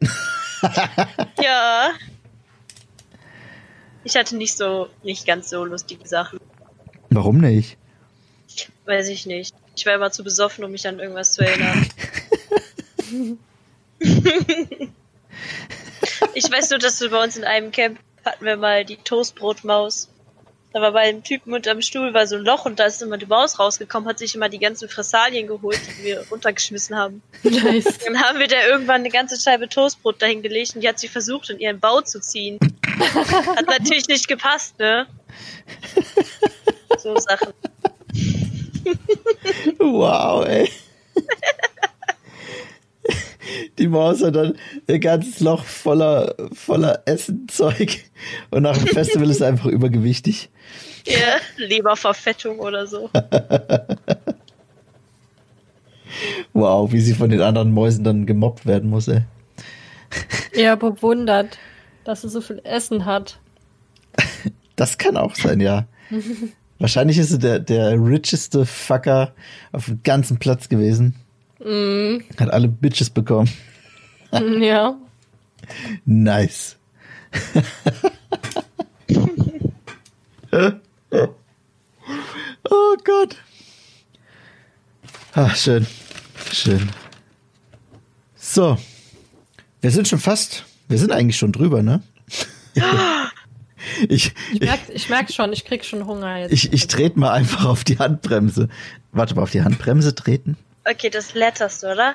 [1.43, 1.93] Ja.
[4.05, 6.41] Ich hatte nicht so, nicht ganz so lustige Sachen.
[7.11, 7.77] Warum nicht?
[8.87, 9.55] Weiß ich nicht.
[9.77, 11.87] Ich war immer zu besoffen, um mich an irgendwas zu erinnern.
[16.35, 20.09] ich weiß nur, dass wir bei uns in einem Camp hatten wir mal die Toastbrotmaus.
[20.73, 23.17] Da war bei einem Typen unterm Stuhl war so ein Loch und da ist immer
[23.17, 27.23] die Maus rausgekommen, hat sich immer die ganzen Fressalien geholt, die wir runtergeschmissen haben.
[27.43, 27.99] Nice.
[28.05, 31.09] Dann haben wir da irgendwann eine ganze Scheibe Toastbrot dahin gelegt und die hat sie
[31.09, 32.59] versucht, in ihren Bau zu ziehen.
[32.99, 35.07] Hat natürlich nicht gepasst, ne?
[36.99, 37.53] So Sachen.
[39.79, 40.71] Wow, ey.
[43.79, 44.57] Die Maus hat dann
[44.89, 48.01] ein ganzes Loch voller, voller Essenzeug
[48.51, 50.51] und nach dem Festival ist sie einfach übergewichtig.
[51.07, 53.11] Ja, Leberverfettung oder so.
[56.53, 59.23] Wow, wie sie von den anderen Mäusen dann gemobbt werden muss, ey.
[60.53, 61.59] Eher bewundert,
[62.05, 63.39] dass sie so viel Essen hat.
[64.77, 65.87] Das kann auch sein, ja.
[66.79, 69.35] Wahrscheinlich ist sie der, der richeste Fucker
[69.73, 71.17] auf dem ganzen Platz gewesen.
[71.61, 73.51] Mm, Hat alle Bitches bekommen.
[74.61, 74.97] ja.
[76.05, 76.77] Nice.
[82.71, 83.37] oh Gott.
[85.35, 85.87] Ah, schön.
[86.53, 86.89] Schön.
[88.37, 88.79] So.
[89.81, 90.65] Wir sind schon fast.
[90.89, 92.03] Wir sind eigentlich schon drüber, ne?
[94.09, 96.53] ich, Ich merk, ich merk schon, ich krieg schon Hunger jetzt.
[96.53, 98.69] ich, ich trete mal einfach auf die Handbremse.
[99.13, 100.57] Warte mal, auf die Handbremse treten.
[100.89, 102.15] Okay, das letterst du, oder?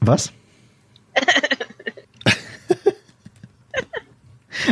[0.00, 0.32] Was?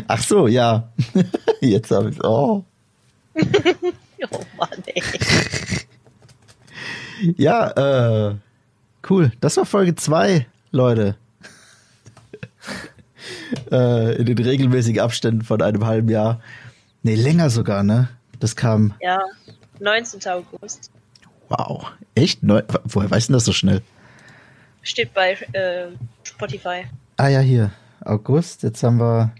[0.08, 0.88] Ach so, ja.
[1.60, 2.64] Jetzt habe ich Oh.
[4.30, 5.02] Oh Mann, ey.
[7.36, 8.36] Ja, äh,
[9.10, 9.32] cool.
[9.40, 11.18] Das war Folge 2, Leute.
[13.70, 16.40] äh, in den regelmäßigen Abständen von einem halben Jahr.
[17.02, 18.08] Nee, länger sogar, ne?
[18.40, 18.94] Das kam.
[19.02, 19.20] Ja,
[19.78, 20.20] 19.
[20.32, 20.90] August.
[21.56, 21.92] Wow.
[22.14, 22.42] Echt?
[22.42, 23.82] Neu Woher weißt du das so schnell?
[24.82, 25.86] Steht bei äh,
[26.24, 26.84] Spotify.
[27.16, 27.70] Ah ja, hier.
[28.00, 29.32] August, jetzt haben wir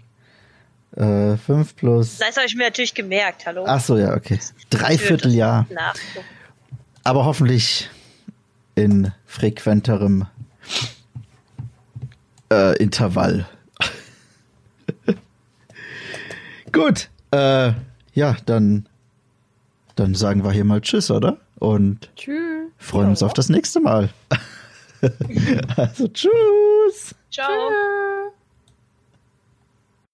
[0.95, 2.17] äh, 5 plus.
[2.17, 3.65] Das habe ich mir natürlich gemerkt, hallo.
[3.67, 4.39] Ach so, ja, okay.
[4.69, 5.67] Dreivierteljahr.
[7.03, 7.89] Aber hoffentlich
[8.75, 10.25] in frequenterem
[12.51, 13.45] äh, Intervall.
[16.71, 17.09] Gut.
[17.31, 17.73] Äh,
[18.13, 18.87] ja, dann,
[19.95, 21.44] dann sagen wir hier mal Tschüss, oder?
[21.65, 22.69] Und Tschüss.
[22.77, 24.09] freuen uns auf das nächste Mal.
[25.77, 27.15] also tschüss.
[27.31, 27.47] Ciao.
[27.49, 28.24] Tschüss.